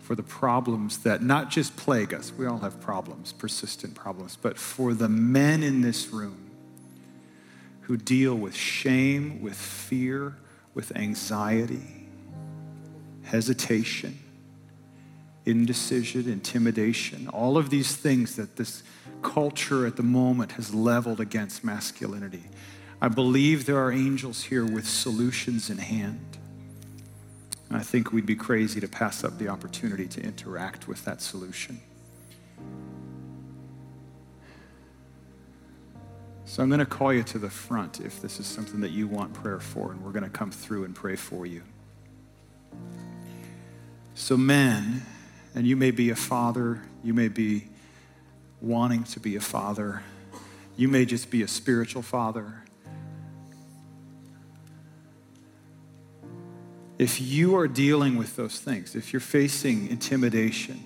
for 0.05 0.15
the 0.15 0.23
problems 0.23 0.99
that 0.99 1.23
not 1.23 1.51
just 1.51 1.75
plague 1.77 2.13
us, 2.13 2.31
we 2.37 2.45
all 2.45 2.59
have 2.59 2.79
problems, 2.79 3.33
persistent 3.33 3.95
problems, 3.95 4.37
but 4.37 4.59
for 4.59 4.93
the 4.93 5.09
men 5.09 5.63
in 5.63 5.81
this 5.81 6.09
room 6.09 6.51
who 7.81 7.97
deal 7.97 8.35
with 8.35 8.55
shame, 8.55 9.41
with 9.41 9.57
fear, 9.57 10.37
with 10.75 10.95
anxiety, 10.95 12.07
hesitation, 13.23 14.19
indecision, 15.47 16.31
intimidation, 16.31 17.27
all 17.29 17.57
of 17.57 17.71
these 17.71 17.97
things 17.97 18.37
that 18.37 18.57
this 18.57 18.83
culture 19.23 19.87
at 19.87 19.97
the 19.97 20.03
moment 20.03 20.53
has 20.53 20.75
leveled 20.75 21.19
against 21.19 21.65
masculinity. 21.65 22.45
I 23.01 23.09
believe 23.09 23.65
there 23.65 23.79
are 23.79 23.91
angels 23.91 24.43
here 24.45 24.67
with 24.67 24.87
solutions 24.87 25.71
in 25.71 25.79
hand. 25.79 26.37
And 27.75 27.81
I 27.81 27.85
think 27.85 28.13
we'd 28.13 28.25
be 28.25 28.37
crazy 28.37 28.79
to 28.79 28.87
pass 28.87 29.25
up 29.25 29.37
the 29.37 29.49
opportunity 29.49 30.07
to 30.07 30.23
interact 30.23 30.87
with 30.87 31.05
that 31.07 31.21
solution. 31.21 31.81
So 36.45 36.63
I'm 36.63 36.69
going 36.69 36.79
to 36.79 36.87
call 36.87 37.13
you 37.13 37.25
to 37.25 37.39
the 37.41 37.51
front 37.51 37.99
if 37.99 38.23
this 38.23 38.39
is 38.39 38.47
something 38.47 38.81
that 38.83 38.93
you 38.93 39.09
want 39.09 39.35
prayer 39.35 39.59
for, 39.59 39.91
and 39.91 40.05
we're 40.05 40.13
going 40.13 40.23
to 40.23 40.31
come 40.31 40.53
through 40.53 40.85
and 40.85 40.95
pray 40.95 41.17
for 41.17 41.47
you. 41.47 41.65
So, 44.15 44.37
men, 44.37 45.03
and 45.57 45.67
you 45.67 45.75
may 45.75 45.91
be 45.91 46.11
a 46.11 46.17
father, 46.17 46.81
you 47.03 47.13
may 47.13 47.27
be 47.27 47.67
wanting 48.61 49.03
to 49.03 49.19
be 49.19 49.35
a 49.35 49.41
father, 49.41 50.05
you 50.77 50.87
may 50.87 51.05
just 51.05 51.29
be 51.29 51.43
a 51.43 51.49
spiritual 51.49 52.03
father. 52.03 52.63
If 56.99 57.21
you 57.21 57.57
are 57.57 57.67
dealing 57.67 58.17
with 58.17 58.37
those 58.37 58.59
things, 58.59 58.95
if 58.95 59.13
you're 59.13 59.21
facing 59.21 59.89
intimidation, 59.89 60.83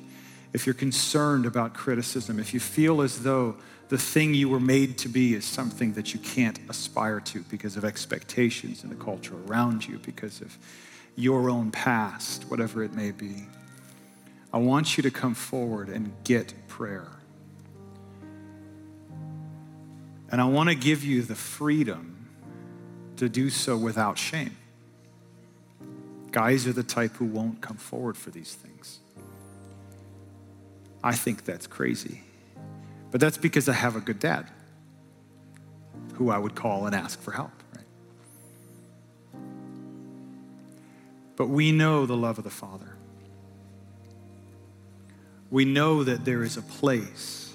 if 0.52 0.66
you're 0.66 0.74
concerned 0.74 1.44
about 1.44 1.74
criticism, 1.74 2.38
if 2.38 2.54
you 2.54 2.60
feel 2.60 3.02
as 3.02 3.22
though 3.22 3.56
the 3.88 3.98
thing 3.98 4.34
you 4.34 4.48
were 4.48 4.60
made 4.60 4.98
to 4.98 5.08
be 5.08 5.34
is 5.34 5.44
something 5.44 5.94
that 5.94 6.12
you 6.12 6.20
can't 6.20 6.58
aspire 6.68 7.20
to 7.20 7.40
because 7.50 7.76
of 7.76 7.84
expectations 7.84 8.84
in 8.84 8.90
the 8.90 8.96
culture 8.96 9.34
around 9.46 9.86
you, 9.86 9.98
because 9.98 10.40
of 10.40 10.56
your 11.16 11.50
own 11.50 11.70
past, 11.70 12.44
whatever 12.50 12.82
it 12.82 12.92
may 12.92 13.10
be, 13.10 13.46
I 14.52 14.58
want 14.58 14.96
you 14.96 15.02
to 15.02 15.10
come 15.10 15.34
forward 15.34 15.88
and 15.88 16.12
get 16.24 16.54
prayer. 16.68 17.08
And 20.30 20.40
I 20.40 20.44
want 20.44 20.68
to 20.68 20.74
give 20.74 21.02
you 21.04 21.22
the 21.22 21.34
freedom 21.34 22.28
to 23.16 23.28
do 23.28 23.48
so 23.48 23.76
without 23.76 24.18
shame. 24.18 24.56
Guys 26.30 26.66
are 26.66 26.72
the 26.72 26.82
type 26.82 27.16
who 27.16 27.24
won't 27.24 27.60
come 27.60 27.76
forward 27.76 28.16
for 28.16 28.30
these 28.30 28.54
things. 28.54 28.98
I 31.02 31.14
think 31.14 31.44
that's 31.44 31.66
crazy. 31.66 32.22
But 33.10 33.20
that's 33.20 33.38
because 33.38 33.68
I 33.68 33.72
have 33.72 33.96
a 33.96 34.00
good 34.00 34.18
dad 34.18 34.50
who 36.14 36.30
I 36.30 36.38
would 36.38 36.54
call 36.54 36.86
and 36.86 36.94
ask 36.94 37.20
for 37.20 37.32
help, 37.32 37.52
right? 37.74 37.84
But 41.36 41.46
we 41.46 41.72
know 41.72 42.06
the 42.06 42.16
love 42.16 42.38
of 42.38 42.44
the 42.44 42.50
Father. 42.50 42.96
We 45.50 45.64
know 45.64 46.04
that 46.04 46.24
there 46.24 46.42
is 46.42 46.56
a 46.56 46.62
place 46.62 47.54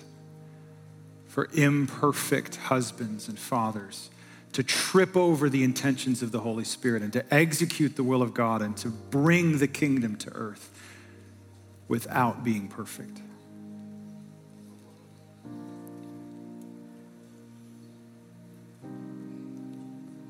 for 1.28 1.49
imperfect 1.53 2.55
husbands 2.55 3.28
and 3.28 3.38
fathers 3.38 4.09
to 4.54 4.64
trip 4.64 5.18
over 5.18 5.49
the 5.49 5.64
intentions 5.64 6.22
of 6.22 6.32
the 6.32 6.39
Holy 6.39 6.64
Spirit 6.64 7.01
and 7.01 7.12
to 7.14 7.34
execute 7.34 7.95
the 7.95 8.04
will 8.04 8.22
of 8.22 8.34
God 8.34 8.62
and 8.62 8.78
to 8.78 8.89
bring 8.89 9.58
the 9.58 9.68
kingdom 9.68 10.16
to 10.18 10.32
earth 10.34 10.70
without 11.88 12.43
being 12.43 12.68
perfect. 12.68 13.20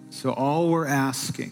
So, 0.10 0.32
all 0.32 0.70
we're 0.70 0.88
asking 0.88 1.52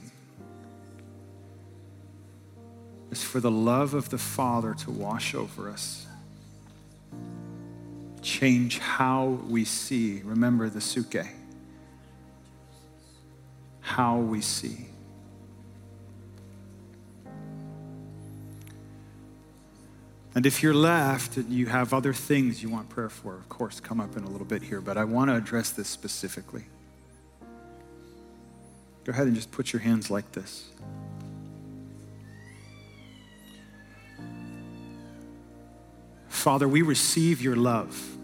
is 3.12 3.22
for 3.22 3.42
the 3.42 3.52
love 3.52 3.94
of 3.94 4.10
the 4.10 4.18
Father 4.18 4.74
to 4.76 4.92
wash 4.92 5.36
over 5.36 5.70
us, 5.70 6.08
change 8.22 8.80
how 8.80 9.40
we 9.50 9.66
see. 9.66 10.22
Remember 10.24 10.70
the 10.70 10.80
suke, 10.80 11.26
how 13.82 14.18
we 14.18 14.42
see. 14.42 14.88
And 20.34 20.46
if 20.46 20.64
you're 20.64 20.74
left 20.74 21.36
and 21.36 21.52
you 21.52 21.66
have 21.66 21.94
other 21.94 22.14
things 22.14 22.64
you 22.64 22.70
want 22.70 22.88
prayer 22.88 23.10
for, 23.10 23.36
of 23.36 23.50
course, 23.50 23.82
come 23.82 24.00
up 24.00 24.16
in 24.16 24.24
a 24.24 24.30
little 24.30 24.46
bit 24.46 24.62
here, 24.62 24.80
but 24.80 24.98
I 24.98 25.04
want 25.04 25.30
to 25.30 25.36
address 25.36 25.72
this 25.72 25.90
specifically. 25.90 26.64
Go 29.04 29.12
ahead 29.12 29.28
and 29.28 29.36
just 29.36 29.52
put 29.52 29.74
your 29.74 29.82
hands 29.82 30.10
like 30.10 30.32
this. 30.32 30.70
Father, 36.30 36.68
we 36.68 36.82
receive 36.82 37.42
your 37.42 37.56
love. 37.56 38.18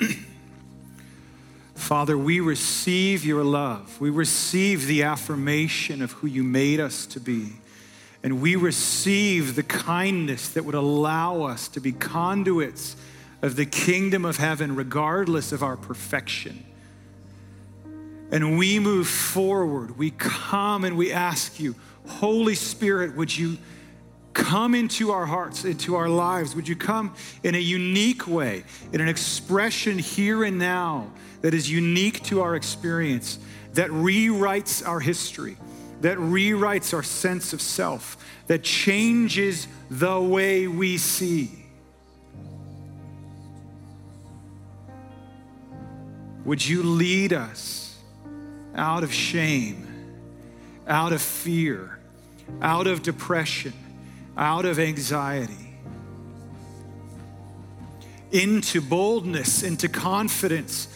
Father, 1.86 2.18
we 2.18 2.40
receive 2.40 3.24
your 3.24 3.44
love. 3.44 4.00
We 4.00 4.10
receive 4.10 4.88
the 4.88 5.04
affirmation 5.04 6.02
of 6.02 6.10
who 6.10 6.26
you 6.26 6.42
made 6.42 6.80
us 6.80 7.06
to 7.06 7.20
be. 7.20 7.52
And 8.24 8.42
we 8.42 8.56
receive 8.56 9.54
the 9.54 9.62
kindness 9.62 10.48
that 10.48 10.64
would 10.64 10.74
allow 10.74 11.42
us 11.42 11.68
to 11.68 11.80
be 11.80 11.92
conduits 11.92 12.96
of 13.40 13.54
the 13.54 13.66
kingdom 13.66 14.24
of 14.24 14.36
heaven, 14.36 14.74
regardless 14.74 15.52
of 15.52 15.62
our 15.62 15.76
perfection. 15.76 16.66
And 18.32 18.58
we 18.58 18.80
move 18.80 19.06
forward. 19.06 19.96
We 19.96 20.10
come 20.10 20.82
and 20.82 20.96
we 20.96 21.12
ask 21.12 21.60
you, 21.60 21.76
Holy 22.08 22.56
Spirit, 22.56 23.14
would 23.14 23.38
you 23.38 23.58
come 24.36 24.74
into 24.74 25.10
our 25.10 25.26
hearts, 25.26 25.64
into 25.64 25.96
our 25.96 26.08
lives? 26.08 26.54
Would 26.54 26.68
you 26.68 26.76
come 26.76 27.14
in 27.42 27.54
a 27.54 27.58
unique 27.58 28.28
way, 28.28 28.64
in 28.92 29.00
an 29.00 29.08
expression 29.08 29.98
here 29.98 30.44
and 30.44 30.58
now 30.58 31.10
that 31.42 31.54
is 31.54 31.70
unique 31.70 32.22
to 32.24 32.42
our 32.42 32.54
experience, 32.54 33.38
that 33.72 33.90
rewrites 33.90 34.86
our 34.86 35.00
history, 35.00 35.56
that 36.02 36.18
rewrites 36.18 36.94
our 36.94 37.02
sense 37.02 37.52
of 37.52 37.60
self, 37.60 38.16
that 38.46 38.62
changes 38.62 39.66
the 39.90 40.20
way 40.20 40.68
we 40.68 40.98
see? 40.98 41.50
Would 46.44 46.66
you 46.66 46.82
lead 46.84 47.32
us? 47.32 47.86
out 48.76 49.02
of 49.02 49.12
shame, 49.12 49.86
out 50.86 51.12
of 51.12 51.22
fear, 51.22 51.98
out 52.60 52.86
of 52.86 53.02
depression, 53.02 53.72
out 54.36 54.64
of 54.64 54.78
anxiety, 54.78 55.78
into 58.32 58.80
boldness, 58.80 59.62
into 59.62 59.88
confidence, 59.88 60.88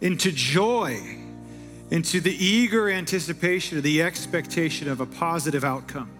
into 0.00 0.30
joy, 0.30 1.18
into 1.90 2.20
the 2.20 2.44
eager 2.44 2.90
anticipation, 2.90 3.78
of 3.78 3.84
the 3.84 4.02
expectation 4.02 4.88
of 4.88 5.00
a 5.00 5.06
positive 5.06 5.64
outcome. 5.64 6.10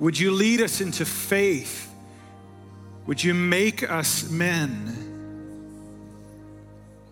Would 0.00 0.18
you 0.18 0.30
lead 0.30 0.60
us 0.60 0.80
into 0.80 1.04
faith? 1.04 1.92
Would 3.06 3.22
you 3.22 3.34
make 3.34 3.88
us 3.88 4.30
men 4.30 5.04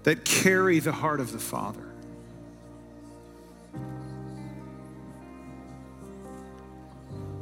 that 0.04 0.24
carry 0.24 0.78
the 0.78 0.92
heart 0.92 1.20
of 1.20 1.32
the 1.32 1.38
Father? 1.38 1.85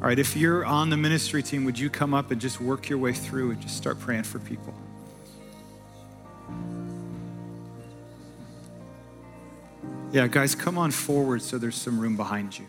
All 0.05 0.09
right, 0.09 0.19
if 0.19 0.37
you're 0.37 0.67
on 0.67 0.91
the 0.91 0.99
ministry 0.99 1.43
team, 1.43 1.65
would 1.65 1.79
you 1.79 1.89
come 1.89 2.13
up 2.13 2.31
and 2.31 2.39
just 2.39 2.61
work 2.61 2.91
your 2.91 2.99
way 2.99 3.15
through 3.15 3.53
and 3.53 3.61
just 3.63 3.75
start 3.75 3.99
praying 3.99 4.25
for 4.25 4.39
people? 4.39 4.75
Yeah, 10.13 10.27
guys, 10.27 10.55
come 10.55 10.77
on 10.77 10.91
forward 10.91 11.41
so 11.41 11.57
there's 11.57 11.75
some 11.75 11.99
room 11.99 12.17
behind 12.19 12.59
you. 12.59 12.67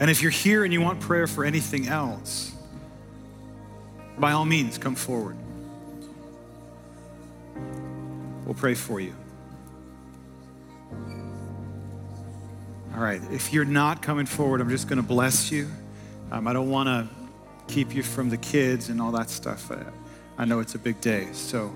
And 0.00 0.10
if 0.10 0.22
you're 0.22 0.30
here 0.30 0.64
and 0.64 0.72
you 0.72 0.80
want 0.80 1.00
prayer 1.00 1.26
for 1.26 1.44
anything 1.44 1.86
else, 1.86 2.54
by 4.18 4.32
all 4.32 4.46
means, 4.46 4.78
come 4.78 4.94
forward. 4.94 5.36
We'll 8.46 8.54
pray 8.54 8.72
for 8.72 9.00
you. 9.00 9.14
All 12.94 13.00
right, 13.00 13.20
if 13.32 13.52
you're 13.52 13.64
not 13.64 14.02
coming 14.02 14.24
forward, 14.24 14.60
I'm 14.60 14.70
just 14.70 14.86
going 14.86 14.98
to 14.98 15.02
bless 15.02 15.50
you. 15.50 15.68
Um, 16.30 16.46
I 16.46 16.52
don't 16.52 16.70
want 16.70 16.86
to 16.86 17.08
keep 17.66 17.92
you 17.92 18.04
from 18.04 18.30
the 18.30 18.36
kids 18.36 18.88
and 18.88 19.02
all 19.02 19.10
that 19.10 19.30
stuff. 19.30 19.72
I, 19.72 19.82
I 20.38 20.44
know 20.44 20.60
it's 20.60 20.76
a 20.76 20.78
big 20.78 21.00
day. 21.00 21.26
So, 21.32 21.72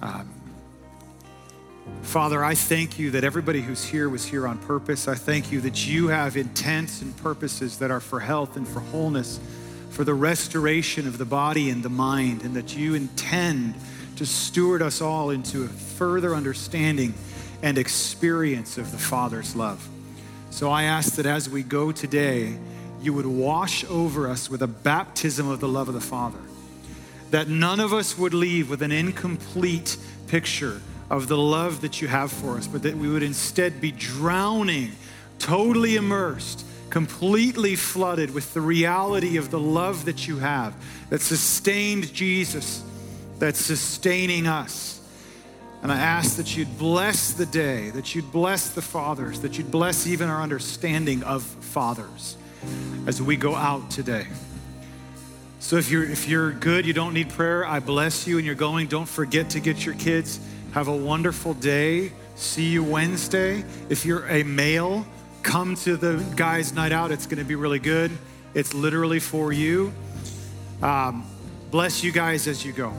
um, 0.00 0.30
Father, 2.02 2.44
I 2.44 2.54
thank 2.54 3.00
you 3.00 3.10
that 3.10 3.24
everybody 3.24 3.60
who's 3.60 3.84
here 3.84 4.08
was 4.08 4.24
here 4.24 4.46
on 4.46 4.58
purpose. 4.58 5.08
I 5.08 5.16
thank 5.16 5.50
you 5.50 5.60
that 5.62 5.88
you 5.88 6.06
have 6.06 6.36
intents 6.36 7.02
and 7.02 7.16
purposes 7.16 7.78
that 7.78 7.90
are 7.90 7.98
for 7.98 8.20
health 8.20 8.56
and 8.56 8.66
for 8.66 8.78
wholeness, 8.78 9.40
for 9.90 10.04
the 10.04 10.14
restoration 10.14 11.08
of 11.08 11.18
the 11.18 11.24
body 11.24 11.68
and 11.68 11.82
the 11.82 11.88
mind, 11.88 12.42
and 12.44 12.54
that 12.54 12.76
you 12.76 12.94
intend 12.94 13.74
to 14.14 14.24
steward 14.24 14.82
us 14.82 15.00
all 15.00 15.30
into 15.30 15.64
a 15.64 15.68
further 15.68 16.36
understanding 16.36 17.12
and 17.60 17.76
experience 17.76 18.78
of 18.78 18.92
the 18.92 18.98
Father's 18.98 19.56
love. 19.56 19.88
So 20.50 20.70
I 20.70 20.84
ask 20.84 21.14
that 21.14 21.26
as 21.26 21.48
we 21.48 21.62
go 21.62 21.92
today, 21.92 22.58
you 23.00 23.12
would 23.12 23.26
wash 23.26 23.84
over 23.84 24.28
us 24.28 24.50
with 24.50 24.62
a 24.62 24.66
baptism 24.66 25.48
of 25.48 25.60
the 25.60 25.68
love 25.68 25.88
of 25.88 25.94
the 25.94 26.00
Father. 26.00 26.38
That 27.30 27.48
none 27.48 27.80
of 27.80 27.92
us 27.92 28.18
would 28.18 28.34
leave 28.34 28.70
with 28.70 28.82
an 28.82 28.90
incomplete 28.90 29.96
picture 30.26 30.80
of 31.10 31.28
the 31.28 31.38
love 31.38 31.82
that 31.82 32.00
you 32.00 32.08
have 32.08 32.32
for 32.32 32.56
us, 32.56 32.66
but 32.66 32.82
that 32.82 32.96
we 32.96 33.08
would 33.08 33.22
instead 33.22 33.80
be 33.80 33.92
drowning, 33.92 34.92
totally 35.38 35.96
immersed, 35.96 36.64
completely 36.90 37.76
flooded 37.76 38.32
with 38.32 38.52
the 38.54 38.60
reality 38.60 39.36
of 39.36 39.50
the 39.50 39.60
love 39.60 40.06
that 40.06 40.26
you 40.26 40.38
have 40.38 40.74
that 41.10 41.20
sustained 41.20 42.12
Jesus, 42.12 42.82
that's 43.38 43.60
sustaining 43.60 44.46
us 44.46 44.97
and 45.82 45.92
I 45.92 45.98
ask 45.98 46.36
that 46.36 46.56
you'd 46.56 46.78
bless 46.78 47.32
the 47.32 47.46
day, 47.46 47.90
that 47.90 48.14
you'd 48.14 48.32
bless 48.32 48.70
the 48.70 48.82
fathers, 48.82 49.40
that 49.40 49.58
you'd 49.58 49.70
bless 49.70 50.06
even 50.06 50.28
our 50.28 50.42
understanding 50.42 51.22
of 51.22 51.42
fathers 51.42 52.36
as 53.06 53.22
we 53.22 53.36
go 53.36 53.54
out 53.54 53.90
today. 53.90 54.26
So 55.60 55.76
if 55.76 55.90
you're 55.90 56.04
if 56.04 56.28
you're 56.28 56.52
good, 56.52 56.86
you 56.86 56.92
don't 56.92 57.14
need 57.14 57.30
prayer, 57.30 57.66
I 57.66 57.80
bless 57.80 58.26
you 58.26 58.38
and 58.38 58.46
you're 58.46 58.54
going. 58.54 58.88
Don't 58.88 59.08
forget 59.08 59.50
to 59.50 59.60
get 59.60 59.84
your 59.84 59.94
kids. 59.94 60.40
Have 60.72 60.88
a 60.88 60.96
wonderful 60.96 61.54
day. 61.54 62.12
See 62.36 62.68
you 62.68 62.84
Wednesday. 62.84 63.64
If 63.88 64.04
you're 64.04 64.26
a 64.28 64.44
male, 64.44 65.06
come 65.42 65.74
to 65.76 65.96
the 65.96 66.24
guys' 66.36 66.72
night 66.72 66.92
out. 66.92 67.10
It's 67.10 67.26
going 67.26 67.38
to 67.38 67.44
be 67.44 67.56
really 67.56 67.80
good. 67.80 68.10
It's 68.54 68.74
literally 68.74 69.18
for 69.18 69.52
you. 69.52 69.92
Um, 70.82 71.26
bless 71.70 72.04
you 72.04 72.12
guys 72.12 72.46
as 72.46 72.64
you 72.64 72.72
go. 72.72 72.92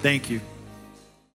Thank 0.00 0.30
you. 0.30 0.40